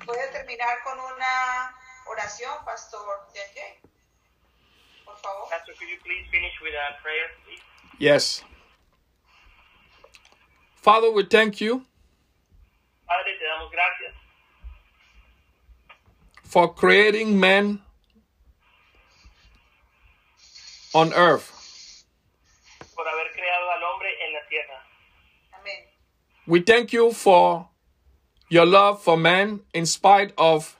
¿Puede 0.04 0.28
terminar 0.32 0.82
con 0.84 0.98
una 0.98 1.74
oración, 2.06 2.64
Pastor 2.64 3.28
Jenjay? 3.32 3.80
Por 5.04 5.16
favor. 5.18 5.48
Pastor, 5.48 5.74
could 5.76 5.88
you 5.88 5.98
please 6.02 6.28
finish 6.30 6.52
with 6.60 6.74
a 6.74 7.00
prayer, 7.02 7.30
please? 7.44 7.62
Yes. 7.98 8.44
Father, 10.82 11.10
we 11.10 11.22
thank 11.24 11.60
you 11.60 11.86
Padre, 13.06 13.38
te 13.38 13.44
damos 13.44 13.70
gracias 13.70 14.14
for 16.42 16.74
creating 16.74 17.38
man 17.38 17.80
on 20.94 21.12
earth. 21.14 21.62
por 22.94 23.08
haber 23.08 23.32
creado 23.32 23.70
al 23.72 23.82
hombre 23.82 24.08
en 24.24 24.32
la 24.32 24.46
tierra. 24.48 24.86
Amén. 25.52 25.88
We 26.46 26.60
thank 26.60 26.92
you 26.92 27.12
for 27.12 27.68
your 28.48 28.66
love 28.66 29.02
for 29.02 29.16
man 29.16 29.62
in 29.72 29.86
spite 29.86 30.32
of 30.36 30.76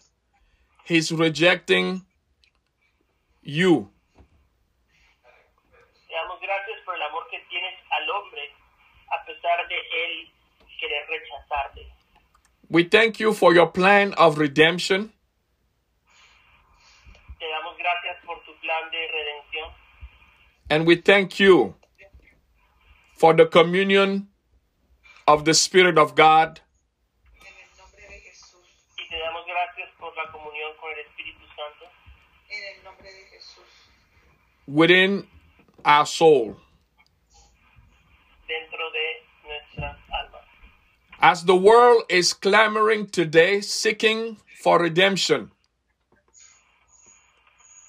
his 0.84 1.10
rejecting 1.10 2.04
you. 3.42 3.90
Te 6.06 6.14
damos 6.14 6.40
gracias 6.40 6.78
por 6.84 6.94
el 6.94 7.02
amor 7.02 7.26
que 7.30 7.38
tienes 7.48 7.74
al 7.90 8.10
hombre 8.10 8.52
a 9.10 9.24
pesar 9.24 9.66
de 9.68 9.76
él 9.76 10.32
querer 10.78 11.06
rechazarte. 11.08 11.92
We 12.68 12.84
thank 12.84 13.18
you 13.18 13.32
for 13.32 13.52
your 13.52 13.66
plan 13.66 14.14
of 14.14 14.38
redemption. 14.38 15.12
Te 17.38 17.48
damos 17.48 17.76
gracias 17.76 18.24
por 18.24 18.42
tu 18.44 18.54
plan 18.60 18.90
de 18.90 19.08
redención 19.08 19.31
And 20.72 20.86
we 20.86 20.96
thank 20.96 21.38
you 21.38 21.74
for 23.20 23.34
the 23.34 23.44
communion 23.46 24.28
of 25.28 25.44
the 25.44 25.52
Spirit 25.54 25.98
of 25.98 26.14
God 26.14 26.60
En 27.44 27.52
el 27.52 27.68
nombre 27.76 28.08
de 28.08 28.18
Jesús. 28.20 28.64
y 28.98 29.04
te 29.10 29.18
damos 29.18 29.44
gracias 29.46 29.88
por 30.00 30.12
la 30.16 30.32
comunión 30.32 30.72
con 30.80 30.90
el 30.92 31.00
Espíritu 31.04 31.44
Santo 31.54 31.84
En 32.48 32.62
el 32.78 32.84
nombre 32.84 33.08
de 33.12 33.24
Jesús. 33.36 33.68
within 34.66 35.26
our 35.84 36.06
soul. 36.06 36.56
dentro 38.48 38.90
de 38.92 39.06
nuestras 39.46 39.96
almas. 40.10 40.46
As 41.20 41.44
the 41.44 41.54
world 41.56 42.04
is 42.08 42.32
clamoring 42.32 43.06
today, 43.08 43.60
seeking 43.60 44.38
for 44.62 44.80
redemption, 44.80 45.50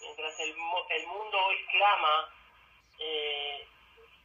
Mientras 0.01 0.35
el, 0.41 0.53
mu- 0.57 0.87
el 0.97 1.07
mundo 1.07 1.37
hoy 1.47 1.57
clama 1.71 2.15
eh, 2.99 3.67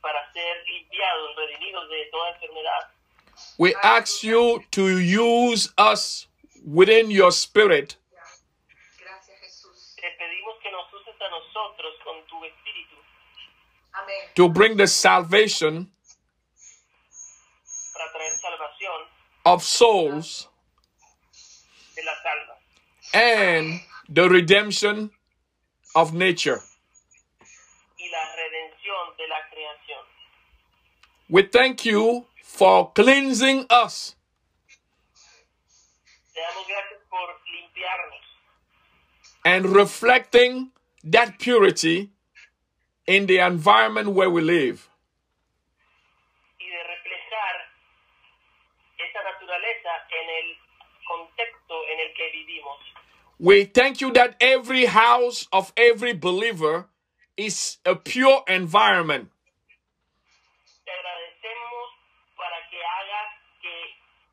para 0.00 0.20
ser 0.32 0.56
limpiados, 0.66 1.34
redimidos 1.36 1.88
de 1.90 2.06
toda 2.12 2.30
enfermedad, 2.34 2.82
we 3.59 3.74
ask 3.82 4.22
you 4.22 4.62
to 4.70 4.98
use 4.98 5.68
us 5.76 6.26
within 6.64 7.11
your 7.11 7.30
spirit 7.32 7.96
Gracias, 8.98 9.36
Jesús. 9.42 9.94
te 9.96 10.09
pedimos 10.18 10.54
que 10.62 10.70
nos 10.70 10.86
uses 10.92 11.14
a 11.20 11.28
nosotros 11.30 11.92
con 12.04 12.14
tu 12.28 12.44
espíritu 12.44 12.96
Amén. 13.94 14.28
to 14.34 14.48
bring 14.48 14.76
the 14.76 14.86
salvation 14.86 15.90
para 17.94 18.12
traer 18.12 18.32
salvación 18.32 19.06
of 19.44 19.62
souls 19.64 20.48
de 21.96 22.02
las 22.04 22.18
almas 22.24 22.59
and 23.14 23.80
the 24.09 24.28
redemption 24.28 25.11
of 25.94 26.12
nature. 26.12 26.61
y 27.98 28.09
la 28.11 28.36
redención 28.36 29.16
de 29.16 29.26
la 29.28 29.40
creación. 29.50 30.04
We 31.28 31.42
thank 31.42 31.84
you 31.84 32.26
for 32.59 32.92
cleansing 32.94 33.66
us 33.70 34.16
Te 36.34 36.40
damos 36.40 36.66
gracias 36.68 37.00
por 37.11 37.28
limpiarnos 37.52 38.24
and 39.44 39.66
reflecting 39.74 40.70
that 41.04 41.38
purity 41.38 42.11
in 43.06 43.26
the 43.26 43.38
environment 43.38 44.09
where 44.12 44.28
we 44.30 44.42
live. 44.42 44.88
y 46.59 46.66
de 46.68 46.82
reflejar 46.84 47.54
esa 48.98 49.22
naturaleza 49.22 49.92
en 50.20 50.26
el 50.38 50.56
contexto 51.06 51.74
en 51.92 52.00
el 52.00 52.14
que 52.14 52.30
vivimos. 52.32 52.78
We 53.38 53.64
thank 53.64 54.00
you 54.00 54.11
that 54.12 54.34
every 54.40 54.86
house 54.86 55.46
of 55.52 55.72
every 55.76 56.12
believer 56.12 56.86
is 57.36 57.78
a 57.86 57.94
pure 57.94 58.42
environment. 58.48 59.30
Te 60.84 60.90
agradecemos 60.90 61.88
para 62.36 62.59
que 62.68 62.76
hagas 62.82 63.30
que 63.62 63.76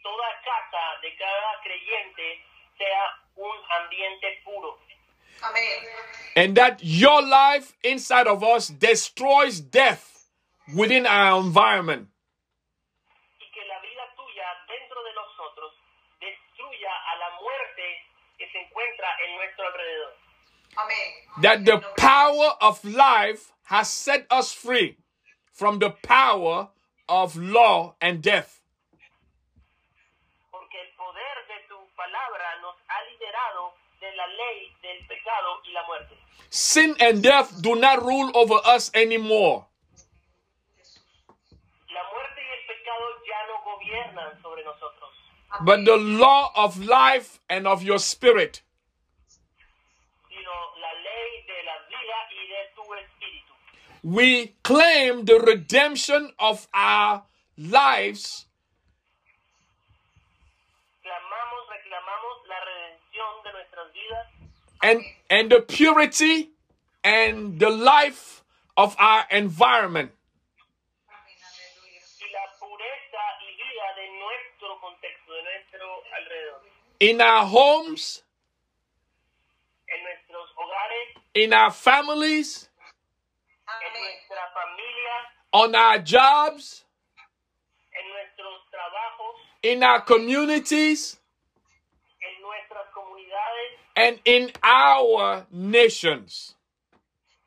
toda 0.03 0.27
casa 0.43 0.83
de 1.01 1.15
cada 1.15 1.61
creyente 1.63 2.41
sea 2.77 3.05
un 3.35 3.55
ambiente 3.95 4.41
puro 4.43 4.77
Amén. 5.41 5.83
and 6.35 6.55
that 6.57 6.79
your 6.83 7.21
life 7.21 7.73
inside 7.83 8.27
of 8.27 8.43
us 8.43 8.67
destroys 8.69 9.59
death 9.59 10.27
within 10.73 11.05
our 11.05 11.39
environment. 11.39 12.07
y 13.39 13.45
que 13.53 13.61
la 13.67 13.79
vida 13.81 14.03
tuya 14.15 14.47
dentro 14.67 15.03
de 15.03 15.13
nosotros 15.13 15.71
destruya 16.19 16.91
a 16.91 17.17
la 17.19 17.29
muerte 17.41 17.85
que 18.37 18.47
se 18.51 18.59
encuentra 18.59 19.07
en 19.25 19.35
nuestro 19.37 19.65
alrededor. 19.67 20.13
Amén. 20.77 21.41
That 21.41 21.65
the 21.65 21.79
power 21.97 22.51
of 22.61 22.83
life 22.83 23.51
has 23.65 23.89
set 23.89 24.25
us 24.29 24.51
free 24.51 24.97
from 25.53 25.79
the 25.79 25.91
power 25.91 26.69
of 27.07 27.35
law 27.37 27.95
and 28.01 28.21
death. 28.21 28.61
Porque 30.51 30.75
el 30.81 30.91
poder 30.97 31.47
de 31.47 31.67
tu 31.69 31.77
palabra 31.95 32.59
nos 32.61 32.75
ha 32.87 32.99
liberado 33.07 33.73
de 33.99 34.11
la 34.15 34.27
ley 34.27 34.71
del 34.81 35.05
pecado 35.07 35.61
y 35.67 35.71
la 35.73 35.83
muerte. 35.87 36.15
Sin 36.49 36.95
and 36.99 37.21
death 37.23 37.61
do 37.61 37.75
not 37.75 38.01
rule 38.03 38.31
over 38.35 38.55
us 38.65 38.91
anymore. 38.93 39.65
La 41.89 42.03
muerte 42.11 42.41
y 42.41 42.51
el 42.51 42.65
pecado 42.67 43.05
ya 43.25 43.39
no 43.47 43.61
gobiernan 43.63 44.41
sobre 44.41 44.63
nosotros, 44.63 45.09
But 45.61 45.85
the 45.85 45.97
law 45.97 46.51
of 46.55 46.77
life 46.79 47.39
and 47.49 47.65
of 47.67 47.81
your 47.83 47.99
spirit. 47.99 48.61
sino 50.29 50.51
la 50.81 50.91
ley 50.93 51.45
de 51.47 51.63
la 51.63 51.75
vida 51.87 52.17
y 52.31 52.47
de 52.47 52.61
tu 52.75 52.83
espíritu. 52.93 53.53
We 54.03 54.55
claim 54.63 55.25
the 55.25 55.39
redemption 55.39 56.33
of 56.37 56.67
our 56.73 57.23
lives 57.57 58.45
Clamamos, 61.01 61.69
reclamamos 61.69 62.47
la 62.47 62.59
redención 62.65 63.43
de 63.43 63.51
nuestras 63.53 63.93
vidas 63.93 64.27
and, 64.85 65.01
and 65.29 65.49
the 65.51 65.61
purity 65.61 66.51
and 67.03 67.59
the 67.59 67.69
life 67.69 68.43
of 68.77 68.95
our 68.99 69.25
environment. 69.31 70.11
Amén. 71.09 71.37
Aleluya. 71.41 72.01
y 72.21 72.27
la 72.31 72.45
pureza 72.59 73.21
y 73.41 73.51
vida 73.57 73.87
de 73.95 74.05
nuestro 74.21 74.79
contexto, 74.79 75.33
de 75.33 75.41
nuestro 75.43 75.85
alrededor. 76.17 76.61
In 76.99 77.21
our 77.21 77.45
homes, 77.45 78.21
En 79.87 80.03
nuestros 80.03 80.49
hogares, 80.57 81.23
in 81.35 81.53
our 81.53 81.71
families, 81.71 82.69
en 83.67 84.01
nuestra 84.01 84.51
familia, 84.53 85.15
on 85.53 85.75
our 85.75 85.99
jobs, 85.99 86.85
en 87.93 88.07
nuestros 88.09 88.61
trabajos, 88.71 89.35
in 89.63 89.83
our 89.83 90.01
communities, 90.05 91.17
en 91.17 91.23
nuestras 91.23 91.23
comunidades 91.23 91.24
and 93.95 94.19
in 94.25 94.51
our 94.63 95.45
nations. 95.51 96.55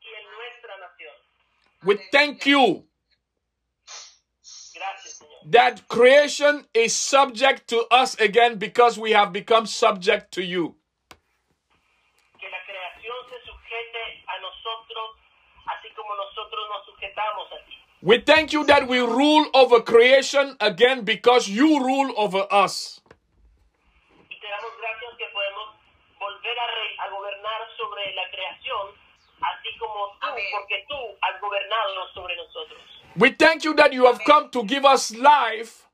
y 0.00 0.08
en 0.08 0.24
nuestra 0.36 0.76
nación. 0.78 1.14
We 1.84 1.96
thank 2.12 2.46
you 2.46 2.84
that 5.50 5.88
creation 5.88 6.66
is 6.74 6.94
subject 6.94 7.68
to 7.68 7.84
us 7.90 8.14
again 8.20 8.56
because 8.58 8.98
we 8.98 9.12
have 9.12 9.32
become 9.32 9.66
subject 9.66 10.32
to 10.32 10.42
you. 10.42 10.74
Que 12.38 12.48
la 12.50 12.58
creación 12.66 13.16
se 13.30 13.36
sujete 13.46 14.04
a 14.28 14.40
nosotros, 14.40 15.16
así 15.66 15.88
como 15.96 16.14
nosotros 16.16 16.64
nos 16.68 16.84
sujetamos 16.86 17.52
a 17.52 17.64
ti. 17.66 17.74
We 18.02 18.18
thank 18.20 18.52
you 18.52 18.64
that 18.66 18.86
we 18.88 18.98
rule 19.00 19.46
over 19.54 19.80
creation 19.80 20.56
again 20.60 21.04
because 21.04 21.48
you 21.48 21.80
rule 21.82 22.12
over 22.16 22.46
us. 22.50 23.00
Y 24.30 24.36
te 24.38 24.46
damos 24.46 24.72
gracias 24.78 25.16
que 25.18 25.26
podemos 25.32 25.74
volver 26.20 26.58
a, 26.58 26.66
re- 26.66 26.96
a 27.00 27.08
gobernar 27.10 27.60
sobre 27.76 28.14
la 28.14 28.28
creación, 28.30 28.94
así 29.40 29.67
como 29.78 30.18
tú, 30.20 30.26
Amén. 30.26 30.44
porque 30.52 30.84
tú 30.88 30.96
has 31.22 31.40
gobernado 31.40 32.08
sobre 32.14 32.36
nosotros. 32.36 32.78
We 33.16 33.30
thank 33.32 33.64
you 33.64 33.74
that 33.74 33.92
you 33.92 34.06
have 34.06 34.20
come 34.24 34.50
to 34.50 34.64
give 34.64 34.84
us 34.84 35.10
life 35.16 35.86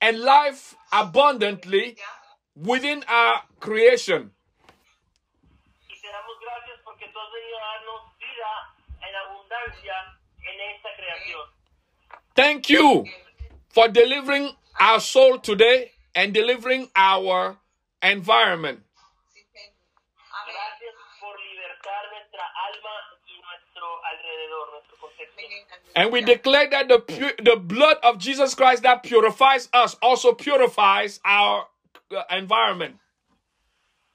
and 0.00 0.18
life 0.20 0.74
abundantly 0.92 1.96
Ya. 1.96 2.04
within 2.56 3.04
our 3.08 3.42
creation. 3.60 4.32
Y 5.88 5.94
te 6.00 6.08
damos 6.08 6.36
gracias 6.40 6.80
porque 6.84 7.06
tú 7.08 7.18
has 7.18 7.32
venido 7.32 7.58
a 7.58 7.64
darnos 7.74 8.18
vida 8.18 9.08
en 9.08 9.14
abundancia 9.16 9.94
en 10.42 10.60
esta 10.74 10.88
creación. 10.96 11.48
Thank 12.34 12.68
you 12.70 13.04
for 13.72 13.88
delivering 13.88 14.56
our 14.80 15.00
soul 15.00 15.38
today 15.40 15.92
and 16.14 16.32
delivering 16.34 16.90
our 16.96 17.58
environment. 18.02 18.80
Sí, 19.32 19.40
Señor. 19.52 19.72
Amén. 20.32 20.54
Gracias 20.54 20.94
por 21.20 21.38
libertar 21.40 22.10
nuestra 22.10 22.44
alma 22.44 22.48
y 22.48 22.48
nuestro 22.48 22.48
alrededor, 22.48 22.48
nuestro 22.48 22.48
contexto. 22.50 22.50
Amén. 22.50 22.50
Aleluya. 22.50 22.59
And 25.96 26.12
we 26.12 26.22
declare 26.22 26.70
that 26.70 26.88
the 26.88 26.98
pu- 27.00 27.42
the 27.42 27.56
blood 27.56 27.96
of 28.02 28.18
Jesus 28.18 28.54
Christ 28.54 28.84
that 28.84 29.02
purifies 29.02 29.68
us 29.72 29.96
also 30.00 30.32
purifies 30.32 31.20
our 31.24 31.66
uh, 32.14 32.22
environment. 32.30 32.96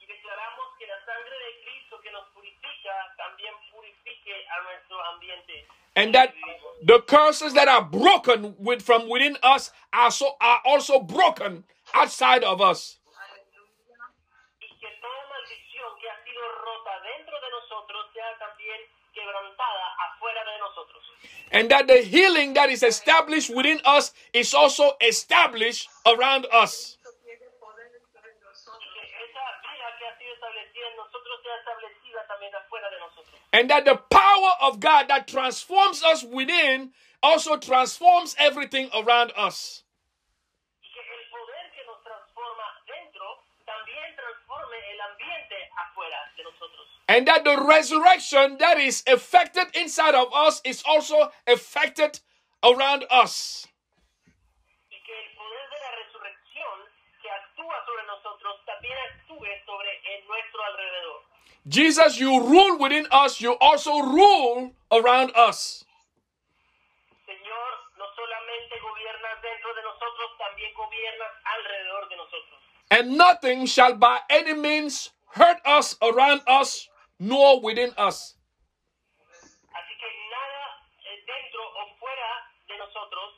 Y 0.00 0.06
declaramos 0.06 0.66
que 0.78 0.86
la 0.88 0.98
sangre 1.04 1.36
de 1.36 1.52
Cristo 1.62 2.00
que 2.02 2.10
nos 2.10 2.24
purifica 2.32 2.92
también 3.20 3.52
purifique 3.70 4.34
a 4.50 4.62
nuestro 4.64 4.96
ambiente. 5.14 5.66
And 5.96 6.14
that 6.14 6.32
the 6.82 7.00
curses 7.06 7.52
that 7.54 7.68
are 7.68 7.84
broken 7.84 8.54
with 8.58 8.82
from 8.82 9.08
within 9.08 9.36
us 9.42 9.70
are 9.92 10.10
so 10.10 10.36
are 10.40 10.60
also 10.64 11.00
broken 11.00 11.64
outside 11.94 12.42
of 12.42 12.60
us. 12.60 12.98
Aleluya. 13.12 14.00
Y 14.60 14.68
que 14.80 14.88
toda 15.00 15.22
maldición 15.28 15.92
que 16.00 16.08
ha 16.08 16.16
sido 16.24 16.40
rota 16.64 17.00
dentro 17.04 17.36
de 17.36 17.50
nosotros 17.52 18.06
sea 18.12 18.32
también 18.38 18.80
quebrantada 19.12 19.15
afuera 19.15 19.15
de 19.15 19.15
nosotros. 19.15 19.15
And 21.52 21.70
that 21.70 21.86
the 21.86 22.02
healing 22.02 22.54
that 22.54 22.70
is 22.70 22.82
established 22.82 23.54
within 23.54 23.80
us 23.84 24.12
is 24.32 24.52
also 24.52 24.92
established 25.00 25.88
around 26.04 26.46
us. 26.52 26.98
Cristo 27.00 27.16
tiene 27.24 27.46
poder 27.60 27.86
sobre 28.12 28.30
Y 28.30 28.40
nosotros. 28.42 28.82
que 28.92 29.02
esa 29.24 29.44
vida 29.62 29.86
que 29.98 30.06
ha 30.06 30.18
sido 30.18 30.34
establecida 30.34 30.86
en 30.90 30.96
nosotros 30.96 31.40
sea 31.42 31.56
establecida 31.62 32.26
también 32.26 32.52
afuera 32.54 32.90
de 32.90 32.98
nosotros. 32.98 33.40
And 33.52 33.70
that 33.70 33.84
the 33.84 33.96
power 34.10 34.52
of 34.60 34.80
God 34.80 35.08
that 35.08 35.28
transforms 35.28 36.02
us 36.02 36.24
within 36.24 36.92
also 37.22 37.56
transforms 37.56 38.34
everything 38.38 38.90
around 38.92 39.32
us. 39.36 39.84
Y 40.82 40.88
que 40.92 41.00
el 41.00 41.30
poder 41.30 41.70
que 41.72 41.84
nos 41.86 42.02
transforma 42.02 42.66
dentro 42.86 43.24
también 43.64 44.15
transforme 44.26 44.76
el 44.90 45.00
ambiente 45.00 45.70
afuera 45.76 46.32
de 46.36 46.42
nosotros. 46.42 46.86
And 47.08 47.26
that 47.28 47.44
the 47.44 47.56
resurrection 47.62 48.58
that 48.58 48.78
is 48.78 49.02
effected 49.06 49.66
inside 49.74 50.14
of 50.14 50.28
us 50.34 50.60
is 50.64 50.82
also 50.86 51.30
effected 51.46 52.18
around 52.62 53.06
us. 53.10 53.68
Y 54.90 54.98
que 55.06 55.14
el 55.14 55.30
poder 55.36 55.66
de 55.70 55.78
la 55.78 55.92
resurrección 56.02 56.74
que 57.22 57.30
actúa 57.30 57.84
sobre 57.86 58.06
nosotros 58.06 58.58
también 58.66 58.98
actúe 58.98 59.46
sobre 59.64 59.90
en 60.14 60.26
nuestro 60.26 60.62
alrededor. 60.64 61.22
Jesus, 61.68 62.18
you 62.18 62.30
rule 62.40 62.78
within 62.78 63.06
us, 63.12 63.40
you 63.40 63.56
also 63.60 64.00
rule 64.00 64.72
around 64.90 65.30
us. 65.36 65.84
Señor, 67.26 67.70
no 67.98 68.06
solamente 68.14 68.78
gobiernas 68.80 69.42
dentro 69.42 69.74
de 69.74 69.82
nosotros, 69.82 70.38
también 70.38 70.74
gobiernas 70.74 71.30
alrededor 71.44 72.08
de 72.08 72.16
nosotros. 72.16 72.56
And 72.90 73.16
nothing 73.16 73.66
shall 73.66 73.96
by 73.96 74.20
any 74.30 74.54
means 74.54 75.10
hurt 75.32 75.58
us 75.64 75.96
around 76.02 76.40
us, 76.46 76.88
nor 77.18 77.60
within 77.60 77.90
us. 77.98 78.34
Así 79.74 79.94
que 80.00 80.08
nada 80.30 80.62
eh, 81.04 81.18
dentro 81.26 81.60
o 81.60 81.82
fuera 81.98 82.30
de 82.68 82.78
nosotros 82.78 83.28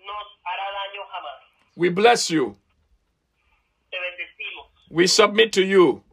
nos 0.00 0.26
hará 0.44 0.66
daño 0.72 1.02
jamás. 1.12 1.40
We 1.76 1.88
bless 1.90 2.30
you. 2.30 2.56
We 4.90 5.08
submit 5.08 5.52
to 5.54 5.62
you. 5.64 6.04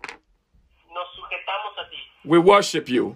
nos 0.91 1.07
a 1.77 1.89
ti, 1.89 1.97
We 2.25 2.39
worship 2.39 2.89
you. 2.89 3.15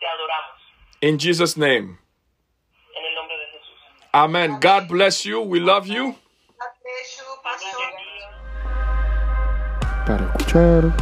te. 0.00 1.08
In 1.08 1.18
Jesus' 1.18 1.56
name. 1.58 1.98
En 2.96 3.04
el 3.04 3.14
de 3.36 3.46
Jesús. 3.52 4.14
Amen. 4.14 4.60
God 4.60 4.88
bless 4.88 5.26
you. 5.26 5.42
We 5.42 5.60
love 5.60 5.86
you. 5.86 6.14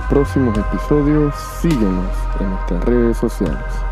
Próximos 0.08 0.56
episodios, 0.56 1.34
síguenos 1.60 2.16
en 2.38 2.50
nuestras 2.50 2.84
redes 2.84 3.16
sociales. 3.16 3.89